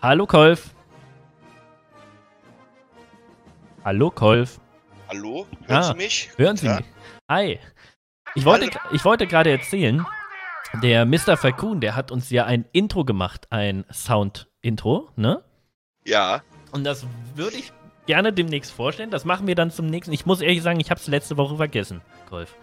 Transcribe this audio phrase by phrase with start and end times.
[0.00, 0.70] Hallo Kolf.
[3.84, 4.60] Hallo Kolf.
[5.08, 5.46] Hallo?
[5.66, 6.30] Hören Ah, Sie mich?
[6.36, 6.76] Hören Sie Ja?
[6.76, 6.86] mich?
[7.30, 7.58] Hi.
[8.34, 8.94] Ich wollte, Hallo.
[8.94, 10.04] ich wollte gerade erzählen,
[10.82, 11.36] der Mr.
[11.36, 15.42] Falcon, der hat uns ja ein Intro gemacht, ein Sound-Intro, ne?
[16.04, 16.42] Ja.
[16.72, 17.72] Und das würde ich
[18.06, 19.10] gerne demnächst vorstellen.
[19.10, 20.12] Das machen wir dann zum nächsten.
[20.12, 22.54] Ich muss ehrlich sagen, ich habe es letzte Woche vergessen, Golf.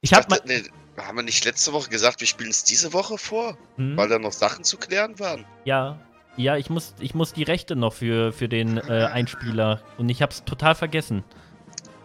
[0.00, 0.40] Ich habe mal.
[0.44, 0.62] nee,
[0.96, 3.58] haben wir nicht letzte Woche gesagt, wir spielen es diese Woche vor?
[3.76, 3.96] Hm?
[3.96, 5.44] Weil da noch Sachen zu klären waren.
[5.64, 5.98] Ja,
[6.36, 10.22] ja, ich muss, ich muss die Rechte noch für, für den äh, Einspieler und ich
[10.22, 11.24] hab's total vergessen.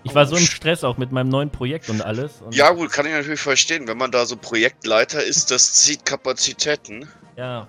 [0.04, 2.42] Ich war Oh, so im Stress auch mit meinem neuen Projekt und alles.
[2.42, 3.88] Und Ja, gut, kann ich natürlich verstehen.
[3.88, 7.08] Wenn man da so Projektleiter ist, das zieht Kapazitäten.
[7.38, 7.68] Ja,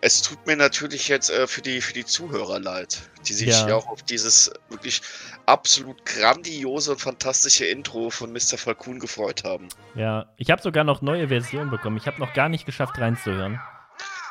[0.00, 3.68] Es tut mir natürlich jetzt äh, für, die, für die Zuhörer leid, die sich Ja.
[3.68, 3.74] ja.
[3.74, 5.00] auch auf dieses wirklich
[5.46, 8.56] absolut grandiose und fantastische Intro von Mr.
[8.56, 9.68] Falcon gefreut haben.
[9.96, 10.26] ja.
[10.36, 11.96] Ich habe sogar noch neue Versionen bekommen.
[11.96, 13.58] Ich habe noch gar nicht geschafft reinzuhören.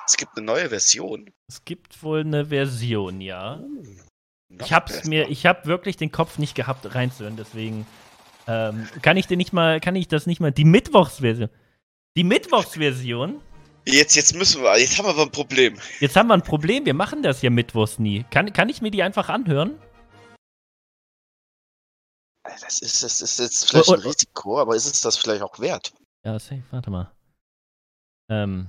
[0.06, 1.32] Es gibt eine neue Version.
[1.48, 3.62] Es gibt wohl eine Version, ja.
[4.50, 5.10] Noch Ich hab's besser.
[5.10, 7.86] mir, ich habe wirklich den Kopf nicht gehabt reinzuhören, deswegen
[8.48, 11.50] ähm, kann ich dir nicht mal, kann ich das nicht mal, die Mittwochsversion.
[12.18, 13.42] Die Mittwochsversion?
[13.86, 15.78] Jetzt, jetzt müssen wir, jetzt haben wir aber ein Problem.
[16.00, 18.26] Jetzt haben wir ein Problem, wir machen das ja mittwochs nie.
[18.30, 19.80] Kann, kann ich mir die einfach anhören?
[22.44, 24.08] Das ist, das ist jetzt vielleicht Oh, ein oh, oh.
[24.10, 25.94] Risiko, aber ist es das vielleicht auch wert?
[26.26, 27.12] Ja, safe, warte mal.
[28.30, 28.68] Ähm.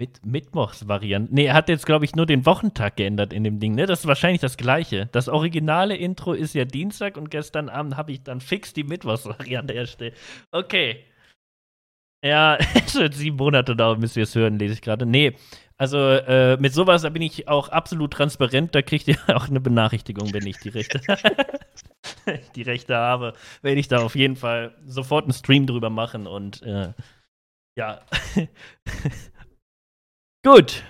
[0.00, 1.34] Mit Mittwochsvariante.
[1.34, 3.86] Nee, er hat jetzt, glaube ich, nur den Wochentag geändert in dem Ding, ne?
[3.86, 5.06] Das ist wahrscheinlich das gleiche.
[5.10, 9.74] Das originale Intro ist ja Dienstag und gestern Abend habe ich dann fix die Mittwochsvariante
[9.74, 10.14] erstellt.
[10.52, 11.04] Okay.
[12.24, 15.04] Ja, es wird sieben Monate dauern, bis wir es hören, lese ich gerade.
[15.04, 15.34] Nee,
[15.76, 18.76] also äh, mit sowas da bin ich auch absolut transparent.
[18.76, 21.00] Da kriegt ihr auch eine Benachrichtigung, wenn ich die Rechte,
[22.54, 23.34] die Rechte habe.
[23.62, 26.92] Werde ich da auf jeden Fall sofort einen Stream drüber machen und äh,
[27.76, 28.00] ja.
[30.48, 30.82] Gut.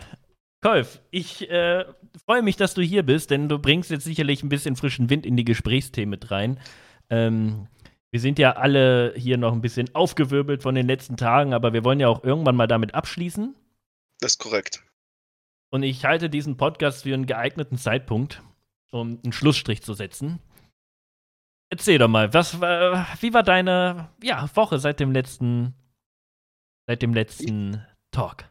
[0.62, 1.84] Kolf, ich äh,
[2.24, 5.26] freue mich, dass du hier bist, denn du bringst jetzt sicherlich ein bisschen frischen Wind
[5.26, 6.60] in die Gesprächsthemen mit rein.
[7.10, 7.66] Ähm,
[8.12, 11.82] wir sind ja alle hier noch ein bisschen aufgewirbelt von den letzten Tagen, aber wir
[11.82, 13.56] wollen ja auch irgendwann mal damit abschließen.
[14.20, 14.84] Das ist korrekt.
[15.70, 18.40] Und ich halte diesen Podcast für einen geeigneten Zeitpunkt,
[18.92, 20.38] um einen Schlussstrich zu setzen.
[21.68, 25.74] Erzähl doch mal, was war, wie war deine ja, Woche seit dem letzten,
[26.86, 28.47] seit dem letzten Talk?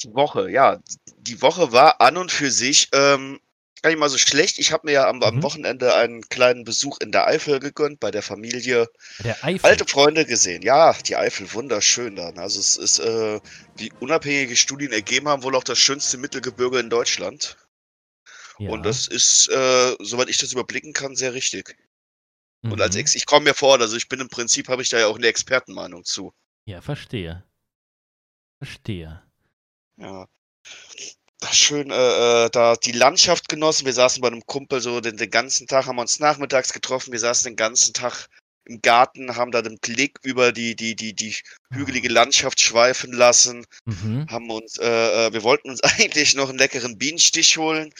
[0.00, 0.80] Die Woche, ja.
[1.18, 3.40] Die Woche war an und für sich ähm,
[3.82, 4.58] gar nicht mal so schlecht.
[4.58, 5.42] Ich habe mir ja am, am Mhm.
[5.42, 8.88] Wochenende einen kleinen Besuch in der Eifel gegönnt, bei der Familie.
[9.20, 9.68] Der Eifel.
[9.68, 10.62] Alte Freunde gesehen.
[10.62, 12.38] Ja, die Eifel, wunderschön dann.
[12.38, 13.40] Also es ist, äh,
[13.76, 17.56] wie unabhängige Studien ergeben haben, wohl auch das schönste Mittelgebirge in Deutschland.
[18.58, 18.70] ja.
[18.70, 21.76] Und das ist, äh, soweit ich das überblicken kann, sehr richtig.
[22.62, 23.00] Und als Mhm.
[23.02, 25.16] Ex, ich komme mir vor, also ich bin im Prinzip, habe ich da ja auch
[25.16, 26.32] eine Expertenmeinung zu.
[26.64, 27.44] Ja, verstehe.
[28.58, 29.22] Verstehe.
[29.98, 30.26] Ja.
[31.40, 33.84] Das schön, äh, äh, da die Landschaft genossen.
[33.84, 37.12] Wir saßen bei einem Kumpel so den, den ganzen Tag, haben uns nachmittags getroffen.
[37.12, 38.28] Wir saßen den ganzen Tag
[38.64, 41.36] im Garten, haben da den Blick über die, die, die, die
[41.70, 43.66] hügelige Landschaft schweifen lassen.
[43.84, 44.26] Mhm.
[44.28, 47.92] Haben uns, äh, äh, wir wollten uns eigentlich noch einen leckeren Bienenstich holen.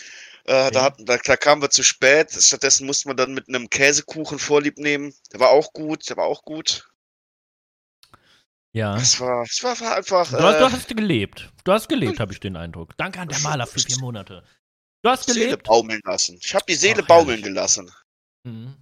[0.45, 0.71] Äh, Okay.
[0.75, 2.31] da, hatten, da, da kamen wir zu spät.
[2.33, 5.13] Stattdessen mussten wir dann mit einem Käsekuchen Vorlieb nehmen.
[5.33, 6.89] Der war auch gut, der war auch gut.
[8.77, 8.95] Ja.
[8.95, 10.29] Das war, das war, war einfach.
[10.29, 11.51] Du hast, äh, du hast gelebt.
[11.65, 12.95] Du hast gelebt, habe ich den Eindruck.
[12.99, 14.43] Danke an der Maler für vier Monate.
[15.01, 15.63] Du hast Seele gelebt.
[15.63, 16.39] baumeln lassen.
[16.43, 17.45] Ich habe die Seele Ach, baumeln herrlich.
[17.45, 17.91] gelassen.
[18.45, 18.75] Mhm.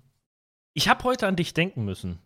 [0.72, 2.18] Ich habe heute an dich denken müssen.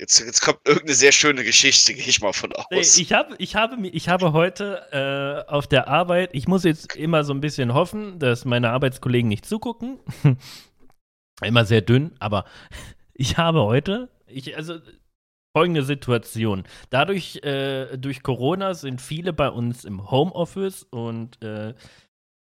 [0.00, 2.98] Jetzt, jetzt kommt irgendeine sehr schöne Geschichte, gehe ich mal von aus.
[2.98, 7.22] ich, hab, ich, habe, ich habe heute äh, auf der Arbeit, ich muss jetzt immer
[7.22, 10.00] so ein bisschen hoffen, dass meine Arbeitskollegen nicht zugucken.
[11.42, 12.44] immer sehr dünn, aber
[13.14, 14.80] ich habe heute, ich, also
[15.54, 16.64] folgende Situation.
[16.90, 21.74] Dadurch, äh, durch Corona sind viele bei uns im Homeoffice und äh,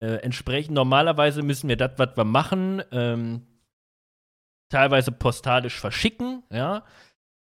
[0.03, 3.47] äh, entsprechend normalerweise müssen wir das, was wir machen, ähm,
[4.71, 6.84] teilweise postalisch verschicken, ja.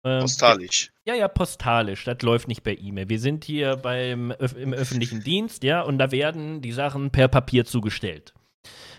[0.05, 0.93] Ähm, Postalisch.
[1.05, 2.05] ja, ja, postalisch.
[2.05, 3.09] Das läuft nicht per E-Mail.
[3.09, 7.27] Wir sind hier beim Öf im öffentlichen Dienst, ja, und da werden die Sachen per
[7.27, 8.33] Papier zugestellt.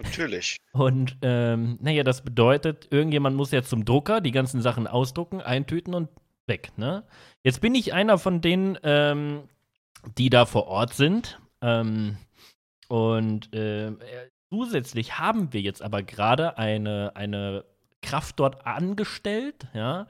[0.03, 0.59] Natürlich.
[0.73, 5.95] Und ähm, naja, das bedeutet, irgendjemand muss jetzt zum Drucker die ganzen Sachen ausdrucken, eintüten
[5.95, 6.09] und
[6.51, 7.05] weg, ne?
[7.43, 9.45] Jetzt bin ich einer von denen, ähm,
[10.19, 11.41] die da vor Ort sind.
[11.63, 12.19] Ähm,
[12.89, 17.65] und ähm, äh, zusätzlich haben wir jetzt aber gerade eine, eine
[18.03, 20.07] Kraft dort angestellt, ja,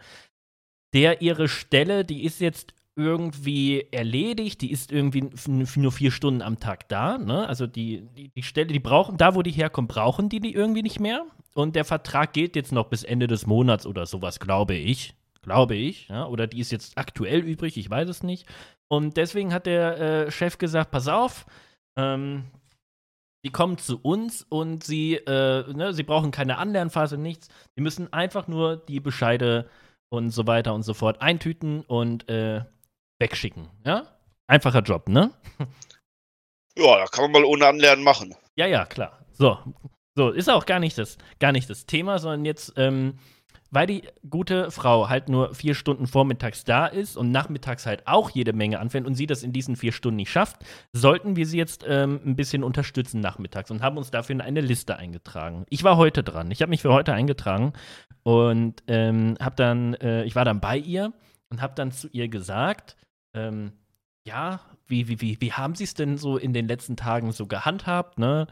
[0.93, 6.59] der ihre Stelle, die ist jetzt irgendwie erledigt, die ist irgendwie nur vier Stunden am
[6.59, 7.47] Tag da, ne?
[7.47, 10.83] Also die, die, die Stelle, die brauchen, da wo die herkommen, brauchen die die irgendwie
[10.83, 11.25] nicht mehr.
[11.55, 15.15] Und der Vertrag gilt jetzt noch bis Ende des Monats oder sowas, glaube ich.
[15.43, 16.09] Glaube ich.
[16.09, 16.27] Ja?
[16.27, 18.49] Oder die ist jetzt aktuell übrig, ich weiß es nicht.
[18.89, 21.47] Und deswegen hat der äh, Chef gesagt: Pass auf,
[21.97, 22.51] ähm,
[23.45, 27.49] die kommen zu uns und sie, äh, ne, sie brauchen keine Anlernphase, nichts.
[27.77, 29.69] Sie müssen einfach nur die Bescheide
[30.13, 32.65] und so weiter und so fort eintüten und äh,
[33.19, 33.69] wegschicken.
[33.87, 34.19] Ja?
[34.47, 35.31] Einfacher Job, ne?
[36.79, 38.35] Ja, da kann man mal ohne Anlernen machen.
[38.57, 39.25] Ja, ja, klar.
[39.33, 39.59] So.
[40.17, 43.19] So, ist auch gar nicht das, gar nicht das Thema, sondern jetzt, ähm,
[43.71, 48.31] weil die gute Frau halt nur vier Stunden vormittags da ist und nachmittags halt auch
[48.31, 51.59] jede Menge anfängt und sie das in diesen vier Stunden nicht schafft, sollten wir sie
[51.59, 55.65] jetzt ähm, ein bisschen unterstützen nachmittags und haben uns dafür in eine Liste eingetragen.
[55.71, 56.51] Ich war heute dran.
[56.51, 57.73] Ich habe mich für heute eingetragen
[58.23, 61.13] und ähm, habe dann, äh, ich war dann bei ihr
[61.51, 62.97] und habe dann zu ihr gesagt,
[63.35, 63.73] ähm,
[64.27, 67.47] ja, wie, wie, wie, wie haben Sie es denn so in den letzten Tagen so
[67.47, 68.47] gehandhabt, ne?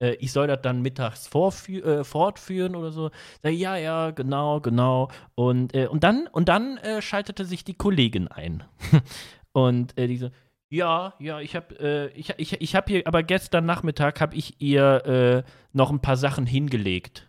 [0.00, 3.10] Äh, ich soll das dann mittags äh, fortführen oder so.
[3.42, 5.10] Sag, ja, ja, genau, genau.
[5.34, 8.64] Und, äh, und dann, und dann äh, schaltete sich die Kollegin ein.
[9.52, 10.30] und äh, die so,
[10.70, 14.60] ja, ja, ich habe äh, ich, ich, ich hab hier, aber gestern Nachmittag habe ich
[14.60, 17.28] ihr noch ein paar Sachen hingelegt.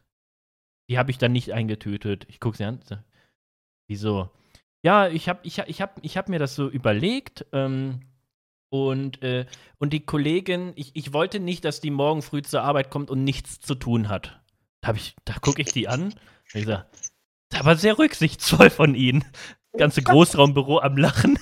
[0.89, 2.25] Die habe ich dann nicht eingetötet.
[2.29, 2.81] Ich gucke sie an.
[3.87, 4.29] Wieso?
[4.83, 7.45] Ja, ich habe ich, ich hab, ich hab mir das so überlegt.
[7.51, 8.01] Ähm,
[8.71, 9.45] und, äh,
[9.79, 13.23] und die Kollegin, ich, ich wollte nicht, dass die morgen früh zur Arbeit kommt und
[13.23, 14.41] nichts zu tun hat.
[14.79, 14.93] Da,
[15.25, 16.03] da gucke ich die an.
[16.03, 16.15] Und
[16.53, 16.87] ich sage,
[17.49, 19.25] das war sehr rücksichtsvoll von Ihnen.
[19.77, 21.37] Ganze Großraumbüro am Lachen.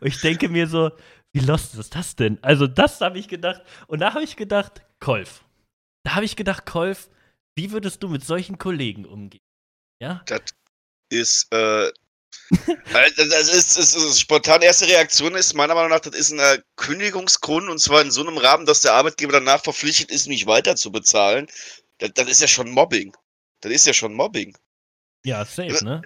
[0.00, 0.90] Und ich denke mir so,
[1.32, 2.38] wie lost ist das denn?
[2.42, 3.62] Also, das habe ich gedacht.
[3.86, 5.44] Und da habe ich gedacht, Kolf.
[6.04, 7.10] Da habe ich gedacht, Kolf,
[7.56, 9.42] wie würdest du mit solchen Kollegen umgehen?
[10.00, 10.22] Ja?
[10.26, 10.42] Das
[11.10, 11.90] ist äh,
[13.16, 16.58] das ist, das ist, spontan erste Reaktion ist meiner Meinung nach, das ist ein äh,
[16.76, 20.76] Kündigungsgrund und zwar in so einem Rahmen, dass der Arbeitgeber danach verpflichtet ist, mich weiter
[20.76, 21.46] zu bezahlen.
[21.98, 23.14] Das, das ist ja schon Mobbing.
[23.60, 24.56] Das ist ja schon Mobbing.
[25.24, 26.02] Ja, safe, ne?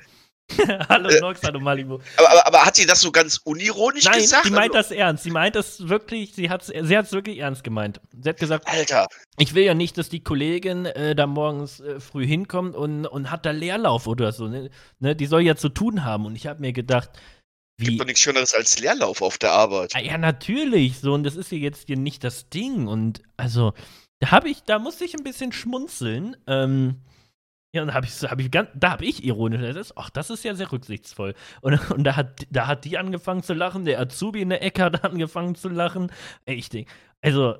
[0.89, 1.99] hallo äh, Nox, hallo Malibu.
[2.17, 4.45] Aber, aber, aber, hat sie das so ganz unironisch Nein, gesagt?
[4.45, 5.25] Nein, sie meint das ernst.
[5.25, 8.01] Sie meint das wirklich, sie hat es sie wirklich ernst gemeint.
[8.23, 9.07] Sie hat gesagt, Alter.
[9.39, 13.31] Ich will ja nicht, dass die Kollegin äh, da morgens äh, früh hinkommt und, und
[13.31, 14.49] hat da Leerlauf oder so.
[14.49, 14.71] Ne?
[14.99, 15.17] ne?
[15.17, 16.27] Die soll ja zu tun haben.
[16.27, 17.11] Und ich habe mir gedacht,
[17.79, 17.87] wie.
[17.87, 19.95] Gibt doch nichts Schöneres als Leerlauf auf der Arbeit.
[19.95, 21.01] Ah, ja, natürlich.
[21.01, 22.87] So, und das ist ja jetzt hier nicht das Ding.
[22.87, 23.73] Und also,
[24.21, 26.37] da habe ich, da muss ich ein bisschen schmunzeln.
[26.47, 27.01] Ähm,
[27.75, 30.55] ja, und hab ich, hab ich da habe ich ironisch, ist, ach, das ist ja
[30.55, 31.35] sehr rücksichtsvoll.
[31.63, 34.83] Und, und da, hat, da hat die angefangen zu lachen, der Azubi in der Ecke
[34.85, 36.13] hat angefangen zu lachen.
[36.45, 36.93] Ey, ich denke,
[37.23, 37.57] also,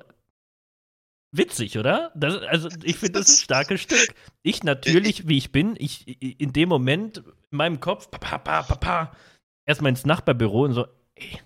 [1.31, 2.11] witzig, oder?
[2.15, 4.13] Das, also, ich finde das ein starkes Stück.
[4.43, 7.17] Ich natürlich, wie ich bin, ich in dem Moment
[7.51, 9.17] in meinem Kopf, papa, papa, papa,
[9.65, 10.85] erstmal ins Nachbarbüro und so,
[11.15, 11.39] ey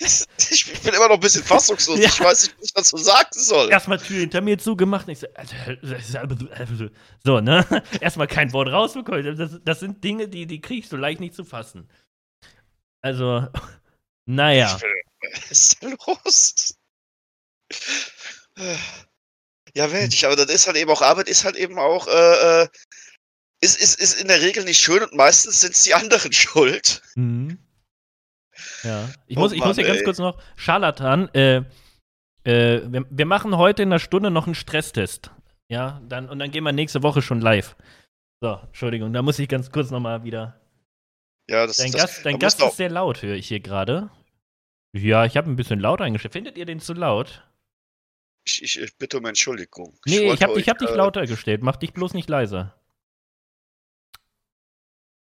[0.50, 1.98] ich bin immer noch ein bisschen fassungslos.
[1.98, 2.06] Ja.
[2.06, 3.70] Ich weiß nicht, was ich dazu sagen soll.
[3.70, 5.08] Erstmal Tür hinter mir zugemacht.
[5.08, 5.26] Ich so,
[7.22, 7.66] so, ne?
[8.00, 9.36] Erstmal kein Wort rausbekommen.
[9.36, 11.90] Das, das sind Dinge, die, die kriegst du leicht nicht zu fassen.
[13.02, 13.46] Also,
[14.26, 14.80] naja.
[15.20, 16.74] Was ist denn los?
[19.74, 22.68] Ja, welch, aber das ist halt eben auch, Arbeit ist halt eben auch, äh, äh,
[23.60, 27.02] ist, ist, ist in der Regel nicht schön und meistens sind es die anderen schuld.
[27.14, 27.58] Mhm.
[28.82, 29.08] Ja.
[29.26, 31.62] Ich, oh muss, ich muss hier ganz kurz noch, Scharlatan, äh,
[32.44, 35.30] äh, wir, wir, machen heute in einer Stunde noch einen Stresstest.
[35.68, 37.76] Ja, dann, und dann gehen wir nächste Woche schon live.
[38.40, 40.60] So, Entschuldigung, da muss ich ganz kurz nochmal wieder.
[41.48, 44.10] Ja, das Dein das, Gast, dein Gast ist sehr laut, höre ich hier gerade.
[44.92, 46.32] Ja, ich habe ein bisschen laut eingestellt.
[46.32, 47.44] Findet ihr den zu laut?
[48.44, 49.98] Ich, ich, ich bitte um Entschuldigung.
[50.06, 51.62] Nee, ich, ich habe hab dich äh, lauter gestellt.
[51.62, 52.74] Mach dich bloß nicht leiser.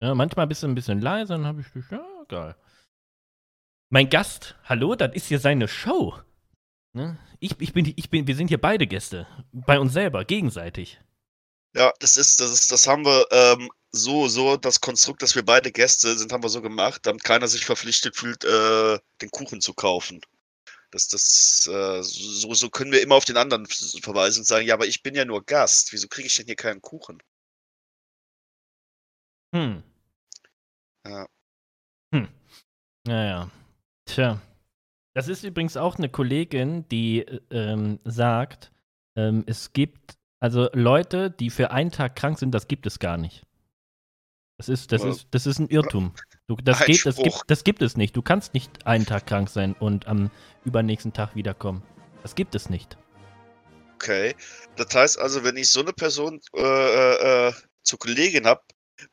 [0.02, 1.86] Ja, manchmal bist du ein bisschen leiser, dann habe ich dich.
[1.90, 2.56] Ja, egal.
[3.90, 6.20] Mein Gast, hallo, das ist hier seine Show.
[6.92, 7.18] Ne?
[7.40, 9.28] Ich, ich, bin, ich bin, wir sind hier beide Gäste.
[9.54, 11.00] Bei uns selber, gegenseitig.
[11.74, 15.46] Ja, das ist, das ist, das haben wir ähm, so, so, das Konstrukt, dass wir
[15.46, 19.62] beide Gäste sind, haben wir so gemacht, damit keiner sich verpflichtet fühlt, äh, den Kuchen
[19.62, 20.20] zu kaufen.
[20.92, 24.74] Das, das, äh, so, so können wir immer auf den anderen verweisen und sagen, ja,
[24.74, 25.94] aber ich bin ja nur Gast.
[25.94, 27.24] Wieso kriege ich denn hier keinen Kuchen?
[29.54, 29.82] Hm.
[31.06, 31.28] Ja.
[32.14, 32.28] Hm.
[33.06, 33.50] Naja.
[34.08, 34.42] Tja.
[35.14, 38.72] Das ist übrigens auch eine Kollegin, die ähm, sagt,
[39.16, 43.18] ähm, es gibt, also Leute, die für einen Tag krank sind, das gibt es gar
[43.18, 43.44] nicht.
[44.58, 46.14] Das ist, das ist, das ist ein Irrtum.
[46.48, 48.16] Du, das, geht, das, gibt, das gibt es nicht.
[48.16, 50.32] Du kannst nicht einen Tag krank sein und am
[50.66, 51.84] übernächsten Tag wiederkommen.
[52.24, 52.98] Das gibt es nicht.
[53.96, 54.36] Okay.
[54.76, 58.62] Das heißt also, wenn ich so eine Person äh, äh, äh zur Kollegin habe,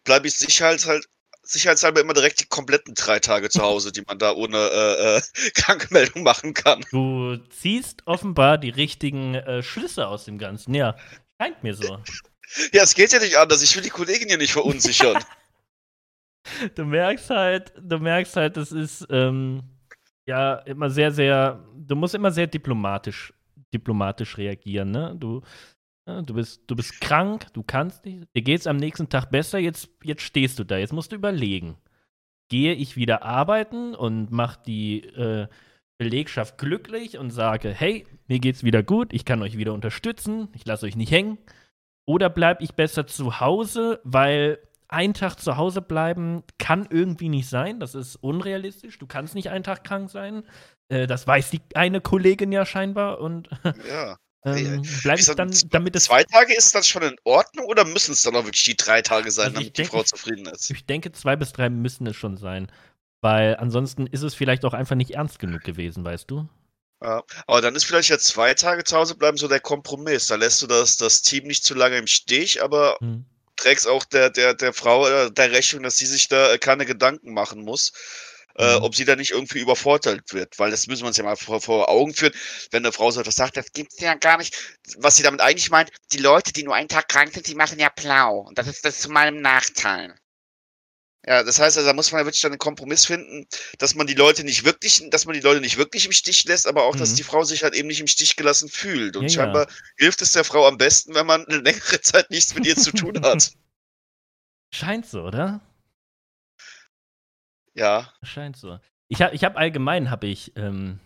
[0.04, 1.04] bleibe ich sicherheitshalber
[1.44, 5.20] sicherheitshalber immer direkt die kompletten drei Tage zu Hause, die man da ohne äh, äh,
[5.54, 6.84] Krankmeldung machen kann.
[6.90, 10.74] Du ziehst offenbar die richtigen äh, Schlüsse aus dem Ganzen.
[10.74, 10.96] Ja,
[11.40, 11.98] scheint mir so.
[12.72, 13.62] Ja, es geht ja nicht anders.
[13.62, 15.22] Ich will die Kollegin ja nicht verunsichern.
[16.74, 19.62] du merkst halt, du merkst halt, das ist ähm,
[20.26, 23.32] ja immer sehr, sehr, du musst immer sehr diplomatisch,
[23.72, 25.14] diplomatisch reagieren, ne?
[25.18, 25.42] Du,
[26.06, 29.88] du bist, du bist krank, du kannst nicht, dir geht's am nächsten Tag besser, jetzt,
[30.02, 31.76] jetzt stehst du da, jetzt musst du überlegen.
[32.50, 35.48] Gehe ich wieder arbeiten und mach die äh,
[35.98, 40.66] Belegschaft glücklich und sage, hey, mir geht's wieder gut, ich kann euch wieder unterstützen, ich
[40.66, 41.38] lasse euch nicht hängen.
[42.06, 44.58] Oder bleibe ich besser zu Hause, weil
[44.88, 47.80] ein Tag zu Hause bleiben kann irgendwie nicht sein.
[47.80, 48.98] Das ist unrealistisch.
[48.98, 50.44] Du kannst nicht einen Tag krank sein.
[50.88, 53.20] Äh, das weiß die eine Kollegin ja scheinbar.
[53.20, 53.48] Und
[53.88, 54.16] ja.
[54.44, 56.04] Ähm, bleibe ich dann, damit es.
[56.04, 59.00] Zwei Tage ist das schon in Ordnung oder müssen es dann auch wirklich die drei
[59.02, 60.70] Tage sein, also damit denke, die Frau zufrieden ist?
[60.70, 62.70] Ich denke, zwei bis drei müssen es schon sein.
[63.24, 66.46] Weil ansonsten ist es vielleicht auch einfach nicht ernst genug gewesen, weißt du?
[67.02, 70.26] Ja, aber dann ist vielleicht ja zwei Tage zu Hause bleiben so der Kompromiss.
[70.26, 73.24] Da lässt du das, das Team nicht zu lange im Stich, aber hm.
[73.56, 76.84] trägst auch der, der, der Frau äh, der Rechnung, dass sie sich da äh, keine
[76.84, 77.92] Gedanken machen muss.
[78.56, 78.84] Äh, mhm.
[78.84, 81.60] ob sie da nicht irgendwie übervorteilt wird, weil das müssen wir uns ja mal vor,
[81.60, 82.32] vor Augen führen.
[82.70, 84.56] Wenn eine Frau so etwas sagt, das gibt's ja gar nicht.
[84.98, 87.80] Was sie damit eigentlich meint, die Leute, die nur einen Tag krank sind, die machen
[87.80, 88.38] ja blau.
[88.40, 90.14] Und das ist das zu meinem Nachteil.
[91.26, 93.46] Ja, das heißt, also, da muss man ja wirklich dann einen Kompromiss finden,
[93.78, 96.66] dass man die Leute nicht wirklich, dass man die Leute nicht wirklich im Stich lässt,
[96.66, 96.98] aber auch, mhm.
[96.98, 99.16] dass die Frau sich halt eben nicht im Stich gelassen fühlt.
[99.16, 99.74] Und ja, scheinbar ja.
[99.96, 102.92] hilft es der Frau am besten, wenn man eine längere Zeit nichts mit ihr zu
[102.92, 103.52] tun hat.
[104.74, 105.60] Scheint so, oder?
[107.74, 108.08] Ja.
[108.22, 108.78] Scheint so.
[109.08, 111.00] Ich habe ich hab allgemein, habe ich, ähm,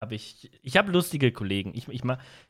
[0.00, 1.72] habe ich, ich habe lustige Kollegen.
[1.74, 2.02] Ich, ich,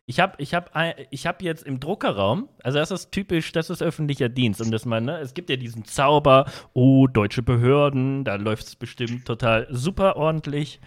[0.06, 0.70] ich habe ich hab,
[1.10, 4.60] ich hab jetzt im Druckerraum, also das ist typisch, das ist öffentlicher Dienst.
[4.60, 8.76] Und das man, ne, es gibt ja diesen Zauber, oh, deutsche Behörden, da läuft es
[8.76, 10.80] bestimmt total super ordentlich.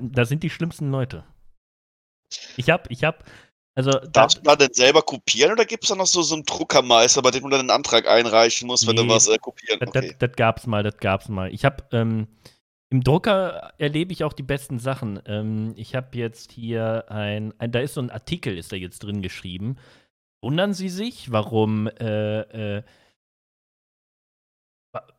[0.00, 1.24] Da sind die schlimmsten Leute.
[2.56, 3.18] Ich habe, ich habe,
[3.76, 3.90] also.
[4.12, 6.44] Darfst da, du da denn selber kopieren oder gibt es da noch so, so einen
[6.44, 9.78] Druckermeister, bei dem du dann einen Antrag einreichen musst, wenn nee, du was äh, kopieren
[9.80, 9.96] musst?
[9.96, 10.08] Okay.
[10.08, 11.52] Das, das gab's mal, das gab's mal.
[11.52, 12.26] Ich habe, ähm,
[12.88, 15.20] im Drucker erlebe ich auch die besten Sachen.
[15.26, 19.00] Ähm, ich habe jetzt hier ein, ein, da ist so ein Artikel, ist da jetzt
[19.00, 19.76] drin geschrieben.
[20.40, 22.40] Wundern Sie sich, warum äh,
[22.78, 22.82] äh,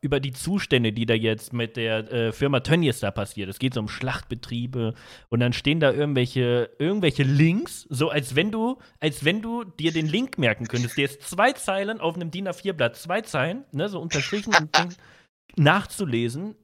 [0.00, 3.48] über die Zustände, die da jetzt mit der äh, Firma Tönnies da passiert.
[3.48, 4.94] Es geht so um Schlachtbetriebe
[5.28, 9.92] und dann stehen da irgendwelche, irgendwelche Links, so als wenn du, als wenn du dir
[9.92, 10.96] den Link merken könntest.
[10.96, 14.70] Der ist zwei Zeilen auf einem DIN A4-Blatt, zwei Zeilen, ne, so unterstrichen und
[15.56, 16.54] nachzulesen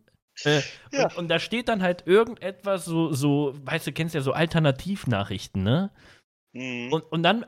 [0.44, 0.61] äh,
[0.92, 1.04] ja.
[1.04, 5.62] und, und, da steht dann halt irgendetwas, so, so, weißt du, kennst ja so Alternativnachrichten,
[5.62, 5.90] ne?
[6.52, 6.92] Mhm.
[6.92, 7.47] Und, und dann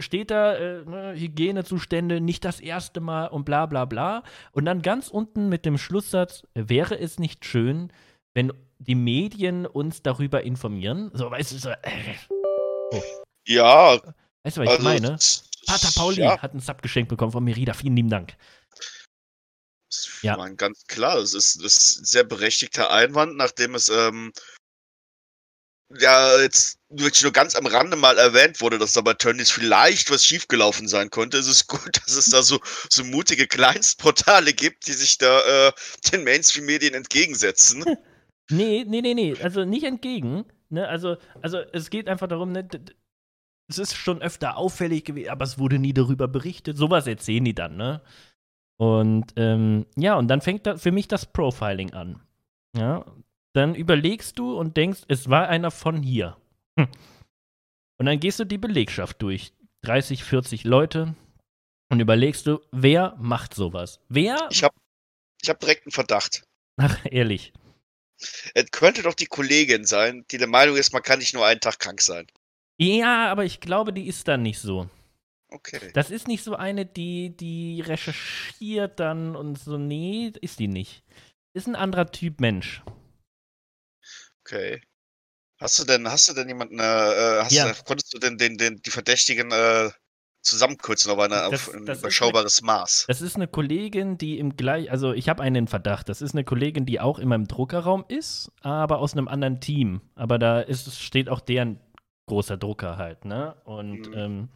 [0.00, 4.22] steht da äh, ne, Hygienezustände nicht das erste Mal und bla bla bla.
[4.52, 7.92] Und dann ganz unten mit dem Schlusssatz, wäre es nicht schön,
[8.34, 11.10] wenn die Medien uns darüber informieren?
[11.14, 11.76] So, weißt du, so, äh,
[12.92, 13.02] oh.
[13.46, 14.00] Ja.
[14.42, 15.18] Weißt du, was also, ich meine?
[15.66, 16.38] Pater Pauli ja.
[16.40, 17.72] hat ein Sub geschenkt bekommen von Merida.
[17.72, 18.36] Vielen lieben Dank.
[20.22, 20.36] Ja.
[20.36, 24.32] Man, ganz klar, es ist, das ist ein sehr berechtigter Einwand, nachdem es ähm,
[25.90, 30.10] ja jetzt wirklich nur ganz am Rande mal erwähnt wurde, dass da bei Tönnies vielleicht
[30.10, 31.38] was schiefgelaufen sein konnte.
[31.38, 35.72] Es ist gut, dass es da so, so mutige Kleinstportale gibt, die sich da äh,
[36.12, 37.84] den Mainstream-Medien entgegensetzen.
[38.50, 40.44] Nee, nee, nee, nee, also nicht entgegen.
[40.68, 40.86] Ne?
[40.86, 42.68] Also, also es geht einfach darum, ne,
[43.68, 46.76] es ist schon öfter auffällig gewesen, aber es wurde nie darüber berichtet.
[46.76, 48.02] Sowas erzählen die dann, ne?
[48.76, 52.20] Und ähm, ja, und dann fängt da für mich das Profiling an.
[52.76, 53.06] Ja,
[53.54, 56.36] dann überlegst du und denkst, es war einer von hier.
[56.78, 56.88] Hm.
[57.98, 59.52] Und dann gehst du die Belegschaft durch.
[59.82, 61.14] 30, 40 Leute.
[61.90, 64.00] Und überlegst du, wer macht sowas?
[64.08, 64.48] Wer?
[64.50, 64.74] Ich habe
[65.40, 66.42] ich hab direkt einen Verdacht.
[66.76, 67.52] Ach, ehrlich.
[68.54, 71.60] Es könnte doch die Kollegin sein, die der Meinung ist, man kann nicht nur einen
[71.60, 72.26] Tag krank sein.
[72.78, 74.88] Ja, aber ich glaube, die ist dann nicht so.
[75.48, 75.90] Okay.
[75.92, 79.78] Das ist nicht so eine, die, die recherchiert dann und so.
[79.78, 81.04] Nee, ist die nicht.
[81.52, 82.82] Ist ein anderer Typ Mensch.
[84.46, 84.80] Okay.
[85.60, 87.72] Hast du denn, hast du denn jemanden, äh, hast ja.
[87.72, 89.90] du, konntest du denn den, den, die Verdächtigen äh,
[90.42, 93.06] zusammenkürzen auf, eine, das, auf ein überschaubares eine, Maß?
[93.08, 96.08] Das ist eine Kollegin, die im gleich, also ich habe einen Verdacht.
[96.08, 100.02] Das ist eine Kollegin, die auch in meinem Druckerraum ist, aber aus einem anderen Team.
[100.16, 101.80] Aber da ist, steht auch deren
[102.26, 103.56] großer Drucker halt, ne?
[103.64, 104.14] Und mhm.
[104.14, 104.48] ähm,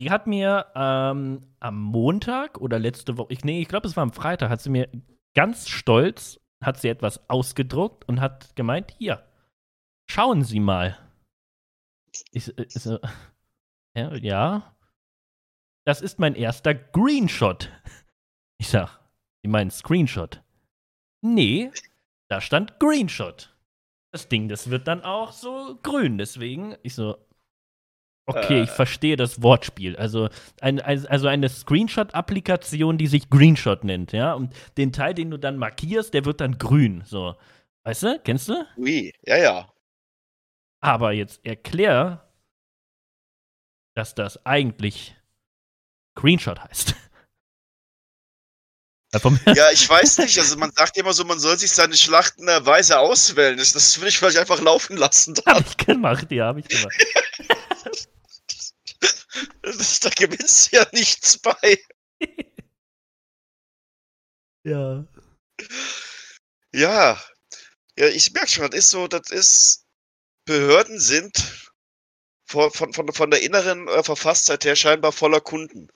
[0.00, 4.02] die hat mir ähm, am Montag oder letzte Woche, ich, nee, ich glaube, es war
[4.02, 4.88] am Freitag, hat sie mir
[5.34, 9.24] ganz stolz, hat sie etwas ausgedruckt und hat gemeint, hier,
[10.10, 10.98] schauen Sie mal.
[12.32, 12.98] Ich, ich, so,
[13.96, 14.76] ja, ja,
[15.86, 17.70] das ist mein erster Greenshot.
[18.60, 18.98] Ich sag,
[19.44, 20.42] Sie meinen Screenshot?
[21.22, 21.70] Nee,
[22.28, 23.56] da stand Greenshot.
[24.12, 27.24] Das Ding, das wird dann auch so grün, deswegen, ich so,
[28.28, 29.96] Okay, ich verstehe das Wortspiel.
[29.96, 30.28] Also,
[30.60, 34.34] ein, also eine Screenshot-Applikation, die sich Greenshot nennt, ja.
[34.34, 37.02] Und den Teil, den du dann markierst, der wird dann grün.
[37.06, 37.36] So.
[37.84, 38.20] Weißt du?
[38.22, 38.66] Kennst du?
[38.76, 39.72] Ui, ja, ja.
[40.80, 42.30] Aber jetzt erklär,
[43.94, 45.16] dass das eigentlich
[46.16, 46.94] Screenshot heißt.
[49.54, 50.38] ja, ich weiß nicht.
[50.38, 53.56] Also man sagt immer so, man soll sich seine Schlachten weise auswählen.
[53.56, 55.34] Das, das würde ich vielleicht einfach laufen lassen.
[55.46, 56.94] Hab ich gemacht, ja, habe ich gemacht.
[59.72, 61.78] das, da gewinnst du ja nichts bei.
[64.64, 65.04] ja.
[66.72, 67.20] Ja.
[67.98, 69.84] Ja, ich merke schon, das ist so, das ist.
[70.44, 71.70] Behörden sind
[72.46, 75.88] von, von, von, von der inneren äh, Verfasstheit her scheinbar voller Kunden.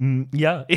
[0.00, 0.66] Hm, ja.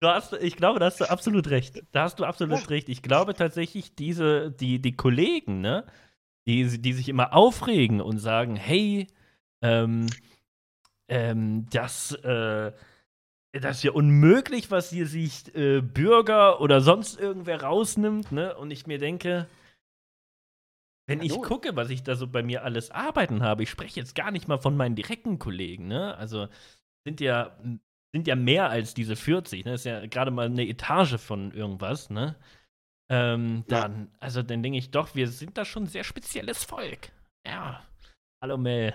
[0.00, 1.82] Du hast, ich glaube, da hast du absolut recht.
[1.92, 2.66] Da hast du absolut ja.
[2.66, 2.90] recht.
[2.90, 5.86] Ich glaube tatsächlich, diese, die, die Kollegen, ne,
[6.46, 9.06] die, die sich immer aufregen und sagen, hey,
[9.64, 10.06] ähm,
[11.08, 12.72] ähm, das, äh,
[13.52, 18.54] das ist ja unmöglich, was hier sich äh, Bürger oder sonst irgendwer rausnimmt, ne?
[18.56, 19.48] Und ich mir denke,
[21.06, 24.14] wenn ich gucke, was ich da so bei mir alles arbeiten habe, ich spreche jetzt
[24.14, 26.14] gar nicht mal von meinen direkten Kollegen, ne?
[26.16, 26.48] Also
[27.06, 27.56] sind ja
[28.12, 29.72] sind ja mehr als diese 40, ne?
[29.72, 32.36] Das ist ja gerade mal eine Etage von irgendwas, ne?
[33.10, 34.18] Ähm, dann, ja.
[34.20, 37.12] also dann denke ich doch, wir sind da schon ein sehr spezielles Volk.
[37.46, 37.82] Ja.
[38.42, 38.94] Hallo Mel.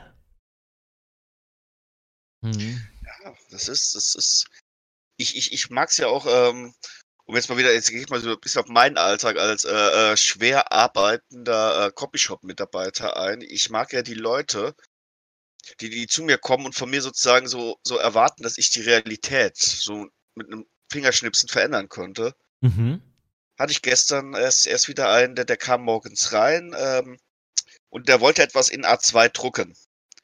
[2.42, 2.82] Mhm.
[3.04, 4.48] Ja, das ist, das ist.
[5.18, 6.74] Ich, ich, ich mag es ja auch, ähm,
[7.26, 9.66] um jetzt mal wieder, jetzt gehe ich mal so ein bisschen auf meinen Alltag als
[9.66, 9.72] äh,
[10.14, 13.42] äh, schwer arbeitender äh, Copyshop-Mitarbeiter ein.
[13.42, 14.76] Ich mag ja die Leute,
[15.82, 18.82] die, die zu mir kommen und von mir sozusagen so, so erwarten, dass ich die
[18.82, 22.34] Realität so mit einem Fingerschnipsen verändern konnte.
[22.62, 23.02] Mhm.
[23.58, 27.20] Hatte ich gestern erst, erst wieder einen, der, der kam morgens rein ähm,
[27.90, 29.76] und der wollte etwas in A2 drucken.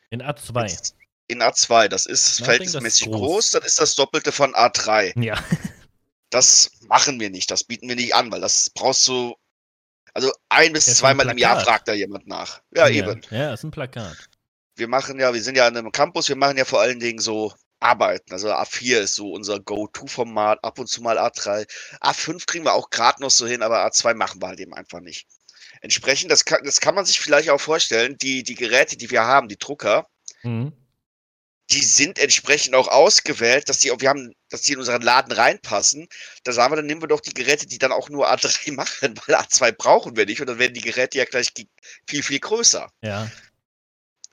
[0.10, 0.94] In A2?
[1.28, 3.18] In A2, das ist ja, verhältnismäßig groß.
[3.18, 5.20] groß, das ist das Doppelte von A3.
[5.22, 5.36] Ja.
[6.32, 9.36] Das machen wir nicht, das bieten wir nicht an, weil das brauchst du
[10.14, 12.62] also ein bis zweimal im Jahr fragt da jemand nach.
[12.76, 13.22] Ja, ja, eben.
[13.30, 14.18] Ja, ist ein Plakat
[14.76, 17.20] wir machen ja, wir sind ja an einem Campus, wir machen ja vor allen Dingen
[17.20, 18.32] so Arbeiten.
[18.32, 21.68] Also A4 ist so unser Go-To-Format, ab und zu mal A3.
[22.02, 25.02] A5 kriegen wir auch gerade noch so hin, aber A2 machen wir halt eben einfach
[25.02, 25.28] nicht.
[25.82, 29.24] Entsprechend, das kann, das kann man sich vielleicht auch vorstellen, die, die Geräte, die wir
[29.24, 30.08] haben, die Drucker,
[30.44, 30.74] mhm.
[31.72, 36.08] Die sind entsprechend auch ausgewählt, dass die, wir haben, dass die in unseren Laden reinpassen.
[36.44, 39.20] Da sagen wir, dann nehmen wir doch die Geräte, die dann auch nur A3 machen,
[39.26, 41.52] weil A2 brauchen wir nicht und dann werden die Geräte ja gleich
[42.08, 42.92] viel, viel größer.
[43.02, 43.30] Ja.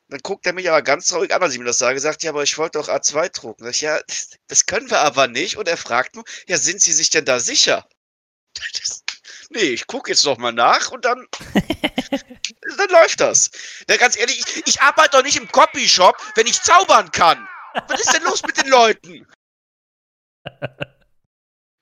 [0.09, 2.31] Dann guckt er mich aber ganz traurig an, als ich ihm das sage, sagt, ja,
[2.31, 3.65] aber ich wollte doch A2 drucken.
[3.65, 3.99] Sag ich, ja,
[4.47, 5.57] das können wir aber nicht.
[5.57, 7.87] Und er fragt nur, ja, sind Sie sich denn da sicher?
[8.75, 9.02] Das,
[9.53, 11.27] nee, ich gucke jetzt noch mal nach und dann,
[12.77, 13.51] dann läuft das.
[13.89, 17.49] Na, ganz ehrlich, ich, ich arbeite doch nicht im Copyshop, wenn ich zaubern kann.
[17.89, 19.27] Was ist denn los mit den Leuten?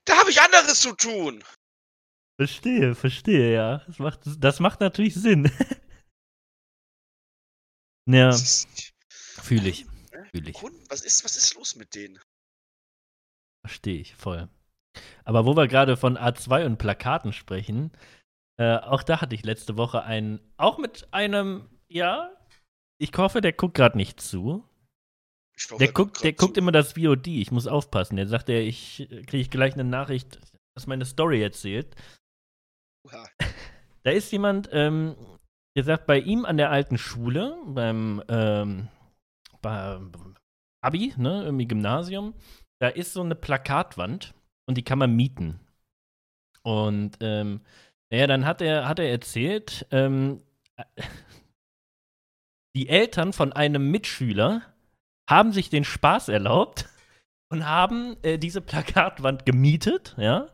[0.05, 1.43] Da habe ich anderes zu tun.
[2.37, 3.79] Verstehe, verstehe, ja.
[3.87, 5.51] Das macht, das macht natürlich Sinn.
[8.07, 8.33] Ja.
[8.33, 9.87] Fühle ich.
[10.33, 10.57] Fühl ich.
[10.89, 12.19] was ist, was ist los mit denen?
[13.65, 14.49] Verstehe ich voll.
[15.25, 17.93] Aber wo wir gerade von A2 und Plakaten sprechen,
[18.59, 22.31] äh, auch da hatte ich letzte Woche einen, auch mit einem, ja,
[22.99, 24.65] ich hoffe, der guckt gerade nicht zu.
[25.71, 28.17] Hoffe, der guckt, der guckt immer das VOD, ich muss aufpassen.
[28.17, 30.39] Der sagt, er, ich kriege gleich eine Nachricht,
[30.75, 31.95] dass meine Story erzählt.
[33.07, 33.25] Uha.
[34.03, 35.15] Da ist jemand, ähm,
[35.77, 38.89] der sagt, bei ihm an der alten Schule, beim ähm,
[39.61, 40.01] bei
[40.83, 42.33] Abi, ne, irgendwie Gymnasium,
[42.81, 44.33] da ist so eine Plakatwand
[44.67, 45.61] und die kann man mieten.
[46.63, 47.61] Und ähm,
[48.11, 50.43] naja, dann hat er, hat er erzählt, ähm,
[52.75, 54.63] die Eltern von einem Mitschüler
[55.29, 56.89] haben sich den Spaß erlaubt
[57.51, 60.49] und haben äh, diese Plakatwand gemietet, ja,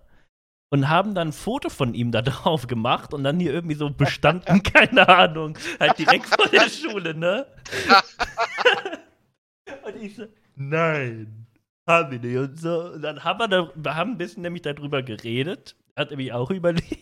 [0.71, 3.91] und haben dann ein Foto von ihm da drauf gemacht und dann hier irgendwie so
[3.91, 7.47] bestanden, keine Ahnung, halt direkt vor der Schule, ne?
[9.85, 11.46] und ich so, nein,
[11.87, 12.37] haben wir nicht.
[12.37, 16.11] Und so, und dann haben wir, da, wir haben ein bisschen nämlich darüber geredet, hat
[16.11, 16.99] nämlich auch überlegt.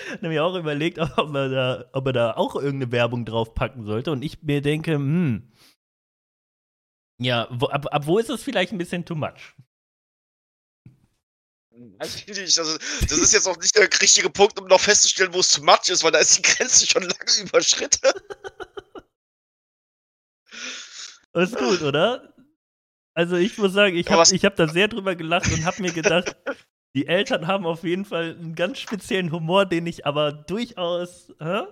[0.20, 4.12] nämlich auch überlegt, ob man, da, ob er da auch irgendeine Werbung drauf packen sollte.
[4.12, 5.50] Und ich mir denke, hm,
[7.20, 9.54] ja, wo, ab, ab wo ist es vielleicht ein bisschen too much?
[11.98, 12.58] Weiß ich nicht.
[12.58, 15.62] Also, das ist jetzt auch nicht der richtige Punkt, um noch festzustellen, wo es zu
[15.62, 18.10] much ist, weil da ist die Grenze schon lange überschritten.
[21.34, 22.34] ist gut, oder?
[23.14, 26.36] Also ich muss sagen, ich habe hab da sehr drüber gelacht und habe mir gedacht,
[26.94, 31.32] die Eltern haben auf jeden Fall einen ganz speziellen Humor, den ich aber durchaus.
[31.40, 31.62] Hä?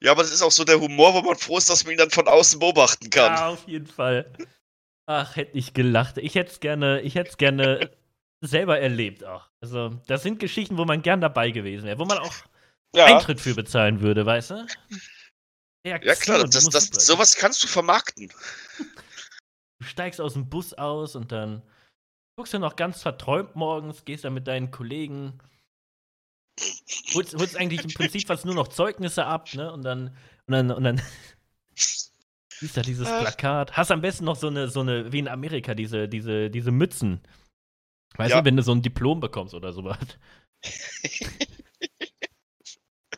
[0.00, 1.98] Ja, aber das ist auch so der Humor, wo man froh ist, dass man ihn
[1.98, 3.34] dann von außen beobachten kann.
[3.34, 4.32] Ja, auf jeden Fall.
[5.06, 6.18] Ach, hätte ich gelacht.
[6.18, 7.90] Ich hätte es gerne, ich hätte es gerne
[8.40, 9.48] selber erlebt auch.
[9.60, 12.34] Also, das sind Geschichten, wo man gern dabei gewesen wäre, wo man auch
[12.94, 13.06] ja.
[13.06, 14.66] Eintritt für bezahlen würde, weißt du?
[15.84, 18.32] Ja, klar, das, das, sowas kannst du vermarkten.
[19.80, 21.62] Du steigst aus dem Bus aus und dann
[22.36, 25.40] guckst du noch ganz verträumt morgens, gehst dann mit deinen Kollegen
[27.14, 29.72] holst, holst eigentlich im Prinzip fast nur noch Zeugnisse ab, ne?
[29.72, 30.08] Und dann,
[30.46, 31.02] und dann, und dann
[31.74, 33.76] siehst da dieses Plakat.
[33.76, 37.20] Hast am besten noch so eine, so eine, wie in Amerika, diese, diese, diese Mützen.
[38.16, 38.40] Weißt ja.
[38.40, 39.98] du, wenn du so ein Diplom bekommst oder sowas.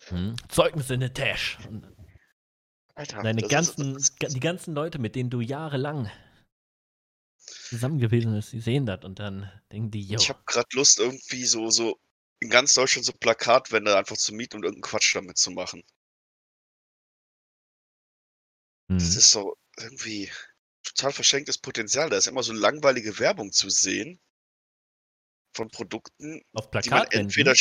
[0.09, 0.37] hm.
[0.49, 1.59] Zeugnisse in der Tasche.
[2.95, 6.11] Alter, Deine ganzen, ist, die ganzen Leute, mit denen du jahrelang
[7.41, 10.19] zusammen gewesen bist, die sehen das und dann denken die, yo.
[10.19, 11.99] Ich habe gerade Lust, irgendwie so, so
[12.41, 15.83] in ganz Deutschland so Plakatwände einfach zu mieten und irgendeinen Quatsch damit zu machen.
[18.89, 18.99] Mhm.
[18.99, 20.31] Das ist so irgendwie
[20.83, 22.11] total verschenktes Potenzial.
[22.11, 24.21] Da ist immer so langweilige Werbung zu sehen
[25.55, 27.55] von Produkten, Auf die man entweder.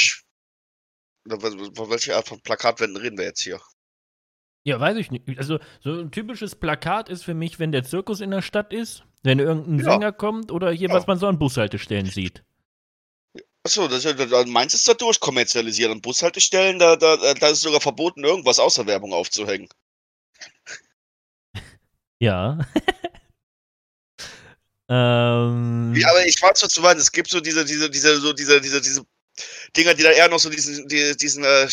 [1.26, 1.42] Oder
[1.89, 3.62] welche Art von Plakatwänden reden wir jetzt hier?
[4.63, 5.28] Ja, weiß ich nicht.
[5.38, 9.04] Also, so ein typisches Plakat ist für mich, wenn der Zirkus in der Stadt ist,
[9.23, 9.91] wenn irgendein ja.
[9.91, 10.95] Sänger kommt oder hier, ja.
[10.95, 12.43] was man so an Bushaltestellen sieht.
[13.63, 15.91] Achso, das, das, meins ist da durchkommerzialisiert.
[15.91, 19.69] An Bushaltestellen, da, da, da ist sogar verboten, irgendwas außer Werbung aufzuhängen.
[22.21, 22.60] Ja.
[24.89, 25.93] ähm.
[25.95, 28.60] Ja, aber ich war zwar zu weit, es gibt so diese, diese, diese, so diese,
[28.60, 29.05] diese, diese
[29.77, 31.69] Dinger, die da eher noch so diesen, diesen, äh,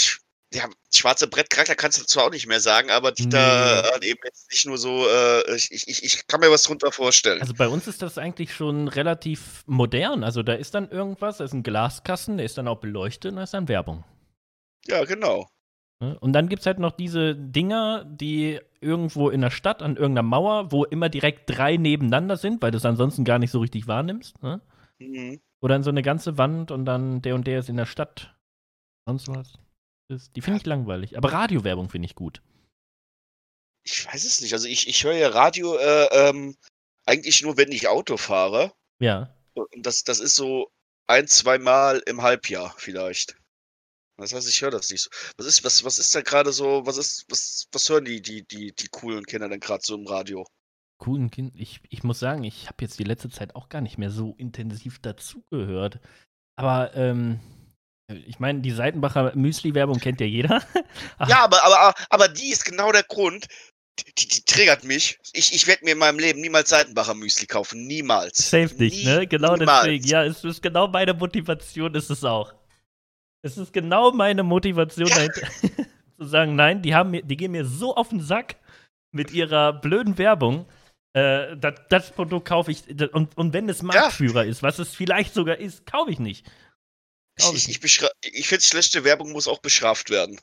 [0.53, 3.31] ja, schwarze Brettcharakter kannst du zwar auch nicht mehr sagen, aber die nee.
[3.31, 7.41] da eben jetzt nicht nur so, äh, ich, ich, ich kann mir was drunter vorstellen.
[7.41, 10.23] Also bei uns ist das eigentlich schon relativ modern.
[10.23, 13.37] Also da ist dann irgendwas, da ist ein Glaskasten, der ist dann auch beleuchtet und
[13.37, 14.05] da ist dann Werbung.
[14.87, 15.49] Ja, genau.
[16.01, 16.17] Ne?
[16.21, 20.29] Und dann gibt es halt noch diese Dinger, die irgendwo in der Stadt an irgendeiner
[20.29, 23.89] Mauer, wo immer direkt drei nebeneinander sind, weil du es ansonsten gar nicht so richtig
[23.89, 24.41] wahrnimmst.
[24.43, 24.61] Ne?
[24.99, 25.41] Mhm.
[25.61, 28.37] Oder in so eine ganze Wand und dann der und der ist in der Stadt.
[29.07, 29.55] Sonst was
[30.09, 30.35] ist.
[30.37, 31.17] Die finde ich langweilig.
[31.17, 32.43] Aber Radiowerbung finde ich gut.
[33.85, 34.53] Ich weiß es nicht.
[34.53, 36.57] Also ich, ich höre ja Radio äh, ähm,
[37.07, 38.73] eigentlich nur, wenn ich Auto fahre.
[38.99, 39.35] Ja.
[39.55, 40.71] Und das, das ist so
[41.07, 43.37] ein, zwei Mal im Halbjahr vielleicht.
[44.19, 45.11] Das heißt, ich höre das nicht so.
[45.37, 48.47] Was ist, was, was ist da gerade so, was ist, was, was hören die, die,
[48.47, 50.47] die, die coolen Kinder denn gerade so im Radio?
[50.99, 51.53] Coolen Kinder?
[51.57, 54.35] Ich, ich muss sagen, ich habe jetzt die letzte Zeit auch gar nicht mehr so
[54.39, 56.01] intensiv dazugehört.
[56.57, 57.41] Aber ähm,
[58.09, 60.63] ich meine, die Seitenbacher Müsli-Werbung kennt ja jeder.
[61.29, 63.47] ja, aber, aber, aber die ist genau der Grund.
[63.99, 65.19] Die, die triggert mich.
[65.33, 67.87] Ich, ich werde mir in meinem Leben niemals Seitenbacher Müsli kaufen.
[67.87, 68.51] Niemals.
[68.51, 69.27] Safe dich, ne?
[69.27, 69.85] Genau niemals.
[69.85, 70.07] deswegen.
[70.07, 72.55] Ja, es ist genau meine Motivation, ist es auch.
[73.43, 75.27] Es ist genau meine Motivation, ja.
[76.17, 78.57] zu sagen, nein, die, haben mir, die gehen mir so auf den Sack
[79.13, 80.67] mit ihrer blöden Werbung.
[81.15, 82.83] Äh, das, das, Produkt kaufe ich.
[83.13, 84.51] Und, und wenn es Marktführer ja.
[84.51, 86.47] ist, was es vielleicht sogar ist, kaufe ich nicht.
[87.39, 90.41] Ich, ich, ich, ich finde, schlechte Werbung muss auch bestraft werden.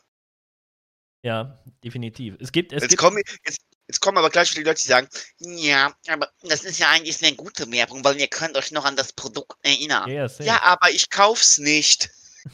[1.23, 2.35] Ja, definitiv.
[2.39, 5.07] Es gibt, es jetzt, gibt kommen, jetzt, jetzt kommen aber gleich die Leute, die sagen,
[5.39, 8.95] ja, aber das ist ja eigentlich eine gute Werbung, weil ihr könnt euch noch an
[8.95, 10.09] das Produkt erinnern.
[10.09, 12.09] Ja, ja aber ich kauf's nicht.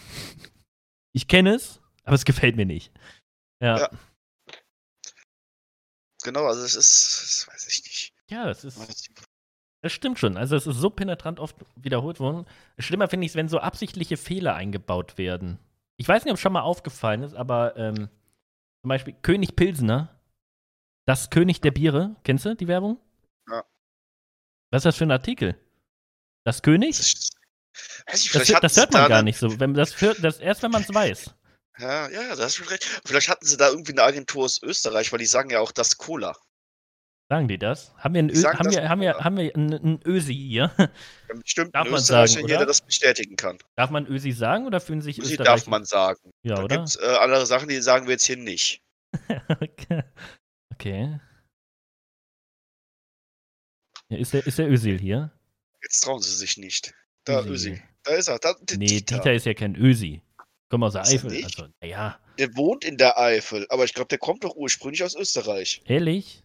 [1.12, 2.92] Ich kenne es, aber es gefällt mir nicht.
[3.60, 3.80] Ja.
[3.80, 3.90] ja.
[6.24, 8.14] Genau, also es ist, das weiß ich nicht.
[8.30, 8.78] Ja, das ist.
[9.82, 10.36] Das stimmt schon.
[10.36, 12.46] Also es ist so penetrant oft wiederholt worden.
[12.78, 15.58] Schlimmer finde ich es, wenn so absichtliche Fehler eingebaut werden.
[15.98, 18.10] Ich weiß nicht, ob es schon mal aufgefallen ist, aber ähm,
[18.82, 20.20] zum Beispiel König Pilsener,
[21.06, 23.00] das König der Biere, kennst du die Werbung?
[23.50, 23.64] Ja.
[24.72, 25.56] Was ist das für ein Artikel?
[26.44, 26.98] Das König?
[26.98, 27.36] Das, ist,
[28.14, 29.60] ich, das, das hört man da gar nicht so.
[29.60, 31.34] Wenn, das, das erst, wenn man es weiß.
[31.78, 32.84] Ja, ja, da hast du recht.
[33.06, 35.98] Vielleicht hatten sie da irgendwie eine Agentur aus Österreich, weil die sagen ja auch das
[35.98, 36.36] Cola.
[37.32, 37.94] Sagen die das?
[37.98, 40.72] Haben wir, ein Ö haben wir, haben wir, haben wir einen, einen Ösi hier?
[41.44, 43.60] Bestimmt darf man sagen, hier, der das bestätigen kann.
[43.76, 46.32] Darf man Ösi sagen oder fühlen sich Ösi darf man sagen.
[46.42, 46.78] Ja, da oder?
[46.78, 48.82] gibt äh, andere Sachen, die sagen wir jetzt hier nicht.
[50.74, 51.20] okay.
[54.10, 55.32] Ja, ist, der, ist der Ösil hier?
[55.84, 56.96] Jetzt trauen sie sich nicht.
[57.26, 57.74] Da, Ösi.
[57.74, 57.84] Ösi.
[58.06, 58.40] Da ist er.
[58.40, 59.18] Da, nee, Dieter.
[59.18, 60.24] Dieter ist ja kein Ösi.
[60.70, 61.44] Komm aus der ist Eifel.
[61.44, 62.20] Also, ja.
[62.40, 65.84] Der wohnt in der Eifel, aber ich glaube, der kommt doch ursprünglich aus Österreich.
[65.86, 66.44] Ehrlich?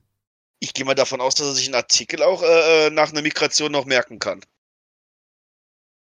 [0.61, 3.23] Ich gehe mal davon aus, dass er sich einen Artikel auch äh, äh, nach einer
[3.23, 4.41] Migration noch merken kann.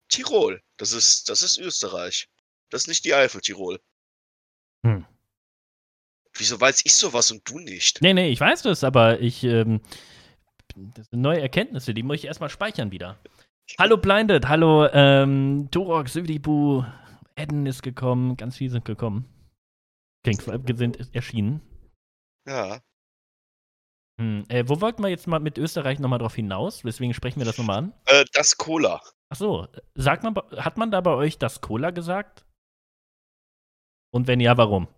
[0.08, 2.28] Tirol, das ist, das ist Österreich.
[2.70, 3.80] Das ist nicht die Eifel, Tirol.
[4.84, 5.04] Hm.
[6.34, 8.00] Wieso weiß ich sowas und du nicht?
[8.02, 9.80] Nee, nee, ich weiß das, aber ich, ähm,
[10.74, 13.18] das sind neue Erkenntnisse, die muss ich erstmal speichern wieder.
[13.78, 16.84] Hallo Blinded, hallo ähm, Turok, Südibu,
[17.36, 19.24] Eden ist gekommen, ganz viele sind gekommen.
[20.22, 20.42] Klingt
[20.78, 21.60] sind erschienen.
[22.46, 22.80] Ja.
[24.20, 26.82] Hm, äh, wo wollten wir jetzt mal mit Österreich nochmal drauf hinaus?
[26.82, 27.92] Deswegen sprechen wir das nochmal an.
[28.06, 29.02] Äh, das Cola.
[29.28, 32.46] Ach so, sagt man, hat man da bei euch das Cola gesagt?
[34.14, 34.88] Und wenn ja, warum?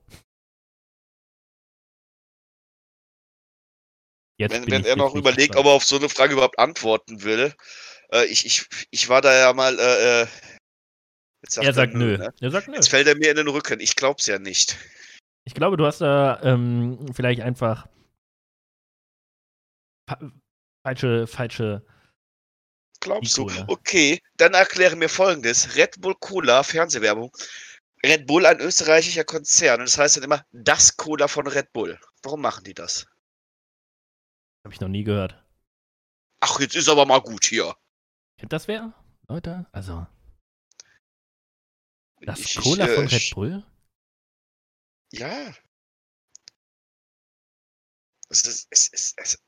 [4.40, 7.52] Jetzt Wenn, wenn er noch überlegt, ob er auf so eine Frage überhaupt antworten will.
[8.12, 9.76] Äh, ich, ich, ich war da ja mal.
[9.81, 10.26] Äh, äh,
[11.42, 12.18] jetzt Er sagt nö.
[12.18, 12.33] ne?
[12.40, 12.74] Er sagt nö.
[12.76, 13.81] Jetzt fällt er mir in den Rücken.
[13.81, 14.76] Ich glaub's ja nicht.
[15.44, 17.90] Ich glaube, du hast da ähm, vielleicht einfach fa
[20.83, 21.85] falsche, falsche.
[23.01, 23.49] Glaubst du?
[23.68, 25.77] Okay, dann erkläre mir folgendes.
[25.77, 27.31] Red Bull Cola, Fernsehwerbung.
[28.05, 29.81] Red Bull, ein österreichischer Konzern.
[29.81, 31.99] Und das heißt dann immer das Cola von Red Bull.
[32.23, 33.07] Warum machen die das?
[34.64, 35.42] Habe ich noch nie gehört.
[36.40, 37.77] Ach, jetzt ist aber mal gut hier.
[38.38, 38.92] Kennt das wer?
[39.29, 39.66] Leute?
[39.73, 40.07] Also,
[42.21, 43.64] das Ich- ich, Cola äh, von Red Bull?
[45.12, 45.55] Ja.
[48.31, 49.38] Es ist, es ist, es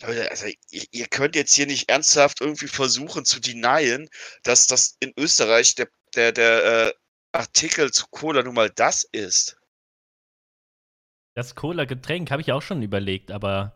[0.00, 4.08] Leute, also ihr, ihr könnt jetzt hier nicht ernsthaft irgendwie versuchen zu denyen,
[4.42, 6.92] dass das in Österreich der, der, der äh,
[7.32, 9.56] Artikel zu Cola nun mal das ist.
[11.34, 13.74] Das Cola-Getränk habe ich auch schon überlegt, aber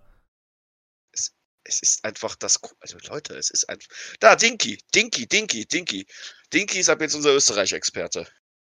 [1.64, 2.60] Es ist einfach das.
[2.80, 3.88] Also Leute, es ist einfach.
[4.20, 6.06] Da, Dinky, Dinky, Dinky, Dinky.
[6.52, 8.26] Dinky ist ab jetzt unser Österreich-Experte.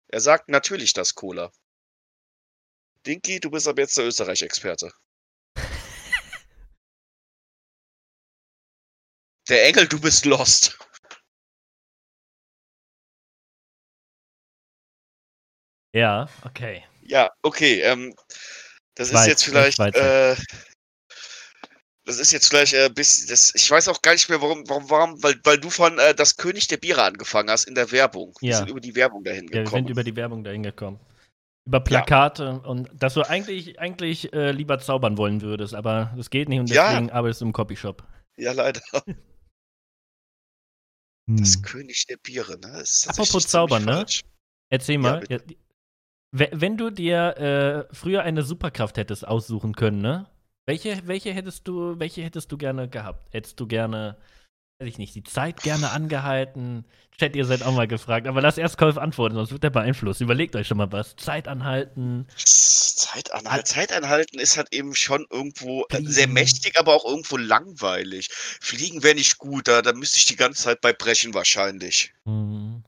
[0.08, 1.50] Er sagt natürlich das Cola.
[3.06, 4.92] Dinky, du bist ab jetzt der Österreich-Experte.
[9.48, 10.78] Der Engel, du bist lost.
[15.94, 16.85] ja, okay.
[17.02, 17.81] Ja, okay.
[17.81, 18.14] Ähm,
[18.94, 19.76] das ist Schweiz, jetzt echt vielleicht.
[19.76, 20.33] Schweizer.
[20.33, 20.37] Äh,
[22.05, 23.26] das ist jetzt vielleicht äh, bis.
[23.26, 26.14] Das, ich weiß auch gar nicht mehr, warum, warum, warum weil, weil du von äh,
[26.14, 28.35] das König der Biere angefangen hast in der Werbung.
[28.40, 28.57] Wir Ja.
[28.59, 29.85] sind über die Werbung dahin Ja, wir gekommen.
[29.85, 30.98] sind über die Werbung dahin gekommen.
[31.64, 36.48] Über Plakate und dass du eigentlich, eigentlich äh, lieber zaubern wollen würdest, aber das geht
[36.48, 36.88] nicht und Ja.
[36.88, 38.02] deswegen arbeitest du im Copyshop.
[38.37, 38.81] ja, leider.
[41.26, 41.62] Das Hm.
[41.62, 42.72] König der Biere, ne?
[42.72, 44.00] Das ist Apropos Zaubern, ziemlich ne?
[44.00, 44.24] falsch.
[44.70, 45.24] Erzähl mal.
[45.28, 45.38] Ja,
[46.30, 47.37] wenn du dir
[47.90, 50.26] äh, früher eine Superkraft hättest aussuchen können, ne?
[50.64, 53.32] Welche, welche hättest du, welche hättest du gerne gehabt?
[53.35, 54.16] Hättest du gerne,
[54.82, 56.84] weiß ich nicht, die Zeit gerne angehalten?
[57.18, 60.20] Chat, ihr seid auch mal gefragt, aber lass erst Kolf antworten, sonst wird er beeinflusst.
[60.20, 61.14] Überlegt euch schon mal was.
[61.16, 62.26] Zeit anhalten.
[62.36, 66.32] Zeitanhalt, Zeitanhalten ist halt eben schon irgendwo äh, sehr Fliegen.
[66.32, 68.28] mächtig, aber auch irgendwo langweilig.
[68.32, 72.12] Fliegen wäre nicht gut, da, da müsste ich die ganze Zeit bei brechen wahrscheinlich.
[72.24, 72.82] Hm.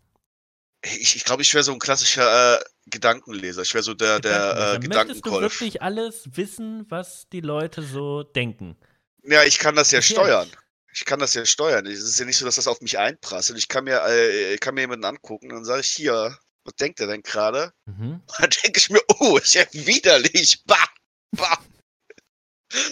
[0.85, 3.63] Ich, ich glaube, ich wäre so ein klassischer äh, Gedankenleser.
[3.63, 4.79] Ich wäre so der, der äh, Gedankenleser.
[4.79, 5.43] Möchtest du Gedankenkolf.
[5.61, 8.77] wirklich alles wissen, was die Leute so denken?
[9.23, 10.27] Ja, ich kann das ja Gefährlich.
[10.27, 10.49] steuern.
[10.95, 11.87] Ich kann das ja steuern.
[11.87, 13.59] Es ist ja nicht so, dass das auf mich einprasselt.
[13.59, 16.75] Ich kann mir, äh, ich kann mir jemanden angucken und dann sage ich hier, was
[16.77, 17.73] denkt er denn gerade?
[17.87, 18.23] Mhm.
[18.39, 20.63] Dann denke ich mir, oh, ist ja widerlich.
[20.65, 20.89] Bah,
[21.33, 21.59] bah.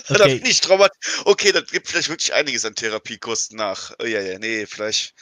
[0.09, 0.39] Okay.
[0.39, 0.93] bin ich traumat.
[1.25, 3.93] Okay, das gibt vielleicht wirklich einiges an Therapiekosten nach.
[4.01, 5.15] Oh, ja, ja, nee, vielleicht.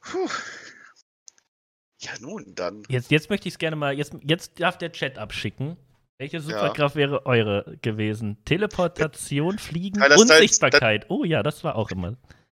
[0.00, 0.30] Puh.
[2.00, 2.84] Ja, nun, dann.
[2.88, 5.76] Jetzt, jetzt möchte ich es gerne mal, jetzt, jetzt darf der Chat abschicken.
[6.18, 8.42] Welche Superkraft wäre eure gewesen?
[8.44, 11.06] Teleportation, Fliegen, Tyler, das- Unsichtbarkeit.
[11.10, 12.16] Oh ja, das war auch immer.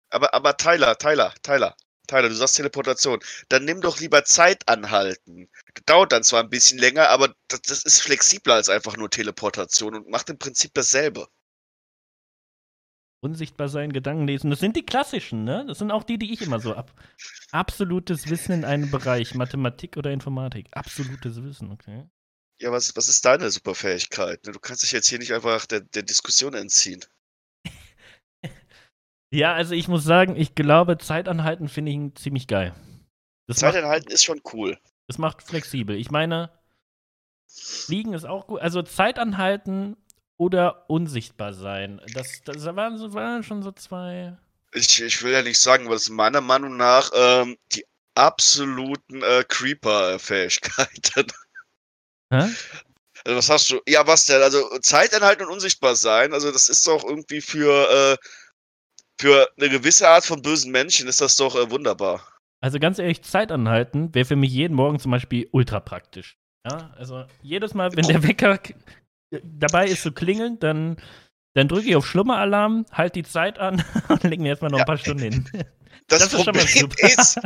[0.10, 1.76] Aber, aber Tyler, Tyler, Tyler,
[2.08, 3.20] Tyler, du sagst Teleportation.
[3.50, 5.50] Dann nimm doch lieber Zeit anhalten.
[5.74, 9.10] Das dauert dann zwar ein bisschen länger, aber das, das ist flexibler als einfach nur
[9.10, 11.28] Teleportation und macht im Prinzip dasselbe.
[13.20, 14.52] Unsichtbar sein, Gedanken lesen.
[14.52, 15.66] Das sind die klassischen, ne?
[15.68, 16.94] Das sind auch die, die ich immer so ab.
[17.52, 20.68] Absolutes Wissen in einem Bereich, Mathematik oder Informatik.
[20.72, 22.06] Absolutes Wissen, okay.
[22.60, 24.46] Ja, was, was ist deine Superfähigkeit?
[24.46, 24.52] ne?
[24.52, 27.04] Du kannst dich jetzt hier nicht einfach der, der Diskussion entziehen.
[29.30, 32.74] Ja, also ich muss sagen, ich glaube, Zeitanhalten finde ich ziemlich geil.
[33.48, 34.78] Das Zeit macht, ist schon cool.
[35.08, 35.98] das macht flexibel.
[35.98, 36.50] Ich meine,
[37.50, 38.62] Fliegen ist auch gut.
[38.62, 39.98] Also Zeitanhalten
[40.38, 42.02] oder unsichtbar sein.
[42.14, 44.38] Das, das waren, so, waren schon so zwei.
[44.74, 51.28] Ich, ich will ja nicht sagen, was meiner Meinung nach ähm, die absoluten äh, Creeper-Fähigkeiten.
[52.32, 52.48] Hä?
[53.26, 53.82] Also was hast du?
[53.88, 54.42] Ja, was denn?
[54.42, 56.34] Also Zeit anhalten und unsichtbar sein.
[56.34, 58.18] Also das ist doch irgendwie für äh,
[59.20, 62.22] für eine gewisse Art von bösen Menschen ist das doch äh, wunderbar.
[62.62, 66.38] Also ganz ehrlich, Zeit anhalten wäre für mich jeden Morgen zum Beispiel ultra praktisch.
[66.66, 68.60] Ja, also jedes Mal, wenn der Wecker
[69.44, 70.98] dabei ist zu klingeln, dann,
[71.56, 74.82] dann drücke ich auf Schlummer-Alarm, halt die Zeit an und leg mir erstmal noch ein
[74.82, 74.86] Ja.
[74.86, 75.46] paar Stunden hin.
[76.08, 77.08] Das, Das ist schon mal Problem super.
[77.08, 77.40] ist,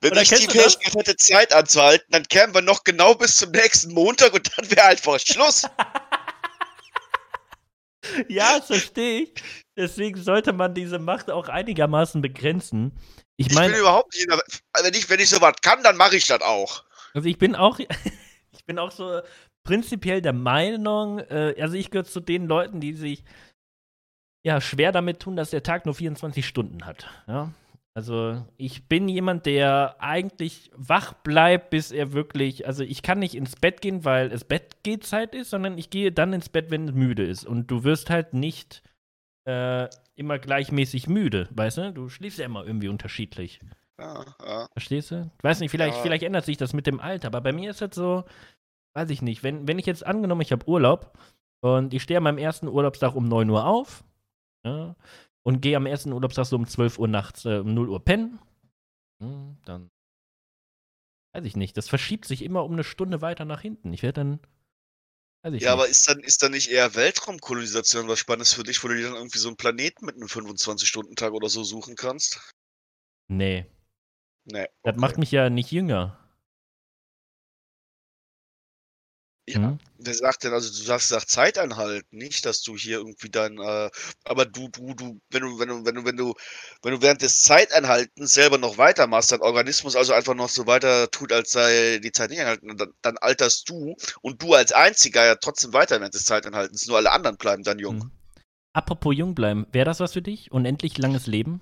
[0.00, 0.46] wenn Oder ich die?
[0.46, 4.70] Fähigkeit hätte, Zeit anzuhalten, dann kämen wir noch genau bis zum nächsten Montag und dann
[4.70, 5.62] wäre einfach Schluss.
[8.28, 9.34] ja, das verstehe ich.
[9.76, 12.92] Deswegen sollte man diese Macht auch einigermaßen begrenzen.
[13.36, 14.42] Ich Ich meine, bin überhaupt nicht der,
[14.84, 16.84] wenn ich, wenn ich sowas kann, dann mache ich das auch.
[17.14, 19.20] Also ich bin auch, ich bin auch so
[19.64, 23.24] prinzipiell der Meinung, äh, also ich gehöre zu den Leuten, die sich
[24.44, 27.06] ja schwer damit tun, dass der Tag nur 24 Stunden hat.
[27.26, 27.52] Ja?
[27.96, 33.34] Also ich bin jemand, der eigentlich wach bleibt, bis er wirklich, also ich kann nicht
[33.34, 36.94] ins Bett gehen, weil es Bettgehzeit ist, sondern ich gehe dann ins Bett, wenn es
[36.94, 37.44] müde ist.
[37.44, 38.82] Und du wirst halt nicht
[39.44, 41.92] äh, immer gleichmäßig müde, weißt du?
[41.92, 43.60] Du schläfst ja immer irgendwie unterschiedlich.
[43.98, 44.66] Ja, ja.
[44.72, 45.30] Verstehst du?
[45.38, 46.02] Ich weiß nicht, vielleicht, Ja.
[46.02, 48.24] vielleicht ändert sich das mit dem Alter, aber bei mir ist es so,
[48.94, 51.18] weiß ich nicht, wenn, wenn ich jetzt angenommen, ich habe Urlaub
[51.62, 54.04] und ich stehe an meinem ersten Urlaubstag um 9 Uhr auf
[54.64, 54.94] ja,
[55.42, 58.38] und gehe am ersten Urlaubstag so um 12 Uhr nachts äh, um 0 Uhr pennen,
[59.20, 59.90] hm, dann
[61.34, 63.92] weiß ich nicht, das verschiebt sich immer um eine Stunde weiter nach hinten.
[63.92, 64.40] Ich werde dann,
[65.44, 65.92] weiß ich Ja, aber nicht.
[65.92, 69.14] ist dann, ist dann nicht eher Weltraumkolonisation was Spannendes für dich, wo du dir dann
[69.16, 72.40] irgendwie so einen Planeten mit einem 25-Stunden-Tag oder so suchen kannst?
[73.28, 73.66] nee,
[74.44, 74.66] Nee.
[74.82, 75.00] das okay.
[75.00, 76.18] macht mich ja nicht jünger.
[79.54, 79.78] Ja, Hm?
[79.98, 83.58] wer sagt denn, also du sagst, sag Zeit anhalten, nicht, dass du hier irgendwie dein,
[83.58, 83.90] äh,
[84.24, 86.34] aber du, du, du, wenn du, wenn du, wenn du, wenn du,
[86.82, 91.10] wenn du während des Zeiteinhaltens selber noch weitermachst, dein Organismus also einfach noch so weiter
[91.10, 95.24] tut, als sei die Zeit nicht anhalten, dann, dann alterst du und du als einziger
[95.24, 98.00] ja trotzdem weiter während des Zeiteinhaltens, nur alle anderen bleiben dann jung.
[98.00, 98.10] Hm.
[98.72, 100.52] Apropos jung bleiben, wäre das was für dich?
[100.52, 101.60] Unendlich langes Leben?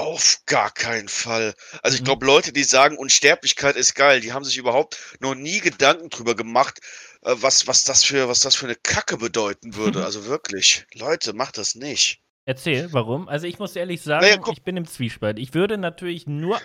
[0.00, 1.54] Auf gar keinen Fall.
[1.82, 2.06] Also ich Mhm.
[2.06, 6.34] glaube, Leute, die sagen, Unsterblichkeit ist geil, die haben sich überhaupt noch nie Gedanken drüber
[6.34, 6.80] gemacht,
[7.22, 10.00] äh, was, was, das für, was das für eine Kacke bedeuten würde.
[10.04, 12.22] Also wirklich, Leute, macht das nicht.
[12.46, 13.28] Erzähl, warum?
[13.28, 15.38] Also ich muss ehrlich sagen, Naja, ich bin im Zwiespalt.
[15.38, 16.58] Ich würde natürlich nur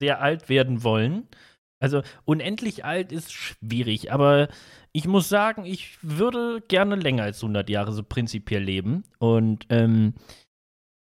[0.00, 1.28] sehr alt werden wollen.
[1.78, 4.48] Also unendlich alt ist schwierig, aber
[4.92, 9.04] ich muss sagen, ich würde gerne länger als 100 Jahre so prinzipiell leben.
[9.18, 10.14] Und ähm,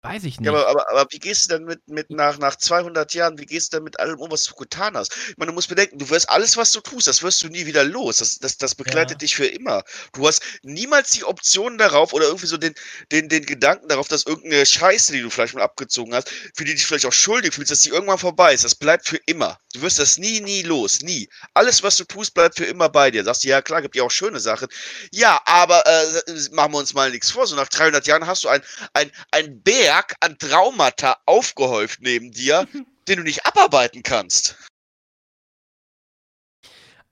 [0.03, 0.47] weiß ich nicht.
[0.47, 3.47] Ja, aber, aber, aber wie gehst du denn mit, mit nach, nach 200 Jahren, wie
[3.47, 5.13] gehst du denn mit allem um, was du getan hast?
[5.29, 7.67] Ich meine, du musst bedenken, du wirst alles, was du tust, das wirst du nie
[7.67, 8.17] wieder los.
[8.19, 9.19] Das, das, das begleitet Ja.
[9.21, 9.85] dich für immer.
[10.13, 12.75] Du hast niemals die Option darauf oder irgendwie so den,
[13.13, 16.73] den, den Gedanken darauf, dass irgendeine Scheiße, die du vielleicht mal abgezogen hast, für die
[16.73, 18.65] du dich vielleicht auch schuldig fühlst, dass die irgendwann vorbei ist.
[18.65, 19.59] Das bleibt für immer.
[19.73, 21.01] Du wirst das nie, nie los.
[21.03, 21.29] Nie.
[21.55, 23.23] Alles, was du tust, bleibt für immer bei dir.
[23.25, 24.69] Sagst du, ja klar, gibt ja auch schöne Sachen.
[25.13, 27.47] Ja, aber äh, machen wir uns mal nichts vor.
[27.47, 28.63] So nach 300 Jahren hast du ein,
[28.95, 29.63] ein, ein
[29.93, 32.67] Berg an Traumata aufgehäuft neben dir,
[33.09, 34.57] den du nicht abarbeiten kannst.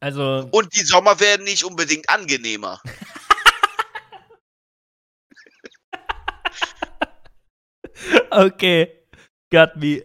[0.01, 2.81] also, Und die Sommer werden nicht unbedingt angenehmer.
[8.31, 9.07] okay.
[9.51, 10.03] Got me.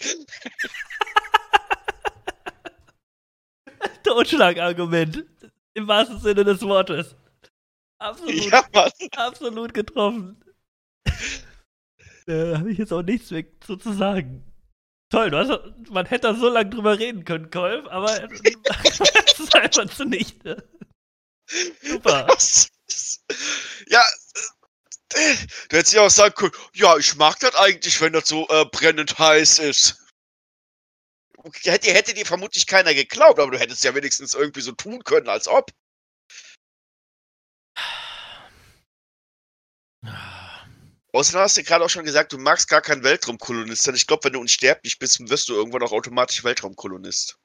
[4.02, 5.26] Totschlagargument.
[5.74, 7.14] Im wahrsten Sinne des Wortes.
[8.00, 8.64] Absolut, Ja,
[9.16, 10.42] absolut getroffen.
[12.26, 14.44] Da habe ich jetzt auch nichts mehr zu, zu sagen.
[15.10, 15.50] Toll, hast,
[15.90, 18.40] man hätte da so lange drüber reden können, Kolf, aber das
[19.38, 20.68] ist einfach zunichte.
[21.82, 22.26] Super.
[23.88, 24.04] Ja,
[25.14, 25.36] äh,
[25.68, 28.64] du hättest ja auch sagen können, ja, ich mag das eigentlich, wenn das so äh,
[28.64, 29.96] brennend heiß ist.
[31.62, 35.28] Hätte, hätte dir vermutlich keiner geglaubt, aber du hättest ja wenigstens irgendwie so tun können,
[35.28, 35.70] als ob.
[41.12, 43.94] Außerdem hast du gerade auch schon gesagt, du magst gar keinen Weltraumkolonist sein.
[43.94, 47.38] Ich glaube, wenn du unsterblich bist, wirst du irgendwann auch automatisch Weltraumkolonist.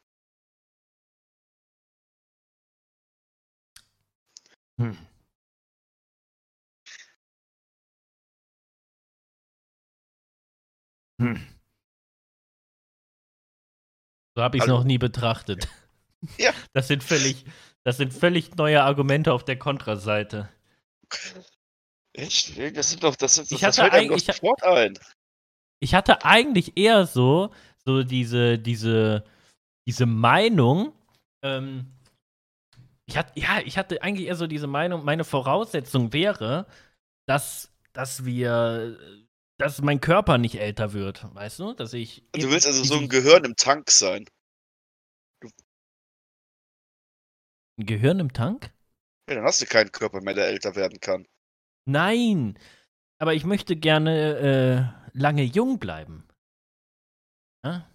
[4.80, 4.97] Hm.
[11.19, 11.56] Hm.
[14.36, 15.67] So habe ich es noch nie betrachtet.
[16.38, 16.51] Ja.
[16.73, 17.45] Das sind völlig,
[17.84, 20.49] das sind völlig neue Argumente auf der Kontraseite.
[22.17, 22.58] Echt?
[22.78, 24.97] Das sind doch, das, sind, Ich das hatte eigentlich- sofort ein.
[25.82, 29.25] Ich hatte eigentlich eher so, so diese, diese,
[29.88, 30.93] diese Meinung,
[31.43, 31.91] ähm,
[33.08, 36.65] ich hatte, ja, ich hatte eigentlich eher so diese Meinung, meine Voraussetzung wäre,
[37.28, 38.97] dass, dass wir,
[39.60, 41.73] dass mein Körper nicht älter wird, weißt du?
[41.73, 42.23] Dass ich.
[42.32, 44.25] Du willst also so ein Gehirn im Tank sein.
[47.78, 48.71] ein Gehirn im Tank?
[49.30, 51.28] Ja, dann hast du keinen Körper mehr, der älter werden kann.
[51.86, 52.57] Nein!
[53.17, 56.27] Aber ich möchte gerne äh, lange jung bleiben.
[57.63, 57.89] Ja?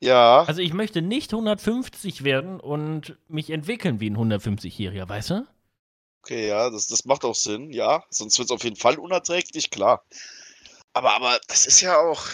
[0.00, 5.46] Ja, Also ich möchte nicht 150 werden und mich entwickeln wie ein 150-Jähriger, weißt du?
[6.24, 8.04] okay, ja, das, das macht auch Sinn, ja.
[8.10, 10.04] Sonst wird es auf jeden Fall unerträglich, klar.
[10.92, 12.26] Aber, aber das ist ja auch.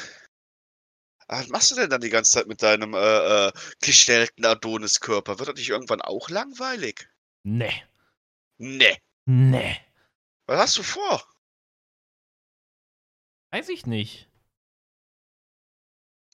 [1.27, 5.39] Ah, Was machst du denn dann die ganze Zeit mit deinem äh, äh, gestellten Adonis-Körper?
[5.39, 7.09] Wird das nicht irgendwann auch langweilig?
[7.45, 7.83] Nee.
[8.59, 8.97] Nee.
[9.27, 9.77] Nee.
[10.49, 11.23] Was hast du vor?
[13.51, 14.29] Weiß ich nicht.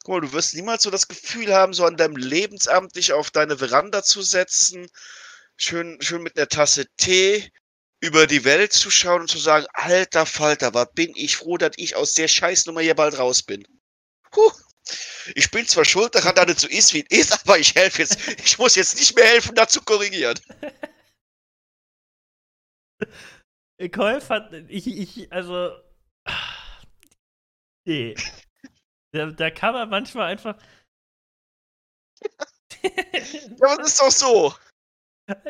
[0.04, 3.32] Guck mal, du wirst niemals so das Gefühl haben, so an deinem Lebensamt dich auf
[3.32, 4.88] deine Veranda zu setzen,
[5.56, 7.50] schön, schön mit einer Tasse Tee
[8.00, 11.72] über die Welt zu schauen und zu sagen, alter Falter, was bin ich froh, dass
[11.76, 13.66] ich aus der Scheißnummer hier bald raus bin.
[14.30, 14.52] Puh.
[15.34, 18.02] Ich bin zwar schuld daran, dass es so ist, wie es ist, aber ich helfe
[18.02, 18.18] jetzt.
[18.44, 20.38] Ich muss jetzt nicht mehr helfen, dazu korrigieren.
[23.92, 25.72] Kolf hat, ich, ich, also,
[27.86, 28.14] nee.
[29.12, 30.60] Da, da kann man manchmal einfach.
[32.82, 32.90] ja,
[33.60, 34.54] aber das ist doch so.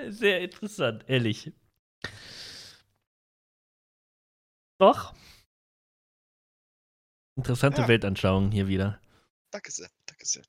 [0.08, 1.52] Sehr interessant, ehrlich.
[4.78, 5.14] Doch.
[7.36, 7.88] Interessante ja.
[7.88, 9.00] Weltanschauung hier wieder.
[9.50, 10.44] Danke sehr, danke sehr.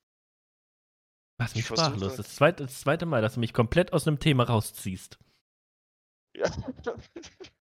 [1.37, 2.15] Was mich sprachlos.
[2.15, 5.19] Das zweite, das zweite Mal, dass du mich komplett aus einem Thema rausziehst.
[6.35, 6.49] Ja.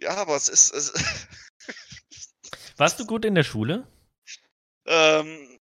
[0.00, 0.72] ja, aber es ist.
[0.72, 0.92] Es
[2.76, 3.86] Warst du gut in der Schule?
[4.86, 5.58] Ähm,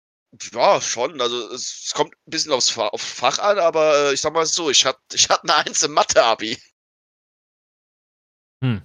[0.52, 1.20] ja, schon.
[1.20, 4.46] Also es kommt ein bisschen aufs Fach, auf Fach an, aber äh, ich sag mal
[4.46, 6.58] so, ich hatte ich hatte eine Eins im Mathe-Abi.
[8.62, 8.82] Hm.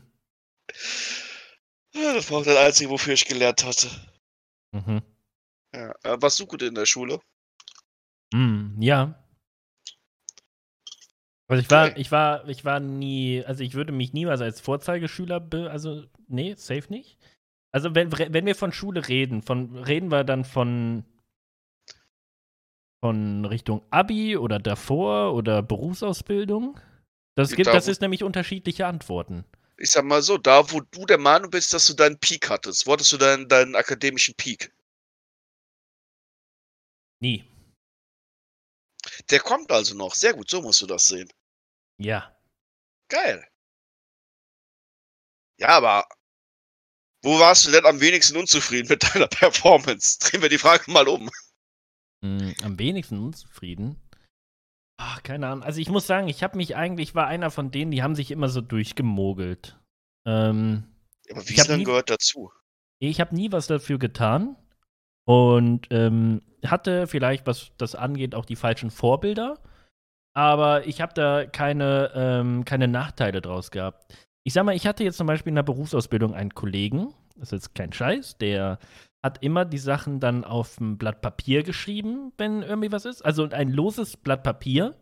[1.94, 3.90] Das war auch das Einzige, wofür ich gelernt hatte.
[4.72, 5.02] Mhm.
[5.74, 5.92] Ja.
[6.04, 7.22] Äh, warst du gut in der Schule?
[8.34, 9.24] Hm, ja.
[11.50, 15.40] Also ich war, ich war, ich war nie, also ich würde mich niemals als Vorzeigeschüler,
[15.40, 17.18] be, also nee, safe nicht.
[17.72, 21.06] Also wenn, wenn wir von Schule reden, von reden wir dann von
[23.00, 26.80] von Richtung Abi oder davor oder Berufsausbildung?
[27.36, 29.46] Das gibt, da, das ist nämlich unterschiedliche Antworten.
[29.78, 32.88] Ich sag mal so, da wo du der Meinung bist, dass du deinen Peak hattest,
[32.88, 34.74] wolltest du deinen, deinen akademischen Peak?
[37.20, 37.46] Nie.
[39.30, 40.16] Der kommt also noch.
[40.16, 41.30] Sehr gut, so musst du das sehen.
[41.98, 42.36] Ja.
[43.10, 43.48] Geil.
[45.60, 46.08] Ja, aber
[47.24, 50.20] wo warst du denn am wenigsten unzufrieden mit deiner Performance?
[50.20, 51.30] Drehen wir die Frage mal um.
[52.24, 54.02] Hm, am wenigsten unzufrieden?
[55.00, 55.64] Ach, keine Ahnung.
[55.64, 58.32] Also ich muss sagen, ich habe mich eigentlich, war einer von denen, die haben sich
[58.32, 59.80] immer so durchgemogelt.
[60.26, 60.84] Ähm,
[61.30, 62.52] aber Wiesland gehört dazu.
[63.00, 64.56] Ich habe nie was dafür getan
[65.26, 69.62] und ähm, hatte vielleicht, was das angeht, auch die falschen Vorbilder.
[70.38, 74.14] Aber ich habe da keine, ähm, keine Nachteile draus gehabt.
[74.44, 77.52] Ich sag mal, ich hatte jetzt zum Beispiel in der Berufsausbildung einen Kollegen, das ist
[77.54, 78.78] jetzt kein Scheiß, der
[79.24, 83.26] hat immer die Sachen dann auf ein Blatt Papier geschrieben, wenn irgendwie was ist.
[83.26, 84.94] Also ein loses Blatt Papier.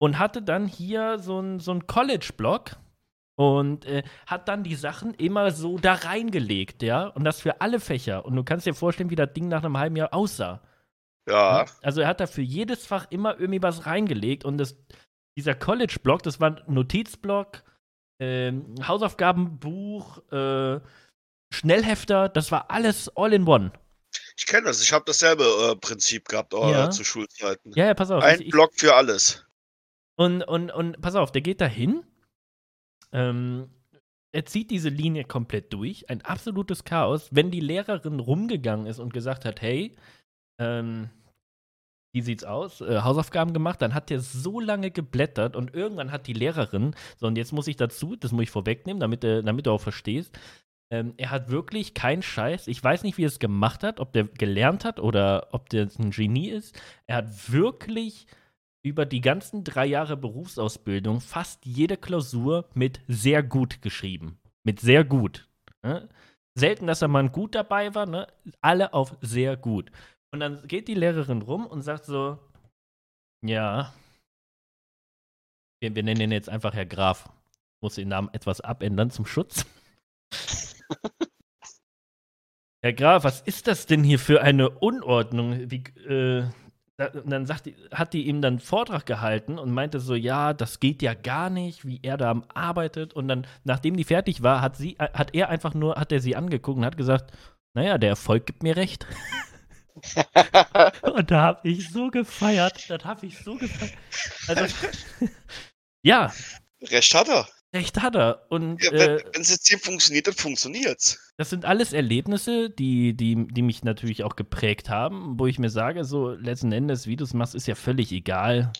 [0.00, 2.72] Und hatte dann hier so ein, so College-Block
[3.36, 7.06] und äh, hat dann die Sachen immer so da reingelegt, ja.
[7.06, 8.24] Und das für alle Fächer.
[8.24, 10.62] Und du kannst dir vorstellen, wie das Ding nach einem halben Jahr aussah.
[11.28, 11.66] Ja.
[11.82, 14.44] Also er hat da für jedes Fach immer irgendwie was reingelegt.
[14.44, 14.76] Und das,
[15.36, 17.62] dieser College-Block, das war ein Notizblock,
[18.20, 18.52] äh,
[18.86, 20.80] Hausaufgabenbuch, äh,
[21.52, 23.72] Schnellhefter, das war alles all in one.
[24.36, 26.90] Ich kenne das, ich habe dasselbe äh, Prinzip gehabt äh, ja.
[26.90, 27.72] zu Schulzeiten.
[27.74, 28.22] Ja, ja, pass auf.
[28.22, 29.46] Ein ich, Block für alles.
[30.16, 32.04] Und, und, und pass auf, der geht da hin.
[33.12, 33.70] Ähm,
[34.32, 36.08] er zieht diese Linie komplett durch.
[36.08, 37.28] Ein absolutes Chaos.
[37.32, 39.94] Wenn die Lehrerin rumgegangen ist und gesagt hat, hey,
[40.58, 41.10] ähm,
[42.14, 42.80] wie sieht's aus?
[42.80, 47.26] Äh, Hausaufgaben gemacht, dann hat er so lange geblättert und irgendwann hat die Lehrerin, so
[47.26, 50.38] und jetzt muss ich dazu, das muss ich vorwegnehmen, damit, äh, damit du auch verstehst,
[50.92, 52.68] ähm, er hat wirklich keinen Scheiß.
[52.68, 55.88] Ich weiß nicht, wie er es gemacht hat, ob der gelernt hat oder ob der
[55.98, 56.78] ein Genie ist.
[57.06, 58.26] Er hat wirklich
[58.82, 64.38] über die ganzen drei Jahre Berufsausbildung fast jede Klausur mit sehr gut geschrieben.
[64.64, 65.48] Mit sehr gut.
[65.82, 66.10] Ne?
[66.54, 68.26] Selten, dass er mal gut dabei war, ne?
[68.60, 69.90] alle auf sehr gut.
[70.32, 72.38] Und dann geht die Lehrerin rum und sagt so:
[73.44, 73.92] Ja,
[75.82, 77.28] wir, wir nennen ihn jetzt einfach Herr Graf.
[77.82, 79.66] Muss den Namen etwas abändern zum Schutz.
[82.84, 85.70] Herr Graf, was ist das denn hier für eine Unordnung?
[85.70, 86.44] Wie, äh,
[87.14, 90.78] und dann sagt, hat die ihm dann einen Vortrag gehalten und meinte so, ja, das
[90.78, 93.12] geht ja gar nicht, wie er da arbeitet.
[93.12, 96.36] Und dann, nachdem die fertig war, hat sie, hat er einfach nur, hat er sie
[96.36, 97.36] angeguckt und hat gesagt,
[97.74, 99.06] naja, der Erfolg gibt mir recht.
[101.14, 103.94] und da habe ich so gefeiert, das habe ich so gefeiert.
[104.48, 104.74] Also,
[106.02, 106.32] ja.
[106.82, 107.48] Recht hat er.
[107.74, 108.46] Recht hat er.
[108.50, 111.32] Und, ja, wenn, äh, wenn das System funktioniert, dann funktioniert's.
[111.38, 115.70] Das sind alles Erlebnisse, die, die, die mich natürlich auch geprägt haben, wo ich mir
[115.70, 118.72] sage, so letzten Endes, wie du es machst, ist ja völlig egal.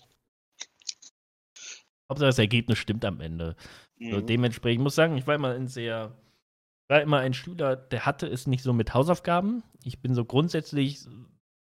[2.11, 3.57] Hauptsache das Ergebnis stimmt am Ende.
[3.97, 4.11] Mhm.
[4.11, 6.15] So, dementsprechend, ich muss sagen, ich war immer ein sehr,
[6.93, 9.63] war immer ein Schüler, der hatte es nicht so mit Hausaufgaben.
[9.83, 11.07] Ich bin so grundsätzlich,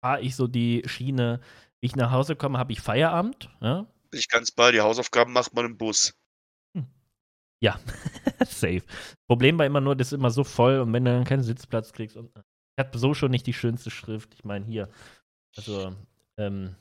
[0.04, 1.40] fahre ich so die Schiene,
[1.80, 3.50] wie ich nach Hause komme, habe ich Feierabend.
[3.62, 3.88] Ja?
[4.12, 6.14] Ich ganz bei, die Hausaufgaben macht man im Bus.
[7.62, 7.80] Ja,
[8.46, 8.82] safe.
[9.28, 11.94] Problem war immer nur, das ist immer so voll und wenn du dann keinen Sitzplatz
[11.94, 12.30] kriegst und.
[12.78, 14.34] Ich habe so schon nicht die schönste Schrift.
[14.34, 14.90] Ich meine, hier.
[15.56, 15.96] Also,
[16.38, 16.76] ähm.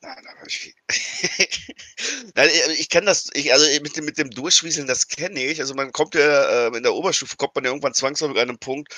[0.00, 0.74] Nein, aber ich,
[2.34, 5.60] Nein, ich kenne das, ich, also mit dem, mit dem Durchwieseln, das kenne ich.
[5.60, 8.58] Also man kommt ja, äh, in der Oberstufe kommt man ja irgendwann zwangsläufig an einen
[8.58, 8.94] Punkt,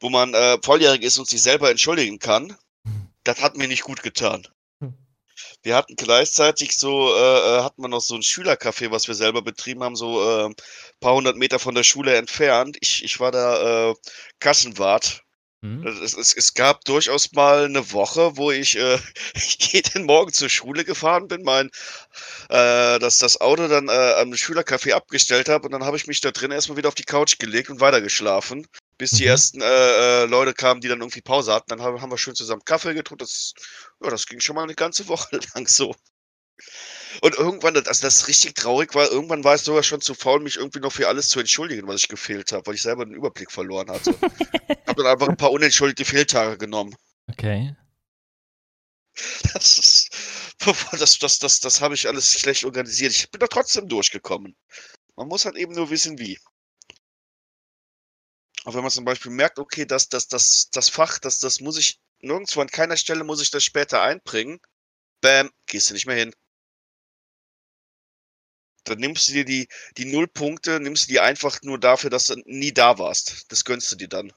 [0.00, 2.56] wo man äh, volljährig ist und sich selber entschuldigen kann.
[3.24, 4.46] Das hat mir nicht gut getan.
[5.62, 9.42] Wir hatten gleichzeitig so, äh, äh, hatten wir noch so ein Schülercafé, was wir selber
[9.42, 10.54] betrieben haben, so äh, ein
[11.00, 12.76] paar hundert Meter von der Schule entfernt.
[12.80, 13.94] Ich, ich war da äh,
[14.40, 15.24] Kassenwart.
[15.64, 15.86] Mhm.
[15.86, 18.98] Es, es, es, gab durchaus mal eine Woche, wo ich äh,
[19.34, 21.70] jeden Morgen zur Schule gefahren bin, mein,
[22.50, 26.20] äh, dass das Auto dann äh, am Schülercafé abgestellt habe und dann habe ich mich
[26.20, 28.66] da drin erstmal wieder auf die Couch gelegt und weitergeschlafen
[28.98, 29.28] bis die mhm.
[29.30, 31.70] ersten äh, äh, Leute kamen, die dann irgendwie Pause hatten.
[31.70, 33.24] Dann haben, haben wir schön zusammen Kaffee getrunken.
[33.24, 33.54] Das,
[34.02, 35.96] ja, das ging schon mal eine ganze Woche lang so.
[37.24, 40.56] Und irgendwann, also das richtig traurig war, irgendwann war ich sogar schon zu faul, mich
[40.56, 43.50] irgendwie noch für alles zu entschuldigen, was ich gefehlt habe, weil ich selber den Überblick
[43.50, 44.10] verloren hatte.
[44.86, 46.94] habe dann einfach ein paar unentschuldigte Fehltage genommen.
[47.32, 47.74] Okay.
[49.54, 50.10] Das ist,
[50.92, 53.14] das, das, das, das habe ich alles schlecht organisiert.
[53.14, 54.54] Ich bin da trotzdem durchgekommen.
[55.16, 56.38] Man muss halt eben nur wissen, wie.
[58.66, 61.78] Auch wenn man zum Beispiel merkt, okay, das, das, das, das Fach, das, das muss
[61.78, 64.60] ich nirgendwo an keiner Stelle muss ich das später einbringen.
[65.22, 66.34] Bam, gehst du nicht mehr hin.
[68.84, 72.36] Dann nimmst du dir die, die Nullpunkte, nimmst du die einfach nur dafür, dass du
[72.44, 73.50] nie da warst.
[73.50, 74.32] Das gönnst du dir dann.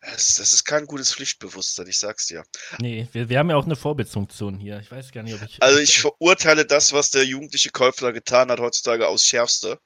[0.00, 2.44] Das, das ist kein gutes Pflichtbewusstsein, ich sag's dir.
[2.78, 4.78] Nee, wir, wir haben ja auch eine Vorbildfunktion hier.
[4.78, 5.60] Ich weiß gar nicht, ob ich.
[5.60, 9.80] Also ich verurteile das, was der jugendliche Käufer getan hat heutzutage aus Schärfste.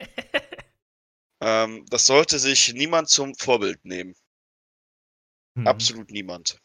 [1.40, 4.14] ähm, das sollte sich niemand zum Vorbild nehmen.
[5.54, 5.66] Mhm.
[5.66, 6.58] Absolut niemand.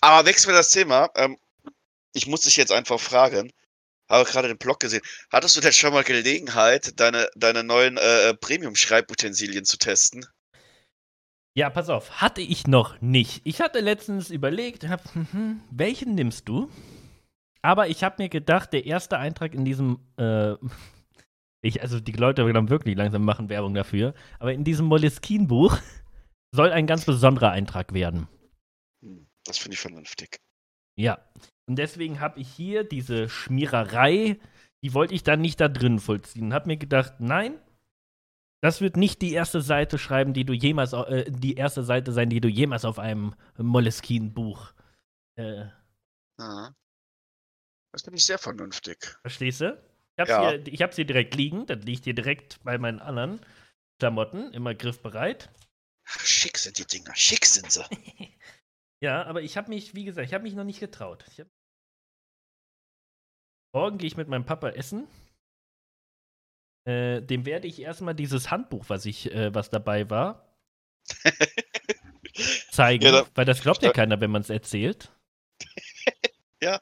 [0.00, 1.10] Aber wechseln wir das Thema.
[1.14, 1.38] Ähm,
[2.12, 3.52] ich muss dich jetzt einfach fragen.
[4.08, 5.02] Habe gerade den Blog gesehen.
[5.30, 10.26] Hattest du denn schon mal Gelegenheit, deine, deine neuen äh, Premium-Schreibutensilien zu testen?
[11.54, 13.40] Ja, pass auf, hatte ich noch nicht.
[13.44, 16.70] Ich hatte letztens überlegt, hab, hm, hm, welchen nimmst du?
[17.62, 20.54] Aber ich habe mir gedacht, der erste Eintrag in diesem äh,
[21.62, 24.14] ich, also die Leute dann wirklich langsam machen Werbung dafür.
[24.38, 25.78] Aber in diesem Moleskine-Buch
[26.52, 28.28] soll ein ganz besonderer Eintrag werden.
[29.46, 30.40] Das finde ich vernünftig.
[30.96, 31.18] Ja.
[31.66, 34.38] Und deswegen habe ich hier diese Schmiererei,
[34.82, 36.54] die wollte ich dann nicht da drin vollziehen.
[36.54, 37.60] Habe mir gedacht, nein,
[38.62, 42.30] das wird nicht die erste Seite schreiben, die du jemals, äh, die erste Seite sein,
[42.30, 44.72] die du jemals auf einem Moleskine-Buch.
[45.36, 45.66] Äh,
[46.38, 49.18] das finde ich sehr vernünftig.
[49.22, 49.82] Verstehst du?
[50.16, 50.50] Ich habe ja.
[50.50, 51.66] hier, ich hab's hier direkt liegen.
[51.66, 53.40] Das liegt hier direkt bei meinen anderen
[53.98, 54.52] Klamotten.
[54.52, 55.50] Immer griffbereit.
[56.04, 57.14] Schick sind die Dinger.
[57.14, 57.84] Schick sind sie.
[59.00, 61.24] ja, aber ich habe mich, wie gesagt, ich habe mich noch nicht getraut.
[61.38, 61.46] Hab...
[63.72, 65.06] Morgen gehe ich mit meinem Papa essen.
[66.86, 70.56] Äh, dem werde ich erstmal dieses Handbuch, was ich, äh, was dabei war,
[72.70, 75.10] zeigen, ja, da, weil das glaubt ja keiner, wenn man es erzählt.
[76.62, 76.80] ja.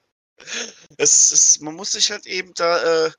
[0.98, 3.10] Es ist, man muss sich halt eben da äh,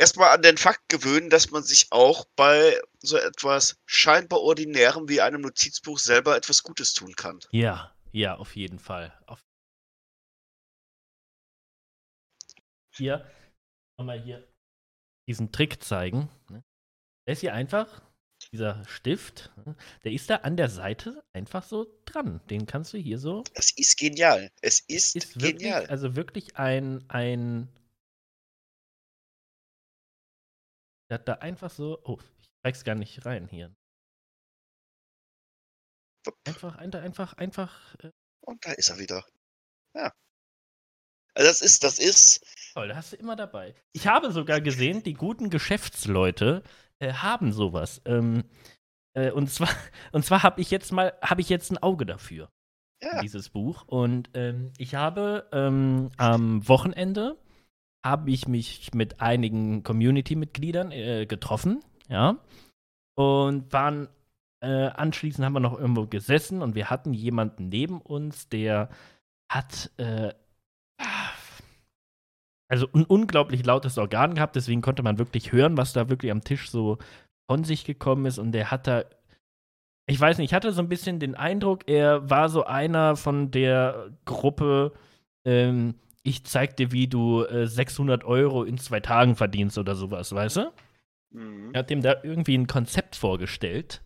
[0.00, 5.20] erstmal an den Fakt gewöhnen, dass man sich auch bei so etwas scheinbar Ordinärem wie
[5.20, 7.38] einem Notizbuch selber etwas Gutes tun kann.
[7.50, 9.12] Ja, ja, auf jeden Fall.
[9.26, 9.44] Auf
[12.96, 13.30] hier,
[13.98, 14.46] nochmal hier
[15.28, 16.28] diesen Trick zeigen.
[16.48, 16.64] Ne?
[17.26, 18.02] Der ist hier einfach,
[18.52, 19.76] dieser Stift, ne?
[20.02, 22.40] der ist da an der Seite einfach so dran.
[22.48, 23.44] Den kannst du hier so.
[23.54, 24.50] Es ist genial.
[24.60, 25.82] Es ist, ist genial.
[25.82, 27.68] Wirklich, also wirklich ein, ein
[31.10, 32.00] Der hat da einfach so.
[32.04, 33.74] Oh, ich zeig's gar nicht rein hier.
[36.46, 37.94] Einfach, einfach, einfach.
[37.96, 38.10] Äh
[38.42, 39.26] Und da ist er wieder.
[39.94, 40.12] Ja.
[41.34, 42.44] Also das ist, das ist.
[42.74, 43.74] Toll, da hast du immer dabei.
[43.92, 46.62] Ich habe sogar gesehen, die guten Geschäftsleute
[47.00, 48.00] äh, haben sowas.
[48.04, 48.44] Ähm,
[49.14, 49.68] äh, und zwar,
[50.12, 52.52] und zwar habe ich jetzt mal, habe ich jetzt ein Auge dafür.
[53.02, 53.20] Ja.
[53.20, 53.84] Dieses Buch.
[53.86, 57.36] Und ähm, ich habe ähm, am Wochenende
[58.04, 62.36] habe ich mich mit einigen Community-Mitgliedern äh, getroffen, ja.
[63.16, 64.08] Und waren
[64.62, 68.88] äh, anschließend haben wir noch irgendwo gesessen und wir hatten jemanden neben uns, der
[69.50, 70.32] hat äh,
[72.70, 76.44] also ein unglaublich lautes Organ gehabt, deswegen konnte man wirklich hören, was da wirklich am
[76.44, 76.98] Tisch so
[77.50, 78.38] von sich gekommen ist.
[78.38, 79.04] Und der hat da,
[80.06, 83.50] ich weiß nicht, ich hatte so ein bisschen den Eindruck, er war so einer von
[83.50, 84.92] der Gruppe,
[85.44, 90.32] ähm, ich zeig dir, wie du äh, 600 Euro in zwei Tagen verdienst oder sowas,
[90.32, 90.72] weißt du?
[91.32, 91.70] Mhm.
[91.72, 94.02] Er hat dem da irgendwie ein Konzept vorgestellt.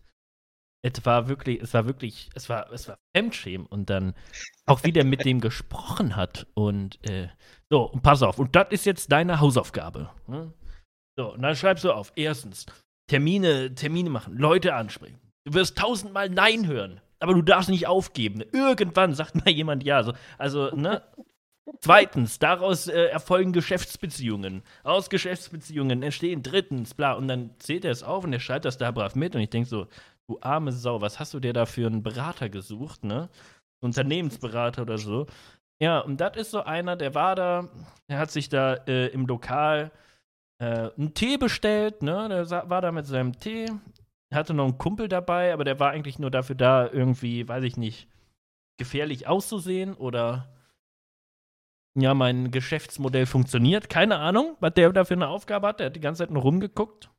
[0.81, 4.13] Es war wirklich, es war wirklich, es war, es war Fremdschämen und dann
[4.67, 7.29] auch wie der mit dem gesprochen hat und äh,
[7.71, 10.11] so, und pass auf, und das ist jetzt deine Hausaufgabe.
[10.27, 10.53] Ne?
[11.17, 12.11] So, und dann schreibst du auf.
[12.15, 12.67] Erstens,
[13.09, 15.19] Termine, Termine machen, Leute ansprechen.
[15.45, 18.41] Du wirst tausendmal Nein hören, aber du darfst nicht aufgeben.
[18.51, 20.03] Irgendwann sagt mal jemand Ja.
[20.03, 21.01] So, also, ne?
[21.79, 24.63] Zweitens, daraus äh, erfolgen Geschäftsbeziehungen.
[24.83, 27.13] Aus Geschäftsbeziehungen entstehen drittens, bla.
[27.13, 29.35] Und dann zählt er es auf und er schreibt das da brav mit.
[29.35, 29.87] Und ich denke so,
[30.27, 33.29] du arme Sau, was hast du dir da für einen Berater gesucht, ne?
[33.81, 35.25] Unternehmensberater oder so.
[35.81, 37.67] Ja, und das ist so einer, der war da,
[38.09, 39.91] der hat sich da äh, im Lokal
[40.59, 42.29] äh, einen Tee bestellt, ne?
[42.29, 43.71] Der war da mit seinem Tee,
[44.31, 47.77] hatte noch einen Kumpel dabei, aber der war eigentlich nur dafür da, irgendwie, weiß ich
[47.77, 48.07] nicht,
[48.77, 50.54] gefährlich auszusehen oder
[51.95, 53.89] ja, mein Geschäftsmodell funktioniert.
[53.89, 55.79] Keine Ahnung, was der dafür eine Aufgabe hat.
[55.79, 57.09] Der hat die ganze Zeit nur rumgeguckt.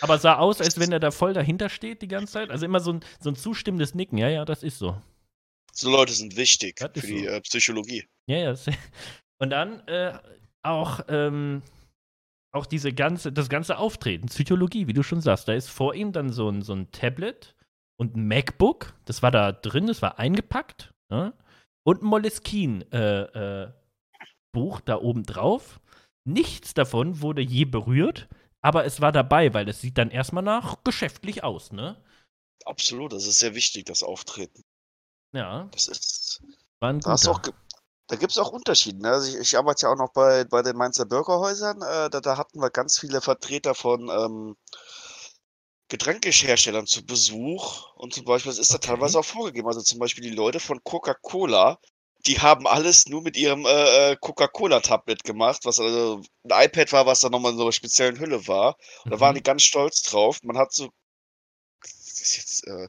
[0.00, 2.50] Aber sah aus, als wenn er da voll dahinter steht die ganze Zeit.
[2.50, 4.18] Also immer so ein, so ein zustimmendes Nicken.
[4.18, 5.00] Ja, ja, das ist so.
[5.72, 7.30] So Leute sind wichtig für die so.
[7.30, 8.06] äh, Psychologie.
[8.26, 8.54] Ja, ja.
[9.38, 10.18] Und dann äh,
[10.62, 11.62] auch, ähm,
[12.52, 15.46] auch diese ganze, das ganze Auftreten, Psychologie, wie du schon sagst.
[15.46, 17.54] Da ist vor ihm dann so ein, so ein Tablet
[17.98, 18.94] und ein MacBook.
[19.04, 20.92] Das war da drin, das war eingepackt.
[21.10, 21.32] Ne?
[21.88, 25.80] Und ein Moleskine-Buch äh, äh, da oben drauf.
[26.26, 28.28] Nichts davon wurde je berührt,
[28.60, 31.96] aber es war dabei, weil es sieht dann erstmal nach geschäftlich aus, ne?
[32.66, 34.62] Absolut, das ist sehr wichtig, das Auftreten.
[35.32, 35.70] Ja.
[35.72, 36.42] Das ist.
[36.78, 37.40] War ein da auch,
[38.08, 39.00] da gibt es auch Unterschiede.
[39.00, 39.08] Ne?
[39.08, 41.80] Also ich, ich, arbeite ja auch noch bei, bei den Mainzer Bürgerhäusern.
[41.80, 44.56] Äh, da, da, hatten wir ganz viele Vertreter von ähm,
[45.88, 47.94] Getränkeherstellern zu Besuch.
[47.96, 48.80] Und zum Beispiel, das ist okay.
[48.86, 49.66] da teilweise auch vorgegeben.
[49.66, 51.78] Also zum Beispiel die Leute von Coca-Cola,
[52.26, 57.06] die haben alles nur mit ihrem äh, äh Coca-Cola-Tablet gemacht, was also ein iPad war,
[57.06, 58.76] was da nochmal in so einer speziellen Hülle war.
[59.04, 59.10] Und mhm.
[59.10, 60.40] da waren die ganz stolz drauf.
[60.42, 60.90] Man hat so.
[62.20, 62.88] Jetzt, äh,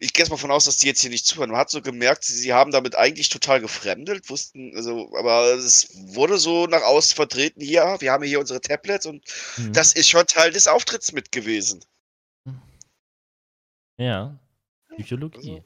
[0.00, 1.50] ich gehe jetzt mal von aus, dass die jetzt hier nicht zuhören.
[1.50, 5.88] Man hat so gemerkt, sie, sie haben damit eigentlich total gefremdelt, wussten, also, aber es
[5.94, 9.24] wurde so nach außen vertreten, hier, wir haben hier unsere Tablets und
[9.56, 9.72] mhm.
[9.72, 11.82] das ist schon Teil des Auftritts mit gewesen.
[13.98, 14.38] Ja,
[14.94, 15.62] Psychologie.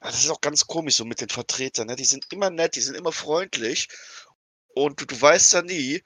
[0.00, 1.96] Also, das ist auch ganz komisch so mit den Vertretern, ne?
[1.96, 3.88] Die sind immer nett, die sind immer freundlich
[4.74, 6.02] und du, du weißt ja nie,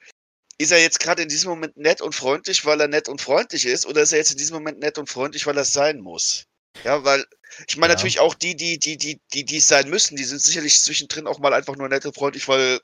[0.57, 3.65] ist er jetzt gerade in diesem Moment nett und freundlich, weil er nett und freundlich
[3.65, 5.99] ist, oder ist er jetzt in diesem Moment nett und freundlich, weil er es sein
[5.99, 6.45] muss?
[6.83, 7.25] Ja, weil
[7.67, 7.95] ich meine ja.
[7.95, 11.27] natürlich auch die, die, die, die, die, die es sein müssen, die sind sicherlich zwischendrin
[11.27, 12.79] auch mal einfach nur nett und freundlich, weil,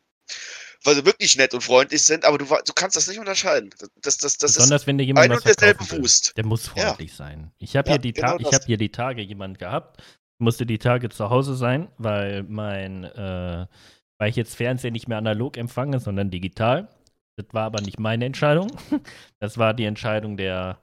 [0.84, 3.70] weil sie wirklich nett und freundlich sind, aber du, du kannst das nicht unterscheiden.
[4.02, 6.34] Das, das, das Besonders ist wenn dir jemand ein und derselbe Fuß.
[6.36, 7.16] Der muss freundlich ja.
[7.16, 7.52] sein.
[7.58, 10.02] Ich habe ja, hier, die genau hab hier die Tage jemand gehabt,
[10.40, 13.66] musste die Tage zu Hause sein, weil mein, äh,
[14.20, 16.90] weil ich jetzt Fernsehen nicht mehr analog empfange, sondern digital.
[17.38, 18.72] Das war aber nicht meine Entscheidung.
[19.40, 20.80] Das war die Entscheidung der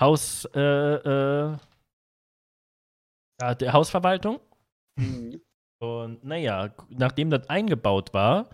[0.00, 1.56] Haus, äh, äh,
[3.40, 4.40] der Hausverwaltung.
[4.96, 5.40] Mhm.
[5.78, 8.50] Und naja, nachdem das eingebaut war,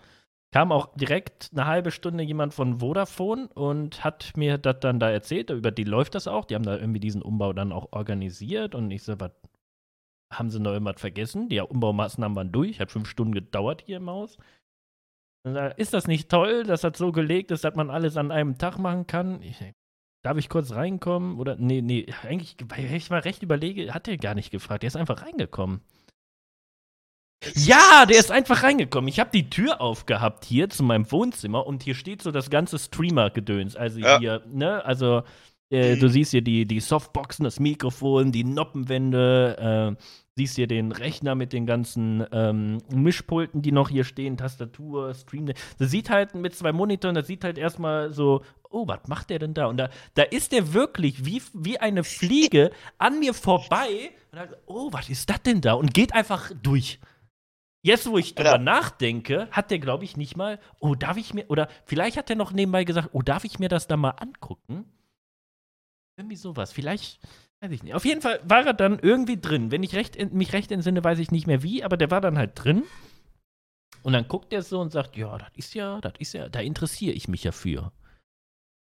[0.51, 5.09] kam auch direkt eine halbe Stunde jemand von Vodafone und hat mir das dann da
[5.09, 5.51] erzählt.
[5.51, 6.45] Über die läuft das auch.
[6.45, 8.73] Die haben da irgendwie diesen Umbau dann auch organisiert.
[8.73, 9.31] Und ich so, was
[10.33, 11.49] haben sie noch irgendwas vergessen?
[11.49, 12.79] Die Umbaumaßnahmen waren durch.
[12.79, 14.37] Hat fünf Stunden gedauert hier im Haus.
[15.77, 18.77] Ist das nicht toll, dass das so gelegt ist, dass man alles an einem Tag
[18.77, 19.41] machen kann?
[19.41, 19.63] Ich,
[20.23, 21.39] darf ich kurz reinkommen?
[21.39, 24.83] Oder, nee, nee, eigentlich, wenn ich mal recht überlege, hat er gar nicht gefragt.
[24.83, 25.81] Der ist einfach reingekommen.
[27.55, 29.07] Ja, der ist einfach reingekommen.
[29.07, 32.77] Ich habe die Tür aufgehabt hier zu meinem Wohnzimmer und hier steht so das ganze
[32.77, 33.75] Streamer-Gedöns.
[33.75, 34.19] Also ja.
[34.19, 35.23] hier, ne, also
[35.71, 35.99] äh, mhm.
[35.99, 40.03] du siehst hier die, die Softboxen, das Mikrofon, die Noppenwände, äh,
[40.35, 45.47] siehst hier den Rechner mit den ganzen ähm, Mischpulten, die noch hier stehen, Tastatur, Stream.
[45.77, 49.39] Das sieht halt mit zwei Monitoren, das sieht halt erstmal so, oh, was macht der
[49.39, 49.67] denn da?
[49.67, 54.57] Und da, da ist der wirklich wie, wie eine Fliege an mir vorbei und sagt,
[54.65, 55.73] oh, was ist das denn da?
[55.73, 56.99] Und geht einfach durch.
[57.81, 58.57] Jetzt, wo ich drüber ja.
[58.57, 62.35] nachdenke, hat der, glaube ich, nicht mal, oh, darf ich mir, oder vielleicht hat er
[62.35, 64.85] noch nebenbei gesagt, oh, darf ich mir das da mal angucken?
[66.17, 66.73] Irgendwie sowas.
[66.73, 67.21] Vielleicht,
[67.61, 67.93] weiß ich nicht.
[67.93, 69.71] Auf jeden Fall war er dann irgendwie drin.
[69.71, 72.37] Wenn ich recht, mich recht entsinne, weiß ich nicht mehr wie, aber der war dann
[72.37, 72.83] halt drin.
[74.03, 76.59] Und dann guckt er so und sagt, ja, das ist ja, das ist ja, da
[76.59, 77.93] interessiere ich mich ja für.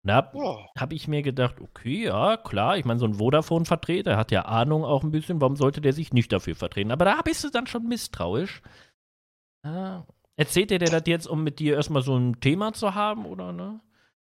[0.07, 4.31] Da habe hab ich mir gedacht, okay, ja, klar, ich meine, so ein Vodafone-Vertreter hat
[4.31, 6.91] ja Ahnung auch ein bisschen, warum sollte der sich nicht dafür vertreten?
[6.91, 8.61] Aber da bist du dann schon misstrauisch.
[9.65, 10.01] Äh,
[10.37, 13.53] erzählt er dir das jetzt, um mit dir erstmal so ein Thema zu haben, oder
[13.53, 13.81] ne?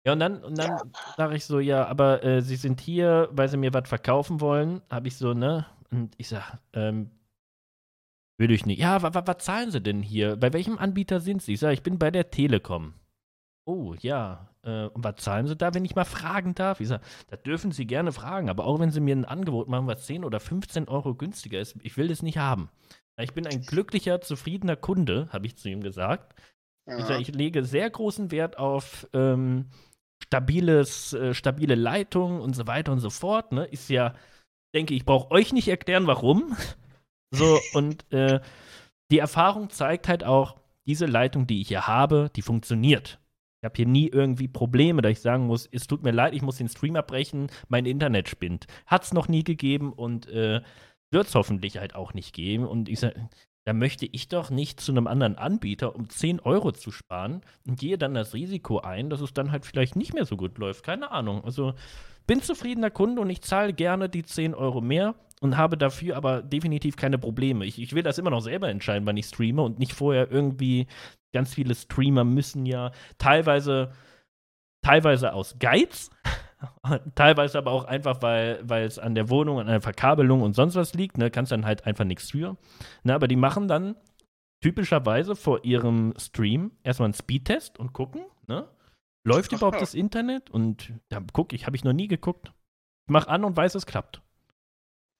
[0.05, 0.81] Ja, und dann, und dann ja.
[1.17, 4.81] sage ich so, ja, aber äh, sie sind hier, weil sie mir was verkaufen wollen.
[4.89, 5.67] Habe ich so, ne?
[5.91, 7.11] Und ich sage, ähm,
[8.39, 8.79] würde ich nicht.
[8.79, 10.35] Ja, was zahlen sie denn hier?
[10.35, 11.53] Bei welchem Anbieter sind sie?
[11.53, 12.93] Ich sage, ich bin bei der Telekom.
[13.65, 14.49] Oh, ja.
[14.69, 16.79] Äh, und was zahlen sie da, wenn ich mal fragen darf?
[16.79, 19.87] Ich sage, das dürfen sie gerne fragen, aber auch wenn sie mir ein Angebot machen,
[19.87, 22.69] was 10 oder 15 Euro günstiger ist, ich will das nicht haben.
[23.17, 26.35] Ich bin ein glücklicher, zufriedener Kunde, habe ich zu ihm gesagt.
[26.85, 29.65] Ich, sag, ich lege sehr großen Wert auf ähm,
[30.23, 33.51] stabiles, äh, stabile Leitung und so weiter und so fort.
[33.51, 33.65] Ne?
[33.65, 34.15] Ist ja,
[34.73, 36.55] denke ich, brauche euch nicht erklären, warum.
[37.31, 38.39] So, und äh,
[39.11, 40.55] die Erfahrung zeigt halt auch,
[40.87, 43.19] diese Leitung, die ich hier habe, die funktioniert.
[43.61, 46.41] Ich habe hier nie irgendwie Probleme, da ich sagen muss, es tut mir leid, ich
[46.41, 48.67] muss den Stream abbrechen, mein Internet spinnt.
[48.85, 50.61] Hat es noch nie gegeben und äh,
[51.11, 52.65] wird es hoffentlich halt auch nicht geben.
[52.65, 53.29] Und ich sage,
[53.65, 57.79] da möchte ich doch nicht zu einem anderen Anbieter, um 10 Euro zu sparen und
[57.79, 60.85] gehe dann das Risiko ein, dass es dann halt vielleicht nicht mehr so gut läuft.
[60.85, 61.43] Keine Ahnung.
[61.43, 61.73] Also
[62.25, 66.41] bin zufriedener Kunde und ich zahle gerne die 10 Euro mehr und habe dafür aber
[66.41, 67.65] definitiv keine Probleme.
[67.65, 70.87] Ich, ich will das immer noch selber entscheiden, wann ich streame und nicht vorher irgendwie
[71.33, 73.91] ganz viele Streamer müssen ja teilweise,
[74.83, 76.09] teilweise aus Geiz,
[77.15, 80.93] teilweise aber auch einfach, weil, es an der Wohnung, an der Verkabelung und sonst was
[80.93, 82.57] liegt, ne, kannst dann halt einfach nichts für.
[83.03, 83.95] Ne, aber die machen dann
[84.61, 88.67] typischerweise vor ihrem Stream erstmal einen Speedtest und gucken, ne?
[89.25, 90.49] Läuft überhaupt das Internet?
[90.49, 92.53] Und da guck ich, habe ich noch nie geguckt.
[93.07, 94.21] Ich mach an und weiß, es klappt.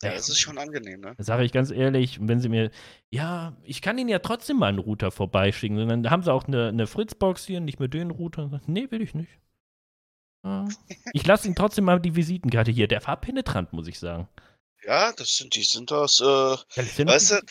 [0.01, 1.15] Ja, das ist schon angenehm, ne?
[1.17, 2.71] Sage ich ganz ehrlich, wenn sie mir,
[3.09, 5.77] ja, ich kann ihnen ja trotzdem mal einen Router vorbeischicken.
[5.77, 8.61] Und dann haben sie auch eine, eine Fritzbox hier, nicht mehr den Router.
[8.65, 9.31] Nee, will ich nicht.
[11.13, 12.87] Ich lasse ihnen trotzdem mal die Visitenkarte hier.
[12.87, 14.29] Der war penetrant, muss ich sagen.
[14.83, 17.41] Ja, das sind, die sind das, äh, sind weißt du,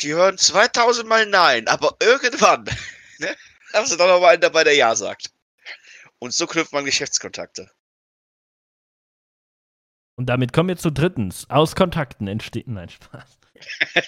[0.00, 2.64] die hören 2000 Mal Nein, aber irgendwann,
[3.18, 3.36] ne,
[3.72, 5.30] haben sie doch noch mal einen dabei, der Ja sagt.
[6.18, 7.70] Und so knüpft man Geschäftskontakte.
[10.16, 11.48] Und damit kommen wir zu drittens.
[11.48, 12.68] Aus Kontakten entsteht.
[12.68, 13.38] Nein, Spaß.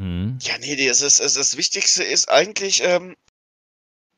[0.00, 0.38] hm.
[0.40, 3.16] Ja, nee, das, ist, das Wichtigste ist eigentlich ähm,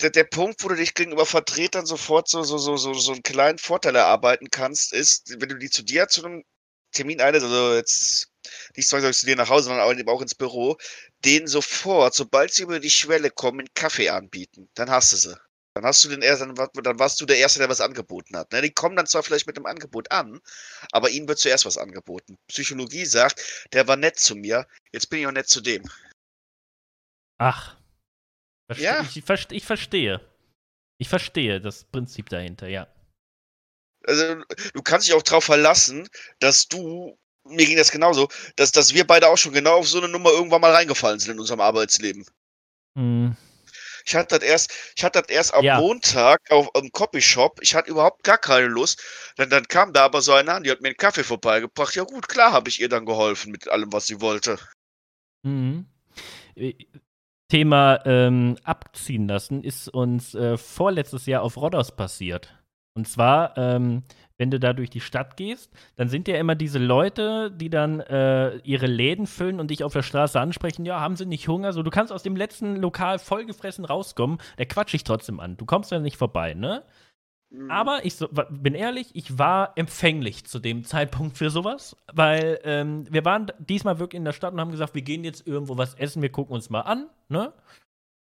[0.00, 3.22] der, der Punkt, wo du dich gegenüber Vertretern sofort so, so, so, so, so einen
[3.22, 6.44] kleinen Vorteil erarbeiten kannst, ist, wenn du die zu dir zu einem
[6.92, 8.28] Termin einlädst, also jetzt
[8.76, 10.76] nicht zwangsläufig zu dir nach Hause, sondern auch ins Büro,
[11.24, 14.68] denen sofort, sobald sie über die Schwelle kommen, einen Kaffee anbieten.
[14.74, 15.36] Dann hast du sie.
[15.74, 18.52] Dann hast du den ersten, dann warst du der Erste, der was angeboten hat.
[18.52, 18.62] Ne?
[18.62, 20.40] Die kommen dann zwar vielleicht mit einem Angebot an,
[20.92, 22.36] aber ihnen wird zuerst was angeboten.
[22.48, 25.84] Psychologie sagt, der war nett zu mir, jetzt bin ich auch nett zu dem.
[27.38, 27.76] Ach.
[28.66, 29.00] Verste ja.
[29.02, 30.20] Ich, ich, ich verstehe.
[30.98, 32.88] Ich verstehe das Prinzip dahinter, ja.
[34.04, 34.42] Also,
[34.74, 36.08] du kannst dich auch darauf verlassen,
[36.40, 39.98] dass du, mir ging das genauso, dass, dass wir beide auch schon genau auf so
[39.98, 42.26] eine Nummer irgendwann mal reingefallen sind in unserem Arbeitsleben.
[42.96, 43.36] Hm.
[44.08, 45.78] Ich hatte das erst, ich hatte das erst am ja.
[45.78, 47.60] Montag auf, im Copyshop.
[47.60, 49.02] Ich hatte überhaupt gar keine Lust.
[49.36, 51.94] Dann, dann kam da aber so eine an, die hat mir einen Kaffee vorbeigebracht.
[51.94, 54.58] Ja gut, klar habe ich ihr dann geholfen mit allem, was sie wollte.
[55.42, 55.86] Mhm.
[56.56, 56.72] Äh,
[57.50, 62.54] Thema ähm, abziehen lassen ist uns äh, vorletztes Jahr auf Rodos passiert.
[62.94, 64.04] Und zwar ähm,
[64.38, 68.00] wenn du da durch die Stadt gehst, dann sind ja immer diese Leute, die dann
[68.00, 71.72] äh, ihre Läden füllen und dich auf der Straße ansprechen, ja, haben sie nicht Hunger?
[71.72, 75.56] So, du kannst aus dem letzten Lokal vollgefressen rauskommen, der quatscht dich trotzdem an.
[75.56, 76.84] Du kommst ja nicht vorbei, ne?
[77.50, 77.70] Mhm.
[77.70, 83.06] Aber ich so, bin ehrlich, ich war empfänglich zu dem Zeitpunkt für sowas, weil ähm,
[83.10, 85.94] wir waren diesmal wirklich in der Stadt und haben gesagt, wir gehen jetzt irgendwo was
[85.94, 87.52] essen, wir gucken uns mal an, ne?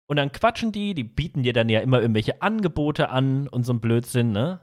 [0.10, 3.74] Und dann quatschen die, die bieten dir dann ja immer irgendwelche Angebote an und so
[3.74, 4.62] ein Blödsinn, ne?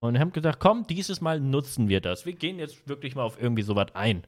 [0.00, 2.26] Und haben gesagt, komm, dieses Mal nutzen wir das.
[2.26, 4.26] Wir gehen jetzt wirklich mal auf irgendwie sowas ein.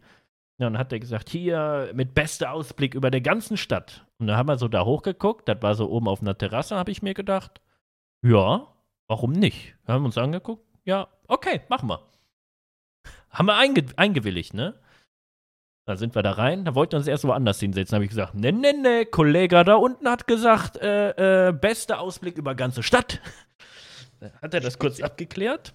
[0.59, 4.07] Ja, dann hat er gesagt, hier mit bester Ausblick über der ganzen Stadt.
[4.19, 6.91] Und dann haben wir so da hochgeguckt, das war so oben auf einer Terrasse, habe
[6.91, 7.61] ich mir gedacht,
[8.23, 8.67] ja,
[9.07, 9.77] warum nicht?
[9.87, 12.03] Wir haben uns angeguckt, ja, okay, machen wir.
[13.31, 14.75] Haben wir einge eingewilligt, ne?
[15.87, 17.93] Dann sind wir da rein, da wollten wir uns erst woanders hinsetzen.
[17.93, 22.01] Da habe ich gesagt, ne, ne, ne, Kollege da unten hat gesagt, äh, äh, bester
[22.01, 23.21] Ausblick über ganze Stadt.
[24.21, 25.75] Hat er das kurz abgeklärt?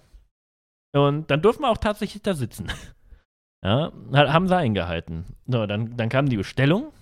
[0.92, 2.70] Und dann durften wir auch tatsächlich da sitzen.
[3.66, 5.24] Ja, haben sie eingehalten.
[5.46, 6.92] So, dann, dann kam die Bestellung.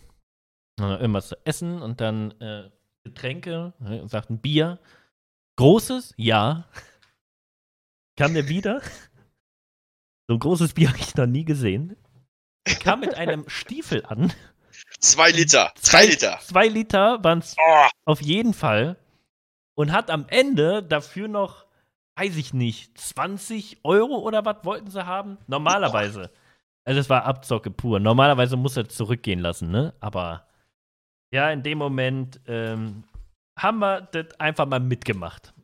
[0.79, 2.71] Irgendwas zu essen und dann äh,
[3.03, 4.79] Getränke, ne, sagten Bier.
[5.57, 6.15] Großes?
[6.17, 6.69] Ja.
[8.17, 8.81] Kam der wieder?
[10.29, 11.97] So ein großes Bier habe ich noch nie gesehen.
[12.65, 14.33] Kam mit einem Stiefel an.
[15.01, 15.73] Zwei Liter.
[15.75, 16.39] Zwei, Liter.
[16.43, 17.89] Zwei Liter waren es oh.
[18.05, 18.97] auf jeden Fall
[19.75, 21.67] und hat am Ende dafür noch,
[22.17, 25.39] weiß ich nicht, 20 Euro oder was wollten sie haben?
[25.47, 26.31] Normalerweise.
[26.85, 28.01] Also es war Abzocke pur.
[28.01, 29.95] Normalerweise muss er zurückgehen lassen, ne?
[30.01, 30.47] Aber
[31.33, 33.05] ja, in dem Moment ähm,
[33.59, 35.55] haben wir das einfach mal mitgemacht.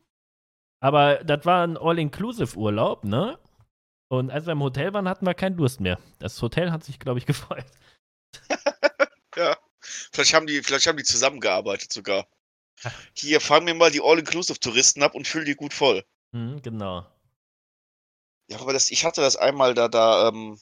[0.81, 3.37] Aber das war ein All-Inclusive-Urlaub, ne?
[4.09, 5.99] Und als wir im Hotel waren, hatten wir keinen Durst mehr.
[6.19, 7.65] Das Hotel hat sich, glaube ich, gefreut.
[9.35, 9.57] ja.
[9.81, 12.27] Vielleicht haben, die, vielleicht haben die zusammengearbeitet sogar.
[13.13, 16.03] Hier, fang mir mal die All-Inclusive-Touristen ab und füll die gut voll.
[16.31, 17.05] Mhm, genau.
[18.47, 20.59] Ja, aber das, ich hatte das einmal da, da, ähm,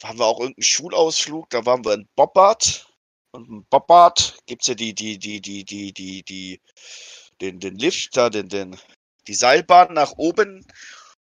[0.00, 2.92] waren wir auch irgendeinen Schulausflug, da waren wir in Bobbart
[3.32, 6.60] und im Bobbad gibt es ja die, die, die, die, die, die, die,
[7.40, 8.76] den, den Lift, da, den, den,
[9.26, 10.66] die Seilbahn nach oben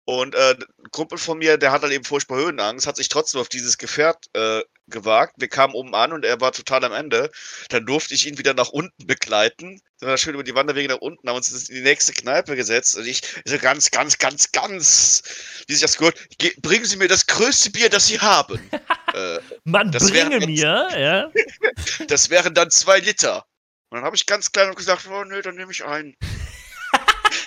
[0.06, 3.40] und äh, ein Kumpel von mir, der hat halt eben furchtbar Höhenangst, hat sich trotzdem
[3.40, 5.36] auf dieses Gefährt äh, gewagt.
[5.38, 7.30] Wir kamen oben an und er war total am Ende.
[7.70, 9.80] Dann durfte ich ihn wieder nach unten begleiten.
[9.96, 12.98] Sind wir schön über die Wanderwege nach unten, haben uns in die nächste Kneipe gesetzt.
[12.98, 15.22] Und ich so ganz, ganz, ganz, ganz,
[15.68, 16.18] wie sich das gehört,
[16.60, 18.60] bringen Sie mir das größte Bier, das Sie haben.
[19.14, 21.30] äh, Man bringe mir, ja.
[22.08, 23.46] das wären dann zwei Liter.
[23.88, 26.14] Und dann habe ich ganz klein gesagt, oh nö, dann nehme ich einen.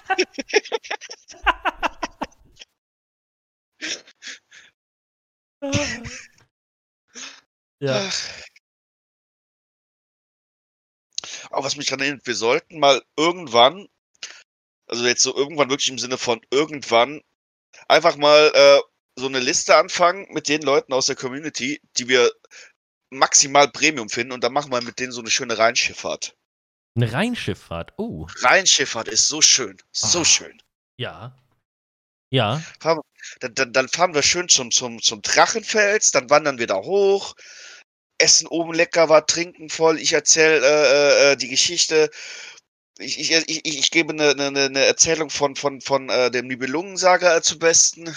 [7.80, 8.10] ja.
[11.52, 13.88] Auch was mich daran erinnert, wir sollten mal irgendwann,
[14.88, 17.22] also jetzt so irgendwann wirklich im Sinne von irgendwann,
[17.88, 18.80] einfach mal äh,
[19.18, 22.32] so eine Liste anfangen mit den Leuten aus der Community, die wir
[23.10, 26.36] maximal Premium finden und dann machen wir mit denen so eine schöne Rheinschifffahrt.
[26.96, 28.28] Eine Rheinschifffahrt, oh.
[28.42, 30.24] Rheinschifffahrt ist so schön, so oh.
[30.24, 30.62] schön.
[30.98, 31.38] Ja.
[32.30, 32.62] Ja.
[32.80, 33.02] Fahren,
[33.40, 37.36] dann, dann, dann, fahren wir schön zum, zum, zum Drachenfels, dann wandern wir da hoch,
[38.18, 40.00] essen oben lecker war, trinken voll.
[40.00, 42.10] Ich erzähle äh, äh, die Geschichte.
[43.00, 47.42] Ich, ich, ich, ich gebe eine, eine, eine Erzählung von, von, von äh, dem Nibelungensaga
[47.42, 48.16] zu besten.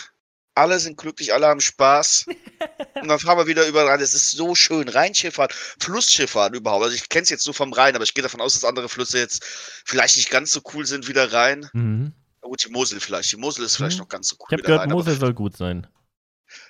[0.54, 2.26] Alle sind glücklich, alle haben Spaß.
[3.00, 4.00] Und dann fahren wir wieder über Rhein.
[4.00, 4.88] Es ist so schön.
[4.88, 6.84] Rheinschifffahrt, Flussschifffahrt überhaupt.
[6.84, 8.88] Also ich kenne es jetzt nur vom Rhein, aber ich gehe davon aus, dass andere
[8.88, 9.44] Flüsse jetzt
[9.84, 11.68] vielleicht nicht ganz so cool sind wie der Rhein.
[11.72, 12.14] Mhm.
[12.41, 13.32] Gut, die Mosel vielleicht.
[13.32, 14.01] Die Mosel ist vielleicht hm.
[14.01, 14.47] noch ganz so cool.
[14.49, 15.86] Ich habe gehört, rein, Mosel soll gut sein.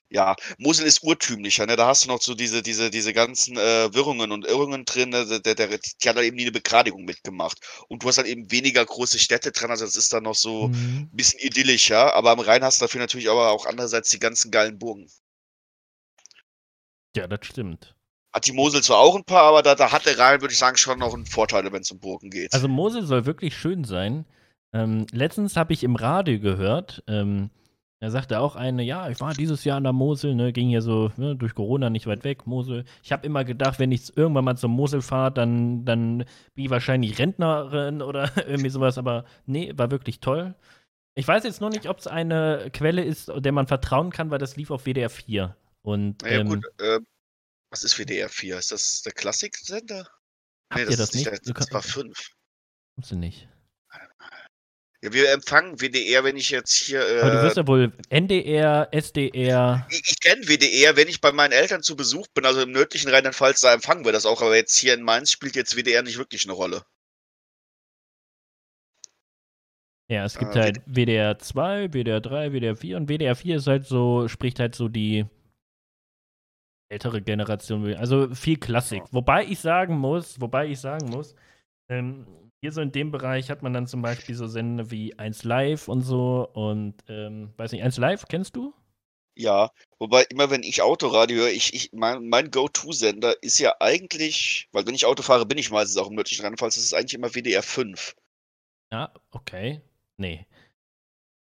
[0.08, 1.76] Ja, Mosel ist urtümlicher, ne?
[1.76, 5.10] Da hast du noch so diese, diese, diese ganzen äh, Wirrungen und Irrungen drin.
[5.10, 5.40] Ne?
[5.40, 7.58] Der, der, die hat halt eben nie eine Begradigung mitgemacht.
[7.88, 10.68] Und du hast halt eben weniger große Städte dran, also das ist dann noch so
[10.68, 10.74] mhm.
[10.74, 12.14] ein bisschen idyllischer.
[12.14, 15.08] Aber am Rhein hast du dafür natürlich aber auch andererseits die ganzen geilen Burgen.
[17.16, 17.94] Ja, das stimmt.
[18.32, 20.58] Hat die Mosel zwar auch ein paar, aber da, da hat der Rhein, würde ich
[20.58, 22.52] sagen, schon noch einen Vorteil, wenn es um Burgen geht.
[22.52, 24.24] Also Mosel soll wirklich schön sein.
[24.72, 27.50] Ähm, letztens habe ich im Radio gehört, ähm,
[28.02, 30.80] da sagte auch eine, ja, ich war dieses Jahr an der Mosel, ne, ging ja
[30.80, 32.86] so ne, durch Corona nicht weit weg, Mosel.
[33.02, 36.70] Ich habe immer gedacht, wenn ich irgendwann mal zur Mosel fahre, dann, dann bin ich
[36.70, 40.54] wahrscheinlich Rentnerin oder irgendwie sowas, aber nee, war wirklich toll.
[41.14, 44.38] Ich weiß jetzt nur nicht, ob es eine Quelle ist, der man vertrauen kann, weil
[44.38, 45.54] das lief auf WDR 4.
[45.82, 47.00] Und, ja, ähm, gut, äh,
[47.70, 48.56] was ist WDR 4?
[48.56, 50.08] Ist das der Klassiksender?
[50.74, 51.26] Nee, das, das, nicht?
[51.26, 52.30] das, das war 5.
[52.94, 53.48] Kommst du nicht.
[55.02, 57.00] Ja, wir empfangen WDR, wenn ich jetzt hier.
[57.00, 59.86] Äh, Aber du wirst ja wohl NDR, SDR.
[59.90, 63.10] Ich, ich kenne WDR, wenn ich bei meinen Eltern zu Besuch bin, also im nördlichen
[63.10, 64.42] Rheinland-Pfalz, da empfangen wir das auch.
[64.42, 66.84] Aber jetzt hier in Mainz spielt jetzt WDR nicht wirklich eine Rolle.
[70.10, 73.68] Ja, es gibt ah, halt WDR 2, WDR 3, WDR 4 und WDR 4 ist
[73.68, 75.24] halt so, spricht halt so die
[76.90, 77.94] ältere Generation.
[77.94, 79.04] Also viel Klassik.
[79.12, 81.36] Wobei ich sagen muss, wobei ich sagen muss,
[81.88, 82.26] ähm,
[82.60, 85.88] hier so in dem Bereich hat man dann zum Beispiel so Sender wie 1 Live
[85.88, 88.74] und so und ähm, weiß nicht, 1 Live kennst du?
[89.36, 94.68] Ja, wobei immer wenn ich Autoradio höre, ich, ich, mein, mein Go-To-Sender ist ja eigentlich,
[94.72, 97.14] weil wenn ich Auto fahre, bin ich meistens auch im nördlichen Rheinland-Pfalz, das ist eigentlich
[97.14, 98.16] immer WDR 5.
[98.92, 99.80] Ja, okay.
[100.18, 100.46] Nee.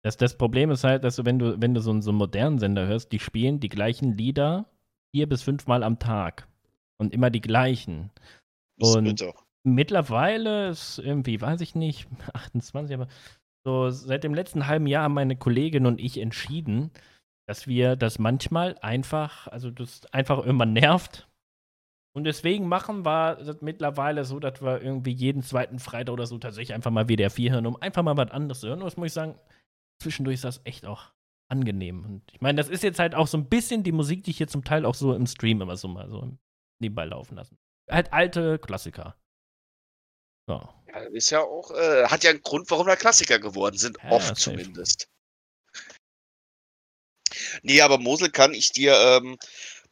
[0.03, 2.59] Das, das Problem ist halt, dass du, wenn du, wenn du so, so einen modernen
[2.59, 4.67] Sender hörst, die spielen die gleichen Lieder
[5.15, 6.49] vier bis fünfmal am Tag.
[6.99, 8.11] Und immer die gleichen.
[8.77, 9.35] Das und bitter.
[9.63, 13.09] Mittlerweile ist irgendwie, weiß ich nicht, 28, aber
[13.65, 16.91] so seit dem letzten halben Jahr haben meine Kollegin und ich entschieden,
[17.47, 21.29] dass wir das manchmal einfach, also das einfach irgendwann nervt.
[22.17, 26.39] Und deswegen machen wir das mittlerweile so, dass wir irgendwie jeden zweiten Freitag oder so
[26.39, 28.81] tatsächlich einfach mal WDR 4 hören, um einfach mal was anderes zu hören.
[28.81, 29.39] Und das muss ich sagen,
[30.01, 31.13] zwischendurch ist das echt auch
[31.49, 32.05] angenehm.
[32.05, 34.39] Und ich meine, das ist jetzt halt auch so ein bisschen die Musik, die ich
[34.39, 36.37] hier zum Teil auch so im Stream immer so mal so
[36.81, 37.59] nebenbei laufen lassen.
[37.91, 39.17] Halt alte Klassiker.
[40.51, 40.75] Ja.
[40.89, 44.11] ja ist ja auch, äh, hat ja einen Grund, warum wir Klassiker geworden sind, ja,
[44.11, 45.09] oft zumindest.
[47.63, 49.39] Nee, aber Mosel kann ich dir, ähm,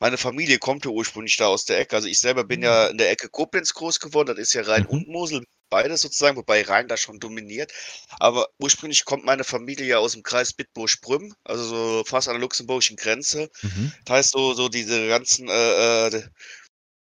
[0.00, 1.96] meine Familie kommt ja ursprünglich da aus der Ecke.
[1.96, 2.66] Also ich selber bin mhm.
[2.66, 4.88] ja in der Ecke Koblenz groß geworden, das ist ja Rhein mhm.
[4.88, 7.72] und Mosel, beides sozusagen, wobei Rhein da schon dominiert.
[8.18, 12.40] Aber ursprünglich kommt meine Familie ja aus dem Kreis Bitburg-Sprüm, also so fast an der
[12.40, 13.50] luxemburgischen Grenze.
[13.62, 13.92] Mhm.
[14.04, 16.22] Das heißt, so, so diese ganzen äh, äh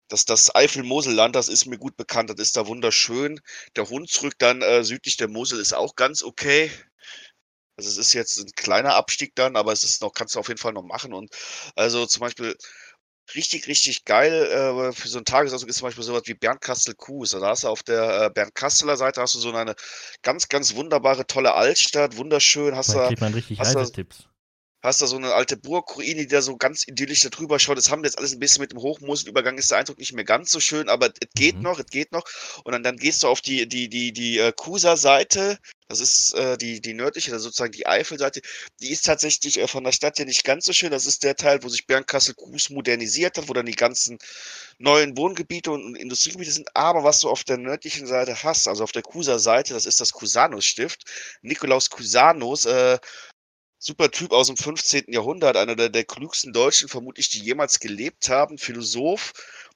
[0.08, 3.40] das, das Eifel-Mosel-Land, das ist mir gut bekannt, das ist da wunderschön.
[3.76, 6.70] Der Hunsrück dann äh, südlich der Mosel ist auch ganz okay.
[7.76, 10.48] Also es ist jetzt ein kleiner Abstieg dann, aber es ist noch, kannst du auf
[10.48, 11.12] jeden Fall noch machen.
[11.12, 11.30] Und
[11.74, 12.56] also zum Beispiel
[13.34, 17.30] richtig, richtig geil äh, für so einen Tagesausflug ist zum Beispiel sowas wie Bernkastel-Kues.
[17.30, 19.74] Da hast du auf der äh, Bernkasseler Seite hast du so eine
[20.22, 22.76] ganz, ganz wunderbare, tolle Altstadt, wunderschön.
[22.76, 24.28] Hast da kriegt man richtig heiße Tipps.
[24.82, 27.78] Hast da so eine alte Burgruine, die da so ganz idyllisch da drüber schaut.
[27.78, 30.24] Das haben wir jetzt alles ein bisschen mit dem Hochmoselübergang, ist der Eindruck nicht mehr
[30.24, 31.62] ganz so schön, aber es geht Mhm.
[31.62, 32.24] noch, es geht noch.
[32.64, 35.58] Und dann, dann gehst du auf die, die, die, die äh, Kusa-Seite,
[35.88, 38.40] das ist äh, die, die nördliche, also sozusagen die Eifel-Seite.
[38.80, 40.90] Die ist tatsächlich äh, von der Stadt ja nicht ganz so schön.
[40.90, 44.18] Das ist der Teil, wo sich Bernkastel-Kues modernisiert hat, wo dann die ganzen
[44.78, 46.68] neuen Wohngebiete und, und Industriegebiete sind.
[46.74, 50.12] Aber was du auf der nördlichen Seite hast, also auf der Cusa-Seite, das ist das
[50.12, 51.04] Cusanus-Stift.
[51.42, 52.98] Nikolaus Cusanus, äh,
[53.78, 55.12] super Typ aus dem 15.
[55.12, 59.32] Jahrhundert, einer der, der klügsten Deutschen, vermutlich, die jemals gelebt haben, Philosoph,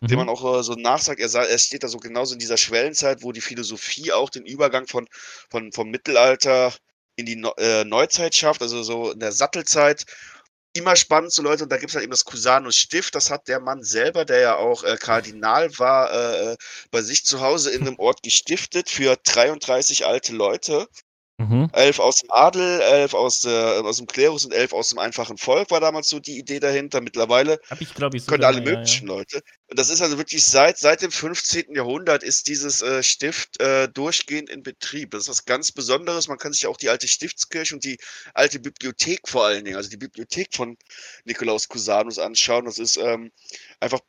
[0.09, 0.30] dem man Mhm.
[0.30, 3.32] auch äh, so nachsagt, er, sei, er steht da so genauso in dieser Schwellenzeit, wo
[3.32, 5.07] die Philosophie auch den Übergang von,
[5.51, 6.74] von, vom Mittelalter
[7.16, 10.05] in die Neu- äh, Neuzeit schafft, also so in der Sattelzeit.
[10.72, 13.48] Immer spannend so Leute, und da gibt es halt eben das Cusanus Stift, das hat
[13.48, 16.12] der Mann selber, der ja auch äh, Kardinal war,
[16.53, 16.57] äh,
[16.92, 20.86] bei sich zu Hause in einem Ort gestiftet für 33 alte Leute.
[21.41, 21.70] Mhm.
[21.72, 25.38] Elf aus dem Adel, elf aus, der, aus dem Klerus und elf aus dem einfachen
[25.38, 27.01] Volk war damals so die Idee dahinter.
[27.01, 29.14] Mittlerweile ich, glaube ich, können alle ja, möglichen ja.
[29.14, 29.43] Leute.
[29.68, 31.74] Und das ist also wirklich seit, seit dem 15.
[31.74, 35.12] Jahrhundert ist dieses äh, Stift äh, durchgehend in Betrieb.
[35.12, 36.28] Das ist was ganz Besonderes.
[36.28, 37.97] Man kann sich auch die alte Stiftskirche und die
[38.34, 40.76] alte Bibliothek vor allen Dingen, also die Bibliothek von
[41.24, 42.66] Nikolaus Cusanus anschauen.
[42.66, 43.32] Das ist ähm,
[43.78, 44.01] einfach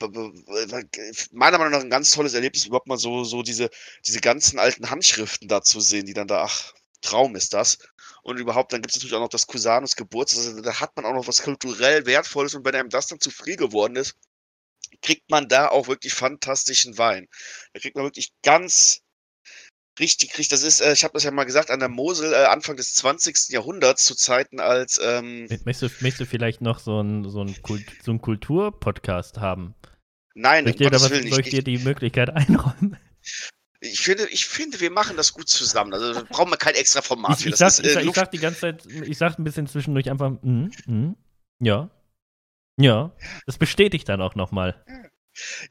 [1.32, 3.70] meiner Meinung nach ein ganz tolles Erlebnis, überhaupt mal so, so diese,
[4.06, 7.78] diese ganzen alten Handschriften da zu sehen, die dann da, ach, Traum ist das.
[8.24, 10.46] Und überhaupt, dann gibt es natürlich auch noch das Cusanus Geburtstag.
[10.46, 13.32] Also, da hat man auch noch was kulturell Wertvolles und wenn einem das dann zu
[13.32, 14.16] viel geworden ist,
[15.02, 17.28] kriegt man da auch wirklich fantastischen Wein.
[17.74, 19.02] Da kriegt man wirklich ganz
[20.00, 22.46] richtig, richtig, das ist, äh, ich habe das ja mal gesagt, an der Mosel äh,
[22.46, 23.50] Anfang des 20.
[23.50, 27.62] Jahrhunderts zu Zeiten als, ähm, Möchtest du, möchtest du vielleicht noch so einen so ein
[27.62, 29.76] Kult, so ein Kulturpodcast haben?
[30.34, 32.98] nein, Soll ich dir, da Gottes was, Willen, soll ich, ich dir die Möglichkeit einräumen?
[33.82, 35.94] ich, finde, ich finde, wir machen das gut zusammen.
[35.94, 37.50] Also da brauchen wir kein extra Format Ich, für.
[37.50, 39.44] ich, Das sag, ist, ich, äh, sag, ich sag die ganze Zeit, ich sag ein
[39.44, 41.16] bisschen zwischendurch einfach, mm, mm,
[41.60, 41.90] ja,
[42.80, 43.16] ja.
[43.46, 44.84] Das bestätigt dann auch nochmal.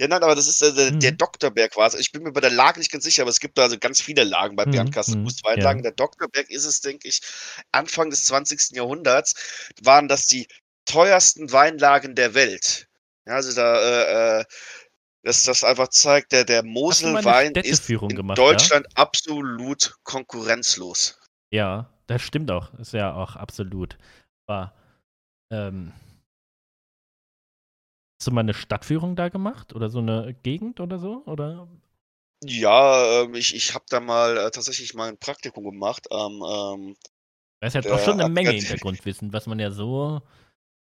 [0.01, 1.19] Ja, nein, aber das ist äh, der, der Mhm.
[1.19, 1.95] Doktorberg es.
[1.95, 4.01] Ich bin mir bei der Lage nicht ganz sicher, aber es gibt da also ganz
[4.01, 5.19] viele Lagen bei Mhm, Bernkastel.
[5.19, 5.83] mhm, Mhm, Weinlagen.
[5.83, 7.21] Der Doktorberg ist es, denke ich,
[7.73, 8.77] Anfang des 20.
[8.77, 10.49] Jahrhunderts waren das die
[10.87, 12.89] teuersten Weinlagen der Welt.
[13.27, 14.45] Ja, also da, äh, äh,
[15.23, 18.45] dass das einfach zeigt, der, der Moselwein ist in gemacht, ja?
[18.45, 21.19] Deutschland absolut konkurrenzlos.
[21.53, 22.73] Ja, das stimmt auch.
[22.75, 23.99] Ist ja auch absolut
[24.49, 24.75] wahr.
[25.53, 25.93] Ähm,
[28.19, 29.75] hast du mal eine Stadtführung da gemacht?
[29.75, 31.23] Oder so eine Gegend oder so?
[31.27, 31.69] Oder?
[32.43, 36.97] Ja, ähm, ich, ich habe da mal äh, tatsächlich mal ein Praktikum gemacht am ähm,
[37.61, 40.23] Das ist ja doch schon eine Menge Hintergrundwissen, was man ja so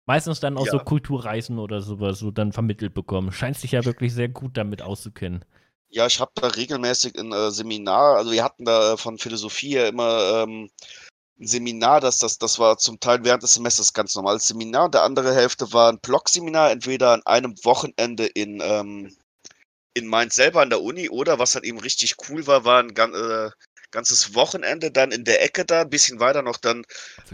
[0.10, 0.72] meistens dann aus Ja.
[0.72, 3.32] so Kulturreisen oder sowas so dann vermittelt bekommen.
[3.32, 5.46] Scheint sich ja wirklich sehr gut damit auszukennen.
[5.90, 9.74] Ja, ich habe da regelmäßig ein äh, Seminar, also wir hatten da äh, von Philosophie
[9.76, 10.72] her immer ähm,
[11.40, 14.96] ein Seminar, das, das, das war zum Teil während des Semesters ganz normales Seminar und
[14.96, 19.16] der andere Hälfte war ein Blog-Seminar, entweder an einem Wochenende in, ähm,
[19.94, 22.96] in Mainz selber an der Uni oder was halt eben richtig cool war, war ein
[22.96, 23.52] äh,
[23.92, 26.84] ganzes Wochenende dann in der Ecke da, ein bisschen weiter noch dann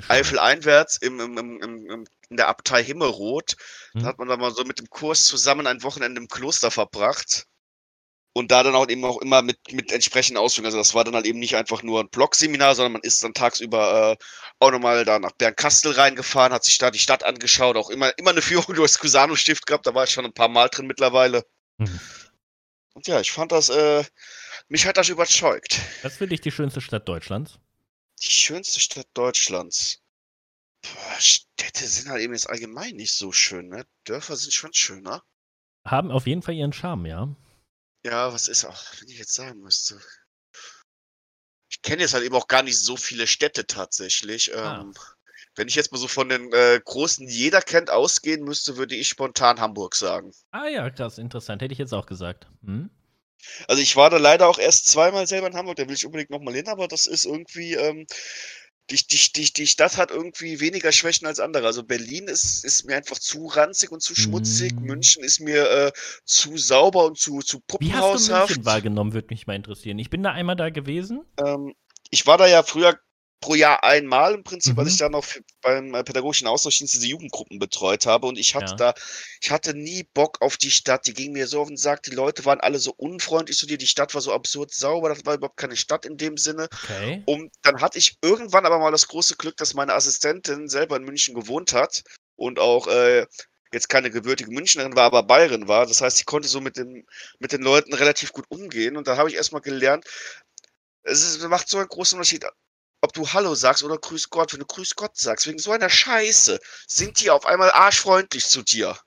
[0.08, 3.56] Eifel einwärts im, im, im, im, im, in der Abtei Himmelroth.
[3.94, 4.02] Mhm.
[4.02, 7.48] Da hat man dann mal so mit dem Kurs zusammen ein Wochenende im Kloster verbracht.
[8.38, 10.66] Und da dann auch eben auch immer mit, mit entsprechenden Ausführungen.
[10.66, 13.34] Also das war dann halt eben nicht einfach nur ein Blogseminar, sondern man ist dann
[13.34, 14.26] tagsüber äh,
[14.60, 18.32] auch nochmal da nach Bernkastel reingefahren, hat sich da die Stadt angeschaut, auch immer, immer
[18.32, 21.46] eine Führung durchs Cusano-Stift gehabt, da war ich schon ein paar Mal drin mittlerweile.
[21.78, 22.00] Mhm.
[22.94, 24.04] Und ja, ich fand das, äh,
[24.68, 25.80] mich hat das überzeugt.
[26.02, 27.60] Was ist für dich die schönste Stadt Deutschlands?
[28.22, 30.02] Die schönste Stadt Deutschlands.
[30.94, 33.86] Boah, Städte sind halt eben jetzt allgemein nicht so schön, ne?
[34.06, 35.24] Dörfer sind schon schöner.
[35.86, 37.36] Haben auf jeden Fall ihren Charme, ja.
[38.06, 40.00] Ja, was ist auch, wenn ich jetzt sagen müsste.
[41.70, 44.56] Ich kenne jetzt halt eben auch gar nicht so viele Städte tatsächlich.
[44.56, 44.82] Ah.
[44.82, 44.94] Ähm,
[45.56, 48.96] wenn ich jetzt mal so von den äh, großen, die jeder kennt, ausgehen müsste, würde
[48.96, 50.34] ich spontan Hamburg sagen.
[50.52, 51.62] Ah ja, krass, interessant.
[51.62, 52.48] Hätte ich jetzt auch gesagt.
[52.64, 52.90] Hm?
[53.68, 56.30] Also ich war da leider auch erst zweimal selber in Hamburg, da will ich unbedingt
[56.30, 58.06] nochmal hin, aber das ist irgendwie, ähm,
[58.90, 61.66] die, die, die, die Stadt hat irgendwie weniger Schwächen als andere.
[61.66, 64.74] Also Berlin ist, ist mir einfach zu ranzig und zu schmutzig.
[64.76, 64.86] Mm.
[64.86, 65.92] München ist mir äh,
[66.24, 68.50] zu sauber und zu, zu Wie hast du puppenhaushaft.
[68.50, 69.98] München wahrgenommen, würde mich mal interessieren.
[69.98, 71.24] Ich bin da einmal da gewesen.
[71.44, 71.74] Ähm,
[72.12, 73.00] ich war da ja früher
[73.42, 74.90] pro Jahr einmal im Prinzip, weil Mhm.
[74.90, 78.74] ich da noch für, beim äh, pädagogischen Austauschdienst diese Jugendgruppen betreut habe und ich hatte
[78.74, 78.76] Ja.
[78.76, 78.94] da,
[79.42, 82.12] ich hatte nie Bock auf die Stadt, die ging mir so auf den Sack, die
[82.12, 85.36] Leute waren alle so unfreundlich zu dir, die Stadt war so absurd sauber, das war
[85.36, 87.26] überhaupt keine Stadt in dem Sinne Okay.
[87.26, 91.04] und dann hatte ich irgendwann aber mal das große Glück, dass meine Assistentin selber in
[91.04, 92.04] München gewohnt hat
[92.36, 93.26] und auch äh,
[93.74, 95.86] jetzt keine gebürtige Münchnerin war, aber Bayerin war.
[95.86, 97.06] Das heißt, sie konnte so mit, den
[97.40, 98.96] mit den Leuten relativ gut umgehen.
[98.96, 100.06] Und da habe ich erstmal gelernt,
[101.04, 102.46] es ist, macht so einen großen Unterschied,
[103.02, 104.54] ob du Hallo sagst oder Grüß Gott.
[104.54, 108.64] Wenn du Grüß Gott sagst, wegen so einer Scheiße, sind die auf einmal arschfreundlich zu
[108.64, 108.98] dir.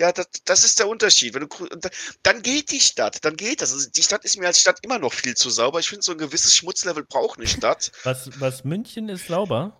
[0.00, 1.34] Ja, das, das ist der Unterschied.
[1.34, 1.90] Wenn du,
[2.22, 3.72] dann geht die Stadt, dann geht das.
[3.72, 5.80] Also die Stadt ist mir als Stadt immer noch viel zu sauber.
[5.80, 7.90] Ich finde, so ein gewisses Schmutzlevel braucht eine Stadt.
[8.04, 9.76] Was, was München ist sauber?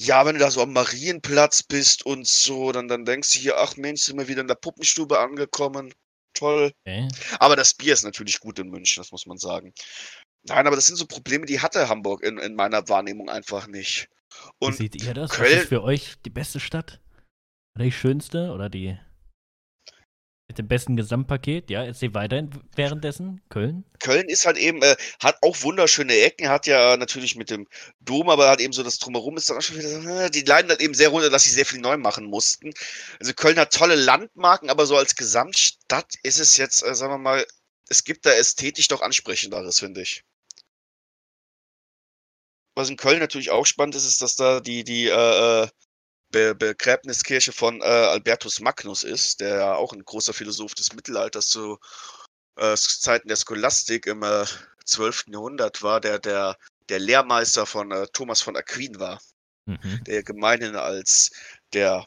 [0.00, 3.58] Ja, wenn du da so am Marienplatz bist und so, dann, dann denkst du hier,
[3.58, 5.92] ach Mensch, sind wir wieder in der Puppenstube angekommen.
[6.34, 6.72] Toll.
[6.86, 7.08] Okay.
[7.40, 9.72] Aber das Bier ist natürlich gut in München, das muss man sagen.
[10.44, 14.08] Nein, aber das sind so Probleme, die hatte Hamburg in, in meiner Wahrnehmung einfach nicht.
[14.58, 15.30] Und Wie seht ihr das?
[15.30, 17.00] Köln, Was ist für euch die beste Stadt?
[17.74, 18.52] Oder die schönste?
[18.52, 18.98] Oder die
[20.48, 21.70] mit dem besten Gesamtpaket?
[21.70, 23.42] Ja, erzähl weiter währenddessen.
[23.50, 23.84] Köln?
[24.00, 27.68] Köln ist halt eben, äh, hat auch wunderschöne Ecken, hat ja natürlich mit dem
[28.00, 30.70] Dom, aber hat eben so das Drumherum ist dann auch schon wieder, äh, die leiden
[30.70, 32.72] halt eben sehr runter, dass sie sehr viel neu machen mussten.
[33.20, 37.18] Also Köln hat tolle Landmarken, aber so als Gesamtstadt ist es jetzt, äh, sagen wir
[37.18, 37.46] mal,
[37.88, 40.24] es gibt da ästhetisch doch ansprechenderes, finde ich.
[42.74, 45.68] Was in Köln natürlich auch spannend ist, ist, dass da die, die äh, äh
[46.30, 51.48] Be Begräbniskirche von äh, Albertus Magnus ist, der ja auch ein großer Philosoph des Mittelalters
[51.48, 51.78] zu
[52.56, 54.44] äh, Zeiten der Scholastik im äh,
[54.84, 55.24] 12.
[55.28, 56.58] Jahrhundert war, der der,
[56.90, 59.22] der Lehrmeister von äh, Thomas von Aquin war,
[59.64, 60.04] mhm.
[60.04, 61.30] der gemeinhin als
[61.72, 62.06] der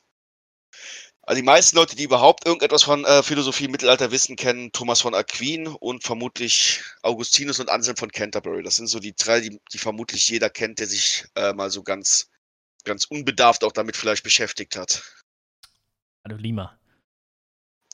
[1.24, 5.02] also die meisten Leute, die überhaupt irgendetwas von äh, Philosophie im Mittelalter wissen, kennen Thomas
[5.02, 8.64] von Aquin und vermutlich Augustinus und Anselm von Canterbury.
[8.64, 11.84] Das sind so die drei, die, die vermutlich jeder kennt, der sich äh, mal so
[11.84, 12.32] ganz
[12.84, 15.04] ganz unbedarft auch damit vielleicht beschäftigt hat.
[16.26, 16.78] Hallo Lima.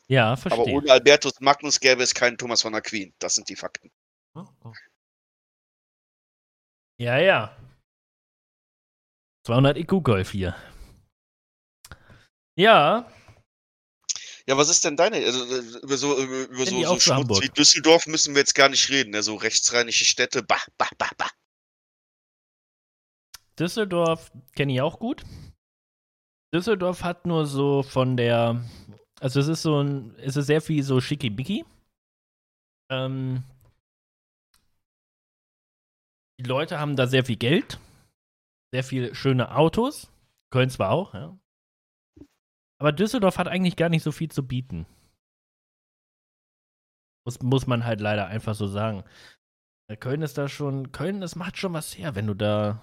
[0.07, 0.63] Ja, verstehe.
[0.63, 3.13] Aber ohne Albertus Magnus gäbe es keinen Thomas von Aquin.
[3.19, 3.91] Das sind die Fakten.
[4.35, 4.73] Oh, oh.
[6.97, 7.55] Ja, ja.
[9.45, 10.55] 200 IQ-Golf hier.
[12.57, 13.05] Ja.
[14.47, 15.17] Ja, was ist denn deine?
[15.17, 18.89] Also, äh, über so, über so, so Schmutz wie Düsseldorf müssen wir jetzt gar nicht
[18.89, 19.11] reden.
[19.11, 19.21] Ne?
[19.21, 21.29] So rechtsrheinische Städte, bah, bah, bah, bah.
[23.59, 25.23] Düsseldorf kenne ich auch gut.
[26.53, 28.63] Düsseldorf hat nur so von der,
[29.19, 31.65] also es ist so ein, es ist sehr viel so schickibicki.
[32.89, 33.43] Ähm,
[36.39, 37.79] die Leute haben da sehr viel Geld,
[38.71, 40.09] sehr viel schöne Autos.
[40.51, 41.37] Köln zwar auch, ja.
[42.79, 44.85] Aber Düsseldorf hat eigentlich gar nicht so viel zu bieten.
[47.25, 49.03] Muss, muss man halt leider einfach so sagen.
[49.99, 52.81] Köln ist da schon, Köln, das macht schon was her, wenn du da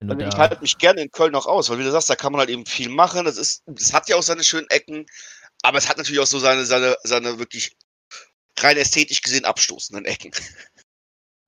[0.00, 2.32] also ich halte mich gerne in Köln noch aus, weil wie du sagst, da kann
[2.32, 3.24] man halt eben viel machen.
[3.24, 5.06] Das ist, es hat ja auch seine schönen Ecken,
[5.62, 7.76] aber es hat natürlich auch so seine, seine, seine wirklich
[8.58, 10.32] rein ästhetisch gesehen abstoßenden Ecken.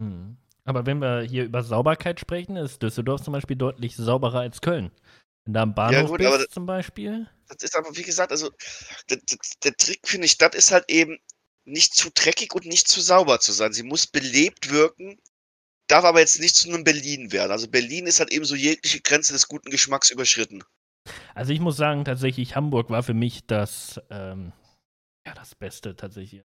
[0.01, 0.37] Hm.
[0.63, 4.93] Aber wenn wir hier über Sauberkeit sprechen, ist Düsseldorf zum Beispiel deutlich sauberer als Köln.
[5.49, 7.27] Wenn da am Bahnhof ja, gut, bist, zum Beispiel.
[7.49, 8.51] Das ist aber, wie gesagt, also
[9.09, 11.17] der, der, der Trick, finde ich, das ist halt eben
[11.65, 13.73] nicht zu dreckig und nicht zu sauber zu sein.
[13.73, 15.19] Sie muss belebt wirken,
[15.87, 17.51] darf aber jetzt nicht zu einem Berlin werden.
[17.51, 20.65] Also Berlin ist halt eben so jegliche Grenze des guten Geschmacks überschritten.
[21.35, 24.53] Also ich muss sagen, tatsächlich, Hamburg war für mich das, ähm,
[25.27, 26.43] ja, das Beste tatsächlich.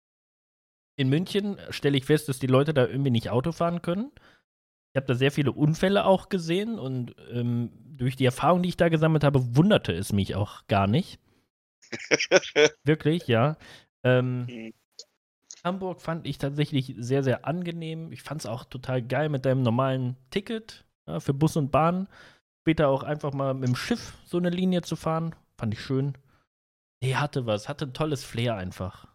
[0.97, 4.11] In München stelle ich fest, dass die Leute da irgendwie nicht Auto fahren können.
[4.91, 8.77] Ich habe da sehr viele Unfälle auch gesehen und ähm, durch die Erfahrung, die ich
[8.77, 11.19] da gesammelt habe, wunderte es mich auch gar nicht.
[12.83, 13.57] Wirklich, ja.
[14.03, 14.73] Ähm, mhm.
[15.63, 18.11] Hamburg fand ich tatsächlich sehr, sehr angenehm.
[18.11, 22.07] Ich fand es auch total geil mit deinem normalen Ticket ja, für Bus und Bahn.
[22.61, 25.35] Später auch einfach mal mit dem Schiff so eine Linie zu fahren.
[25.57, 26.17] Fand ich schön.
[27.01, 27.67] Nee, hatte was.
[27.67, 29.07] Hatte ein tolles Flair einfach.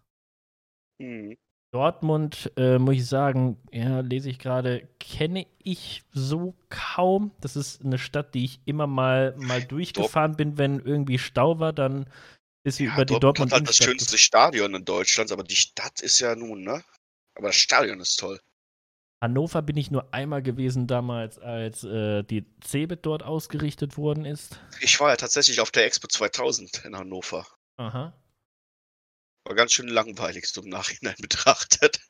[0.98, 1.36] Mhm.
[1.74, 7.32] Dortmund, äh, muss ich sagen, ja, lese ich gerade, kenne ich so kaum.
[7.40, 11.72] Das ist eine Stadt, die ich immer mal, mal durchgefahren bin, wenn irgendwie Stau war,
[11.72, 12.08] dann
[12.62, 13.50] ist sie ja, über die Dortmund.
[13.50, 16.84] Dortmund halt das schönste Stadion in Deutschland, aber die Stadt ist ja nun, ne?
[17.36, 18.38] Aber das Stadion ist toll.
[19.20, 24.60] Hannover bin ich nur einmal gewesen damals, als äh, die Cebit dort ausgerichtet worden ist.
[24.80, 27.44] Ich war ja tatsächlich auf der Expo 2000 in Hannover.
[27.78, 28.12] Aha.
[29.44, 32.00] War ganz schön langweilig, so im Nachhinein betrachtet.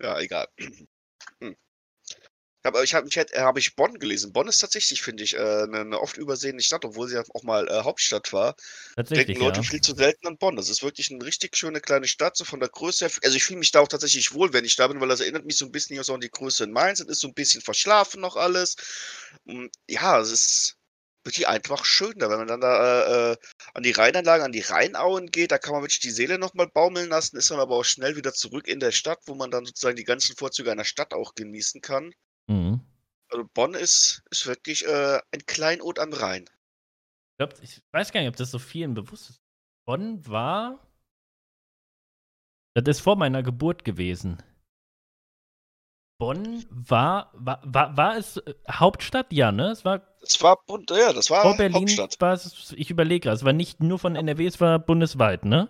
[0.00, 0.48] ja, egal.
[1.40, 1.56] Hm.
[2.62, 4.32] Aber ich habe äh, hab ich Bonn gelesen.
[4.32, 7.44] Bonn ist tatsächlich, finde ich, äh, eine, eine oft übersehene Stadt, obwohl sie ja auch
[7.44, 8.56] mal äh, Hauptstadt war.
[8.96, 9.62] Tatsächlich, Denken Leute ja.
[9.62, 10.56] viel zu selten an Bonn.
[10.56, 13.14] Das ist wirklich eine richtig schöne kleine Stadt, so von der Größe her.
[13.22, 15.44] Also ich fühle mich da auch tatsächlich wohl, wenn ich da bin, weil das erinnert
[15.44, 16.98] mich so ein bisschen an die Größe in Mainz.
[16.98, 18.76] Es ist so ein bisschen verschlafen noch alles.
[19.46, 20.75] Hm, ja, es ist
[21.26, 23.36] wirklich einfach schön da, wenn man dann da äh, äh,
[23.74, 27.10] an die Rheinanlagen, an die Rheinauen geht, da kann man wirklich die Seele nochmal baumeln
[27.10, 29.96] lassen, ist dann aber auch schnell wieder zurück in der Stadt, wo man dann sozusagen
[29.96, 32.14] die ganzen Vorzüge einer Stadt auch genießen kann.
[32.46, 32.80] Mhm.
[33.28, 36.44] Also Bonn ist, ist wirklich äh, ein Kleinod am Rhein.
[36.44, 39.40] Ich, glaub, ich weiß gar nicht, ob das so vielen bewusst ist.
[39.84, 40.80] Bonn war.
[42.74, 44.42] Das ist vor meiner Geburt gewesen.
[46.18, 49.32] Bonn war, war, war, war es äh, Hauptstadt?
[49.32, 49.70] Ja, ne?
[49.70, 50.02] Es war.
[50.22, 52.16] Es war Bund, ja, das war vor Berlin Hauptstadt.
[52.20, 55.68] war es, ich überlege gerade, es war nicht nur von NRW, es war bundesweit, ne?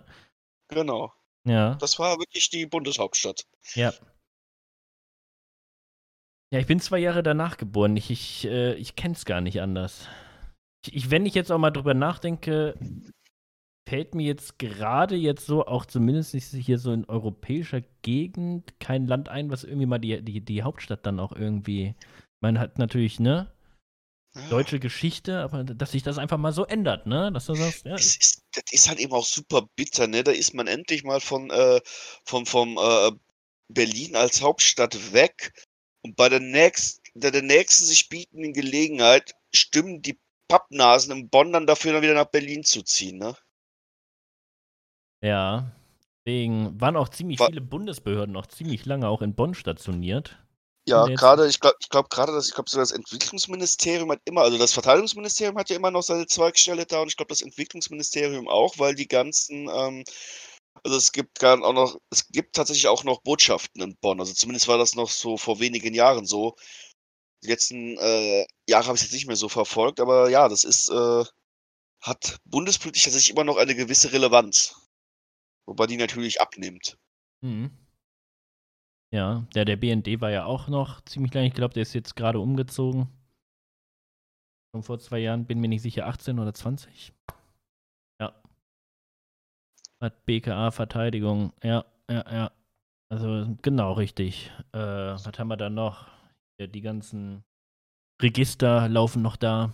[0.69, 1.13] Genau.
[1.45, 1.75] Ja.
[1.75, 3.45] Das war wirklich die Bundeshauptstadt.
[3.75, 3.93] Ja.
[6.51, 7.97] Ja, ich bin zwei Jahre danach geboren.
[7.97, 10.07] Ich, ich, äh, ich kenne es gar nicht anders.
[10.85, 12.75] Ich, ich, wenn ich jetzt auch mal drüber nachdenke,
[13.87, 19.29] fällt mir jetzt gerade jetzt so, auch zumindest hier so in europäischer Gegend, kein Land
[19.29, 21.95] ein, was irgendwie mal die, die, die Hauptstadt dann auch irgendwie.
[22.41, 23.51] Man hat natürlich, ne?
[24.51, 27.31] Deutsche Geschichte, aber dass sich das einfach mal so ändert, ne?
[27.31, 27.95] Dass du sagst, ja.
[27.95, 30.23] Das ist, das ist halt eben auch super bitter, ne?
[30.23, 31.79] Da ist man endlich mal von, äh,
[32.25, 33.11] vom, vom äh,
[33.69, 35.53] Berlin als Hauptstadt weg
[36.03, 40.19] und bei der nächsten, der, der nächsten sich bietenden Gelegenheit stimmen die
[40.49, 43.35] Pappnasen im Bonn dann dafür, dann wieder nach Berlin zu ziehen, ne?
[45.21, 45.71] Ja.
[46.25, 50.37] Deswegen waren auch ziemlich Wa- viele Bundesbehörden noch ziemlich lange auch in Bonn stationiert.
[50.87, 54.41] Ja, gerade, ich glaube, ich glaube gerade, dass ich glaube, so das Entwicklungsministerium hat immer,
[54.41, 58.47] also das Verteidigungsministerium hat ja immer noch seine Zweigstelle da und ich glaube, das Entwicklungsministerium
[58.47, 60.03] auch, weil die ganzen, ähm,
[60.83, 64.19] also es gibt gar auch noch, es gibt tatsächlich auch noch Botschaften in Bonn.
[64.21, 66.55] Also zumindest war das noch so vor wenigen Jahren so.
[67.43, 70.89] Die letzten äh, Jahre habe ich jetzt nicht mehr so verfolgt, aber ja, das ist,
[70.89, 71.25] äh,
[72.01, 74.86] hat bundespolitisch tatsächlich immer noch eine gewisse Relevanz.
[75.67, 76.97] Wobei die natürlich abnimmt.
[77.41, 77.71] Mhm.
[79.13, 81.45] Ja, der, der BND war ja auch noch ziemlich lang.
[81.45, 83.07] Ich glaube, der ist jetzt gerade umgezogen.
[84.73, 87.13] Schon vor zwei Jahren, bin mir nicht sicher, 18 oder 20.
[88.21, 88.41] Ja.
[90.01, 91.53] Hat BKA Verteidigung.
[91.63, 92.51] Ja, ja, ja.
[93.09, 94.51] Also genau richtig.
[94.73, 96.07] Äh, was haben wir da noch?
[96.59, 97.43] Ja, die ganzen
[98.21, 99.71] Register laufen noch da,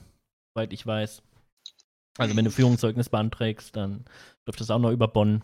[0.54, 1.24] soweit ich weiß.
[2.20, 4.06] Also wenn du Führungszeugnis beantragst, dann
[4.46, 5.44] läuft das auch noch über Bonn.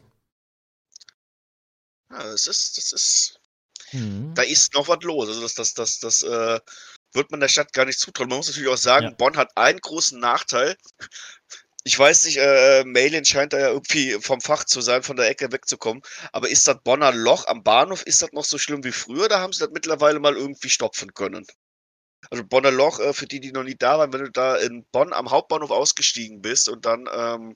[2.11, 3.40] Ja, das ist, das ist,
[3.91, 4.34] Mhm.
[4.36, 5.27] da ist noch was los.
[5.30, 6.60] Also das, das, das, das äh,
[7.14, 8.30] wird man der Stadt gar nicht zutrauen.
[8.30, 9.11] Man muss natürlich auch sagen, Ja.
[9.11, 10.76] Bonn hat einen großen Nachteil.
[11.86, 15.30] Ich weiß nicht, äh, Malin scheint da ja irgendwie vom Fach zu sein, von der
[15.30, 16.03] Ecke wegzukommen.
[16.34, 19.27] Aber ist das Bonner Loch am Bahnhof, ist das noch so schlimm wie früher?
[19.30, 21.48] Da haben sie das mittlerweile mal irgendwie stopfen können.
[22.30, 24.86] Also Bonner Loch, äh, für die, die noch nie da waren, wenn du da in
[24.91, 27.56] Bonn am Hauptbahnhof ausgestiegen bist und dann ähm,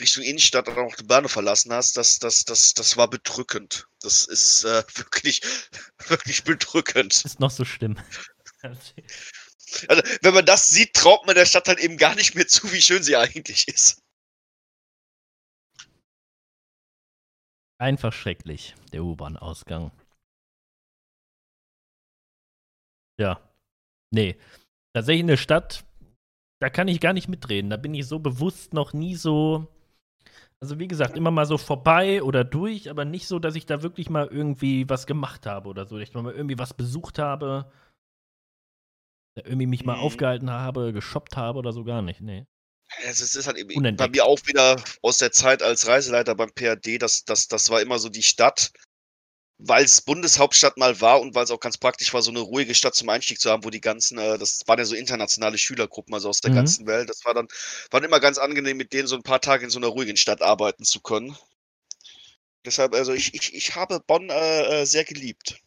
[0.00, 3.86] Richtung Innenstadt dann auch den Bahnhof verlassen hast, das, das, das, das war bedrückend.
[4.00, 5.40] Das ist äh, wirklich,
[6.08, 7.24] wirklich bedrückend.
[7.24, 7.98] Ist noch so schlimm.
[9.88, 12.72] Also, wenn man das sieht, traut man der Stadt halt eben gar nicht mehr zu,
[12.72, 14.02] wie schön sie eigentlich ist.
[17.78, 19.92] Einfach schrecklich, der U-Bahn-Ausgang.
[23.18, 23.40] Ja.
[24.10, 24.36] Nee.
[24.92, 25.84] Tatsächlich eine Stadt,
[26.60, 27.70] da kann ich gar nicht mitreden.
[27.70, 29.68] Da bin ich so bewusst noch nie so.
[30.62, 33.82] Also, wie gesagt, immer mal so vorbei oder durch, aber nicht so, dass ich da
[33.82, 35.98] wirklich mal irgendwie was gemacht habe oder so.
[35.98, 37.72] Dass ich mal irgendwie was besucht habe.
[39.36, 40.02] Irgendwie mich mal Mhm.
[40.02, 42.20] aufgehalten habe, geshoppt habe oder so gar nicht.
[42.20, 42.46] Nee.
[43.04, 44.16] Es ist, halt eben bei Unentdeckt.
[44.16, 47.98] mir auch wieder aus der Zeit als Reiseleiter beim PAD, das, das, das war immer
[48.00, 48.72] so die Stadt,
[49.62, 52.74] weil es Bundeshauptstadt mal war und weil es auch ganz praktisch war, so eine ruhige
[52.74, 56.14] Stadt zum Einstieg zu haben, wo die ganzen, äh, das waren ja so internationale Schülergruppen,
[56.14, 56.54] also aus der Mhm.
[56.54, 57.10] ganzen Welt.
[57.10, 57.46] Das war dann,
[57.90, 60.16] war dann immer ganz angenehm, mit denen so ein paar Tage in so einer ruhigen
[60.16, 61.36] Stadt arbeiten zu können.
[62.64, 65.60] Deshalb, also ich, ich, ich habe Bonn äh, äh, sehr geliebt.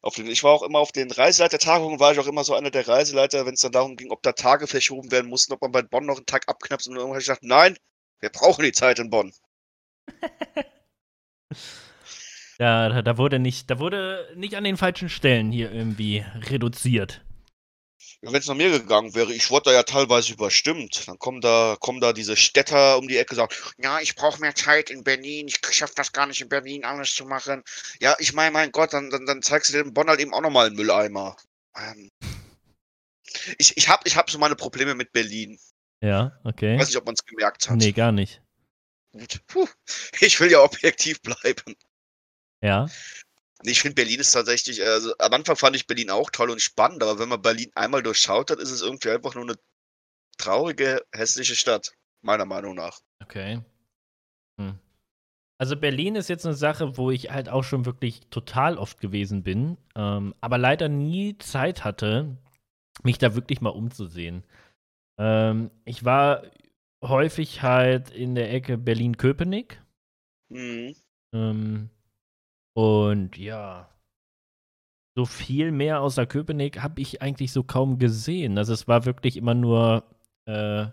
[0.00, 2.70] Auf den, ich war auch immer auf den Reiseleitertagungen, war ich auch immer so einer
[2.70, 5.72] der Reiseleiter, wenn es dann darum ging, ob da Tage verschoben werden mussten, ob man
[5.72, 6.88] bei Bonn noch einen Tag abknapst.
[6.88, 7.76] Und irgendwann habe ich gesagt, nein,
[8.20, 9.32] wir brauchen die Zeit in Bonn.
[12.62, 17.20] Da, da, da wurde nicht, da wurde nicht an den falschen Stellen hier irgendwie reduziert.
[18.20, 21.08] Wenn es nach mir gegangen wäre, ich wurde da ja teilweise überstimmt.
[21.08, 23.52] Dann kommen da, kommen da diese Städter um die Ecke und sagen,
[23.82, 27.12] ja, ich brauche mehr Zeit in Berlin, ich schaffe das gar nicht in Berlin alles
[27.16, 27.64] zu machen.
[27.98, 30.40] Ja, ich meine, mein Gott, dann, dann, dann zeigst du dem Bonn halt eben auch
[30.40, 31.36] nochmal einen Mülleimer.
[31.76, 32.10] Ähm,
[33.58, 35.58] ich ich habe ich hab so meine Probleme mit Berlin.
[36.00, 36.78] Ja, Ich okay.
[36.78, 37.76] weiß nicht, ob man es gemerkt hat.
[37.76, 38.40] Nee, gar nicht.
[39.10, 39.40] Gut.
[39.48, 39.66] Puh.
[40.20, 41.74] Ich will ja objektiv bleiben.
[42.62, 42.88] Ja.
[43.64, 47.02] Ich finde Berlin ist tatsächlich, also am Anfang fand ich Berlin auch toll und spannend,
[47.02, 49.56] aber wenn man Berlin einmal durchschaut hat, ist es irgendwie einfach nur eine
[50.38, 52.98] traurige, hässliche Stadt, meiner Meinung nach.
[53.22, 53.60] Okay.
[54.60, 54.78] Hm.
[55.58, 59.44] Also Berlin ist jetzt eine Sache, wo ich halt auch schon wirklich total oft gewesen
[59.44, 62.36] bin, ähm, aber leider nie Zeit hatte,
[63.04, 64.42] mich da wirklich mal umzusehen.
[65.18, 66.42] Ähm, ich war
[67.00, 69.80] häufig halt in der Ecke Berlin-Köpenick.
[70.48, 70.96] Mhm.
[71.32, 71.90] Ähm,
[72.74, 73.88] und ja,
[75.16, 78.56] so viel mehr außer Köpenick habe ich eigentlich so kaum gesehen.
[78.58, 80.04] Also es war wirklich immer nur,
[80.46, 80.86] äh,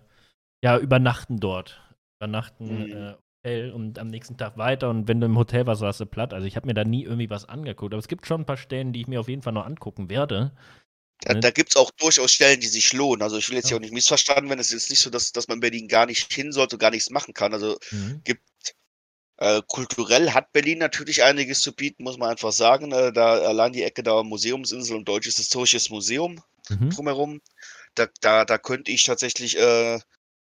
[0.64, 1.82] ja, übernachten dort.
[2.20, 2.92] Übernachten Mhm.
[2.92, 6.06] äh, Hotel und am nächsten Tag weiter und wenn du im Hotel warst, warst du
[6.06, 6.34] platt.
[6.34, 7.94] Also ich habe mir da nie irgendwie was angeguckt.
[7.94, 10.10] Aber es gibt schon ein paar Stellen, die ich mir auf jeden Fall noch angucken
[10.10, 10.52] werde.
[11.22, 11.40] Da, Ne?
[11.40, 13.22] da gibt es auch durchaus Stellen, die sich lohnen.
[13.22, 13.68] Also ich will jetzt Ja.
[13.68, 14.60] hier auch nicht missverstanden werden.
[14.60, 16.90] Es ist nicht so, dass, dass man in Berlin gar nicht hin sollte und gar
[16.90, 17.52] nichts machen kann.
[17.52, 18.24] Also Mhm.
[18.24, 18.42] gibt
[19.40, 22.92] äh, kulturell hat Berlin natürlich einiges zu bieten, muss man einfach sagen.
[22.92, 26.40] Äh, da allein die Ecke da Museumsinsel und Deutsches Historisches Museum
[26.70, 26.90] Mhm.
[26.90, 27.40] drumherum.
[27.94, 29.98] Da, da, da könnte ich tatsächlich äh,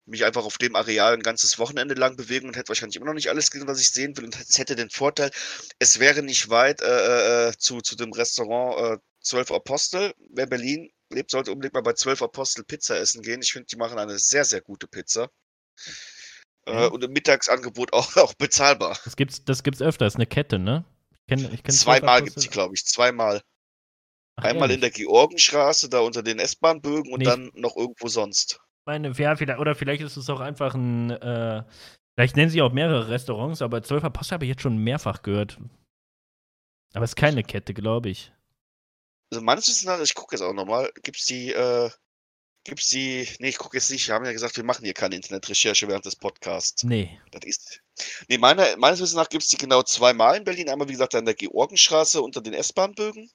[0.06, 3.14] mich einfach auf dem Areal ein ganzes Wochenende lang bewegen und hätte wahrscheinlich immer noch
[3.14, 4.26] nicht alles gesehen, was ich sehen will.
[4.26, 5.32] Und es hätte den Vorteil,
[5.80, 10.14] es wäre nicht weit äh, äh, zu, zu dem Restaurant äh, Zwölf Apostel.
[10.30, 13.42] Wer Berlin lebt, sollte unbedingt mal bei Zwölf Apostel Pizza essen gehen.
[13.42, 15.30] Ich finde, die machen eine sehr, sehr gute Pizza.
[16.66, 16.88] Äh, Ja.
[16.88, 18.98] und im Mittagsangebot auch, auch bezahlbar.
[19.04, 20.86] Das gibt's, das gibt's öfter, ist eine Kette, ne?
[21.12, 22.86] Ich kenn, ich kenn Zweimal gibt es die, glaube ich.
[22.86, 23.42] Zweimal.
[24.36, 24.94] Ach, Einmal in ehrlich?
[24.96, 28.60] der Georgenstraße, da unter den S-Bahn-Bögen und Nee, dann noch irgendwo sonst.
[28.86, 31.64] meine, ja, vielleicht, oder vielleicht ist es auch einfach ein, äh,
[32.16, 35.60] vielleicht nennen sie auch mehrere Restaurants, aber Zwölfer Post habe ich jetzt schon mehrfach gehört.
[36.94, 38.32] Aber es ist keine Kette, glaube ich.
[39.32, 41.90] Also meines Wissens nach, ich gucke jetzt auch nochmal, gibt's die, äh,
[42.64, 45.16] gibt's die, nee, ich gucke jetzt nicht, wir haben ja gesagt, wir machen hier keine
[45.16, 46.84] Internetrecherche während des Podcasts.
[46.84, 47.20] Nee.
[47.32, 47.82] Das ist,
[48.28, 51.26] nee, meine, meines Wissens nach gibt's die genau zweimal in Berlin, einmal wie gesagt an
[51.26, 53.30] der Georgenstraße unter den S-Bahn-Bögen.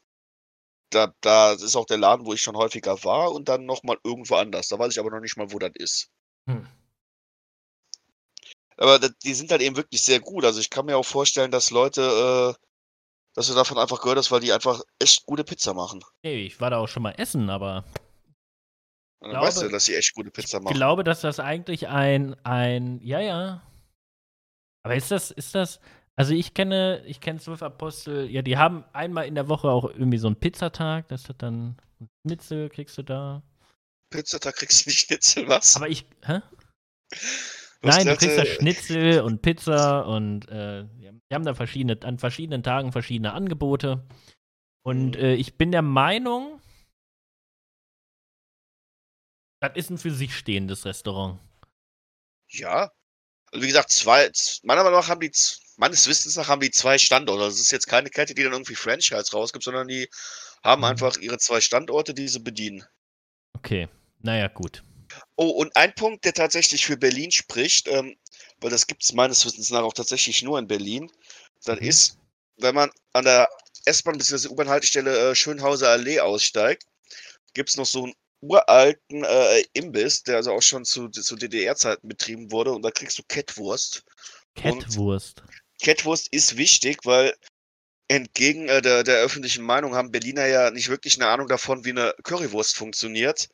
[0.91, 4.37] Da, da ist auch der Laden, wo ich schon häufiger war und dann nochmal irgendwo
[4.37, 4.69] anders.
[4.69, 6.09] Da weiß ich aber noch nicht mal, wo das ist.
[6.47, 6.67] Hm.
[8.79, 10.47] Aber das, die sind halt eben wirklich sehr gut.
[10.47, 12.65] Also ich kann mir auch vorstellen, dass Leute, äh,
[13.35, 16.03] dass du davon einfach gehört hast, weil die einfach echt gute Pizza machen.
[16.23, 17.85] Nee, ich war da auch schon mal essen, aber
[19.21, 20.75] dann Glaube- weißt du, dass sie echt gute Pizza ich machen.
[20.75, 23.63] glaube, dass das eigentlich ein, ein, ja, ja.
[24.85, 25.81] Aber ist das, ist das,
[26.17, 29.85] also ich kenne, ich kenne zwölf Apostel, ja, die haben einmal in der Woche auch
[29.91, 31.77] irgendwie so einen Pizzatag, das hat dann
[32.27, 33.43] Schnitzel, kriegst du da.
[34.11, 35.77] Pizza, da kriegst du nicht Schnitzel, was?
[35.77, 36.41] Aber ich, hä?
[37.83, 42.19] Was Nein, du kriegst da Schnitzel und Pizza und äh, wir haben da verschiedene, an
[42.19, 44.05] verschiedenen Tagen verschiedene Angebote.
[44.85, 45.23] Und Mhm.
[45.23, 46.58] äh, ich bin der Meinung,
[49.61, 51.41] das ist ein für sich stehendes Restaurant.
[52.49, 52.93] Ja.
[53.51, 54.31] Also wie gesagt, zwei,
[54.63, 55.33] meiner Meinung nach haben die,
[55.77, 57.45] meines Wissens nach haben die zwei Standorte.
[57.45, 60.09] Das ist jetzt keine Kette, die dann irgendwie Franchise rausgibt, sondern die
[60.63, 60.85] haben Mhm.
[60.85, 62.85] einfach ihre zwei Standorte, die sie bedienen.
[63.55, 63.89] Okay,
[64.21, 64.83] naja, gut.
[65.37, 68.17] Oh, und ein Punkt, der tatsächlich für Berlin spricht, ähm,
[68.61, 71.11] weil das gibt es meines Wissens nach auch tatsächlich nur in Berlin,
[71.65, 71.87] das Mhm.
[71.87, 72.19] ist,
[72.59, 73.49] wenn man an der
[73.87, 74.49] S-Bahn bzw.
[74.49, 76.85] U-Bahn-Haltestelle äh, Schönhauser Allee aussteigt,
[77.55, 82.07] gibt es noch so einen uralten äh, Imbiss, der also auch schon zu, zu DDR-Zeiten
[82.09, 84.05] betrieben wurde und da kriegst du Kettwurst.
[84.63, 85.43] Und- Kettwurst.
[85.81, 87.35] Kettwurst ist wichtig, weil
[88.09, 91.91] entgegen äh, der, der öffentlichen Meinung haben Berliner ja nicht wirklich eine Ahnung davon, wie
[91.91, 93.49] eine Currywurst funktioniert.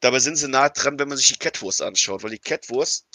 [0.00, 3.06] Dabei sind sie nah dran, wenn man sich die Kettwurst anschaut, weil die Kettwurst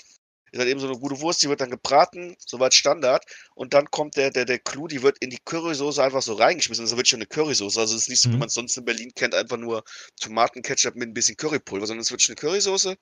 [0.52, 3.24] ist halt eben so eine gute Wurst, die wird dann gebraten, soweit Standard,
[3.56, 6.86] und dann kommt der, der, der Clou, die wird in die Currysoße einfach so reingeschmissen.
[6.86, 7.80] Das wird schon eine Currysoße.
[7.80, 8.40] Also es ist nicht so, wie Mhm.
[8.40, 9.84] man es sonst in Berlin kennt, einfach nur
[10.20, 12.98] Tomatenketchup mit ein bisschen Currypulver, sondern es wird schon eine Currysoße.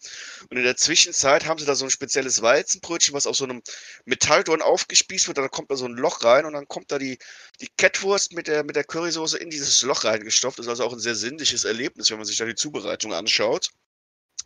[0.49, 3.61] Und in der Zwischenzeit haben sie da so ein spezielles Weizenbrötchen, was auf so einem
[4.05, 7.17] Metalldorn aufgespießt wird, dann kommt da so ein Loch rein und dann kommt da die,
[7.61, 10.59] die Kettwurst mit der, mit der Currysoße in dieses Loch reingestopft.
[10.59, 13.69] Das ist also auch ein sehr sinnliches Erlebnis, wenn man sich da die Zubereitung anschaut.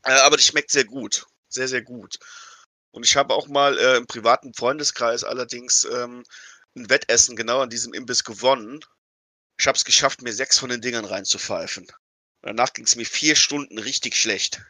[0.03, 1.25] Äh, aber die schmeckt sehr gut.
[1.49, 2.17] Sehr, sehr gut.
[2.93, 6.23] Und ich habe auch mal äh, im privaten Freundeskreis allerdings ähm,
[6.75, 8.81] ein Wettessen genau an diesem Imbiss gewonnen.
[9.59, 11.87] Ich habe es geschafft, mir sechs von den Dingern reinzupfeifen.
[12.41, 14.61] Danach ging es mir vier Stunden richtig schlecht.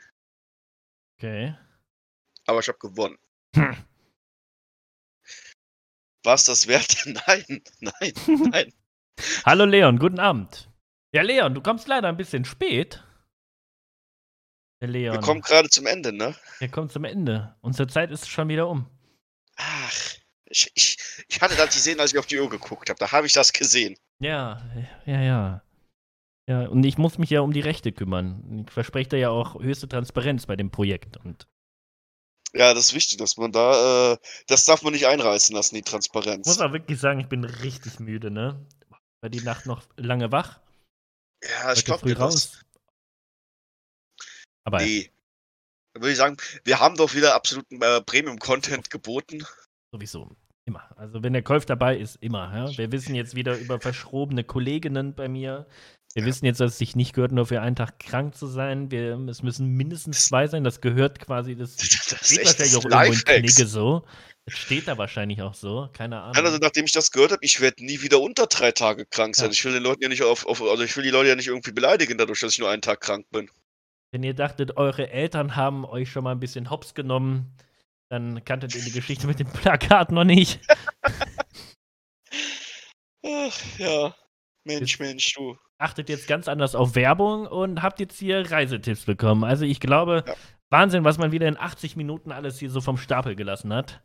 [1.17, 1.57] Okay.
[2.45, 3.17] Aber ich habe gewonnen.
[3.55, 3.75] Hm.
[6.23, 7.05] War es das wert?
[7.05, 8.13] Nein, nein,
[8.51, 8.73] nein.
[9.45, 10.69] Hallo Leon, guten Abend.
[11.11, 13.03] Ja, Leon, du kommst leider ein bisschen spät.
[14.83, 15.13] Der Leon.
[15.15, 16.35] Wir kommen gerade zum Ende, ne?
[16.59, 17.55] Wir kommen zum Ende.
[17.61, 18.85] Unsere Zeit ist schon wieder um.
[19.55, 19.93] Ach,
[20.49, 20.97] ich, ich,
[21.29, 22.99] ich hatte das gesehen, als ich auf die Uhr geguckt habe.
[22.99, 23.95] Da habe ich das gesehen.
[24.19, 24.61] Ja,
[25.05, 25.63] ja, ja.
[26.49, 28.65] Ja, und ich muss mich ja um die Rechte kümmern.
[28.67, 31.15] Ich verspreche da ja auch höchste Transparenz bei dem Projekt.
[31.15, 31.47] Und
[32.53, 35.79] Ja, das ist wichtig, dass man da, äh, das darf man nicht einreißen lassen, die
[35.79, 36.59] ich muss Transparenz.
[36.59, 38.67] auch wirklich sagen, ich bin richtig müde, ne?
[39.21, 40.59] War die Nacht noch lange wach?
[41.41, 42.59] Ja, ich glaube raus.
[44.63, 45.09] Aber Nee.
[45.93, 49.45] Dann würde ich sagen, wir haben doch wieder absoluten äh, Premium-Content geboten.
[49.91, 50.35] sowieso.
[50.65, 50.89] Immer.
[50.95, 52.51] Also wenn der Kolf dabei ist, immer.
[52.55, 52.77] Ja?
[52.77, 55.67] Wir wissen jetzt wieder über verschrobene Kolleginnen bei mir.
[56.15, 58.91] Wir wissen jetzt, dass es sich nicht gehört, nur für einen Tag krank zu sein.
[58.91, 60.63] Wir, es müssen mindestens zwei sein.
[60.63, 61.89] Das gehört quasi, das Das
[62.27, 63.43] steht wahrscheinlich auch irgendwo in.
[63.43, 64.05] Knigge so.
[64.45, 65.89] Das steht da wahrscheinlich auch so.
[65.93, 66.35] Keine Ahnung.
[66.35, 69.47] Also, nachdem ich das gehört habe, ich werde nie wieder unter drei Tage krank sein.
[69.47, 69.51] Ja.
[69.51, 71.47] Ich will den Leuten ja nicht auf, auf, also ich will die Leute ja nicht
[71.47, 73.49] irgendwie beleidigen, dadurch, dass ich nur einen Tag krank bin.
[74.13, 77.57] Wenn ihr dachtet, eure Eltern haben euch schon mal ein bisschen hops genommen,
[78.09, 80.59] Dann kanntet ihr die Geschichte mit dem Plakat noch nicht.
[83.25, 84.15] Ach, ja.
[84.65, 85.57] Mensch, Mensch, du.
[85.79, 89.43] Achtet jetzt ganz anders auf Werbung und habt jetzt hier Reisetipps bekommen.
[89.43, 90.35] Also ich glaube, Ja.
[90.69, 94.01] Wahnsinn, was man wieder in 80 Minuten alles hier so vom Stapel gelassen hat.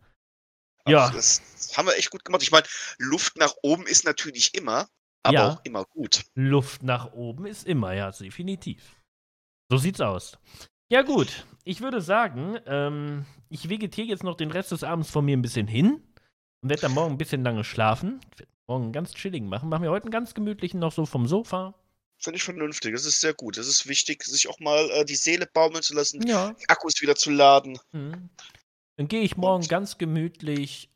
[0.86, 1.04] Ja.
[1.04, 2.42] Also das, das haben wir echt gut gemacht.
[2.42, 2.66] Ich meine,
[2.98, 4.88] Luft nach oben ist natürlich immer,
[5.22, 5.48] aber Ja.
[5.50, 6.24] auch immer gut.
[6.34, 8.97] Luft nach oben ist immer, ja, definitiv.
[9.70, 10.38] So sieht's aus.
[10.90, 11.46] Ja, gut.
[11.64, 15.42] Ich würde sagen, ähm, ich vegetiere jetzt noch den Rest des Abends von mir ein
[15.42, 16.02] bisschen hin
[16.62, 18.20] und werde dann morgen ein bisschen lange schlafen.
[18.32, 19.68] Ich werd morgen einen ganz chilligen machen.
[19.68, 21.74] Machen wir heute einen ganz gemütlichen noch so vom Sofa.
[22.20, 22.94] Finde ich vernünftig.
[22.94, 23.58] Das ist sehr gut.
[23.58, 26.52] Es ist wichtig, sich auch mal äh, die Seele baumeln zu lassen, Ja.
[26.54, 27.78] die Akkus wieder zu laden.
[27.92, 28.30] Mhm.
[28.96, 30.88] Dann gehe ich morgen Und- ganz gemütlich,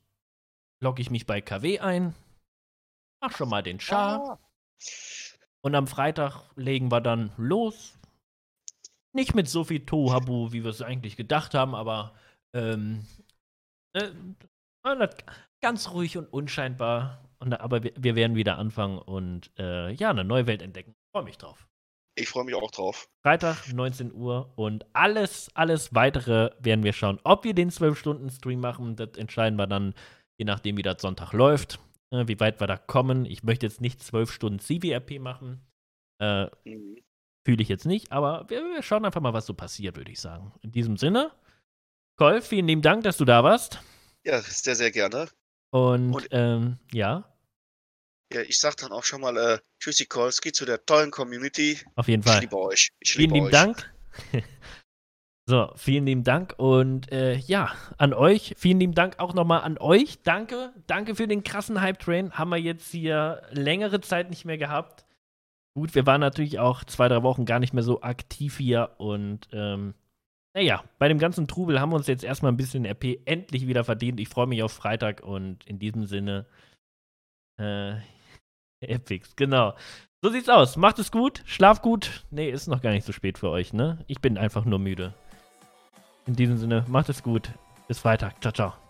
[0.80, 2.14] logge ich mich bei KW ein,
[3.20, 4.38] mach schon mal den Char Ah.
[5.60, 7.92] und am Freitag legen wir dann los.
[9.14, 12.14] Nicht mit so viel Tohabu, wie wir es eigentlich gedacht haben, aber
[12.54, 13.06] ähm,
[13.94, 14.10] äh,
[15.62, 17.24] ganz ruhig und unscheinbar.
[17.38, 20.94] Und, aber wir, wir werden wieder anfangen und äh, ja, eine neue Welt entdecken.
[21.14, 21.66] Freue mich drauf.
[22.14, 23.08] Ich freue mich auch drauf.
[23.24, 27.18] Freitag, 19 Uhr und alles, alles weitere werden wir schauen.
[27.24, 29.94] Ob wir den 12-Stunden-Stream machen, das entscheiden wir dann,
[30.38, 31.78] je nachdem, wie das Sonntag läuft,
[32.12, 33.24] äh, wie weit wir da kommen.
[33.24, 35.66] Ich möchte jetzt nicht 12 Stunden CWRP machen.
[36.20, 36.98] Äh, Mhm.
[37.44, 40.20] Fühle ich jetzt nicht, aber wir, wir schauen einfach mal, was so passiert, würde ich
[40.20, 40.52] sagen.
[40.62, 41.32] In diesem Sinne,
[42.16, 43.80] Cole, vielen lieben Dank, dass du da warst.
[44.24, 45.28] Ja, sehr, sehr gerne.
[45.70, 47.24] Und, Und- ähm, ja,
[48.32, 51.78] Ja, ich sag dann auch schon mal äh, Tschüssi Kolski zu der tollen Community.
[51.96, 52.40] auf jeden Ich Fall.
[52.40, 52.90] liebe euch.
[53.00, 53.52] Ich Vielen liebe lieben euch.
[53.52, 53.92] Dank.
[55.48, 59.76] So, vielen lieben Dank und äh, ja, an euch, vielen lieben Dank auch nochmal an
[59.76, 60.22] euch.
[60.22, 62.34] Danke, danke für den krassen Hype-Train.
[62.38, 65.01] Haben wir jetzt hier längere Zeit nicht mehr gehabt.
[65.74, 69.48] Gut, wir waren natürlich auch zwei, drei Wochen gar nicht mehr so aktiv hier und
[69.52, 69.94] ähm,
[70.54, 73.84] naja, bei dem ganzen Trubel haben wir uns jetzt erstmal ein bisschen RP endlich wieder
[73.84, 74.20] verdient.
[74.20, 76.46] Ich freue mich auf Freitag und in diesem Sinne,
[77.58, 77.94] äh,
[78.80, 79.74] Epics, genau.
[80.22, 80.76] So sieht's aus.
[80.76, 82.24] Macht es gut, schlaf gut.
[82.30, 84.04] Nee, ist noch gar nicht so spät für euch, ne?
[84.06, 85.14] Ich bin einfach nur müde.
[86.26, 87.50] In diesem Sinne, macht es gut.
[87.88, 88.40] Bis Freitag.
[88.40, 88.81] Ciao, ciao.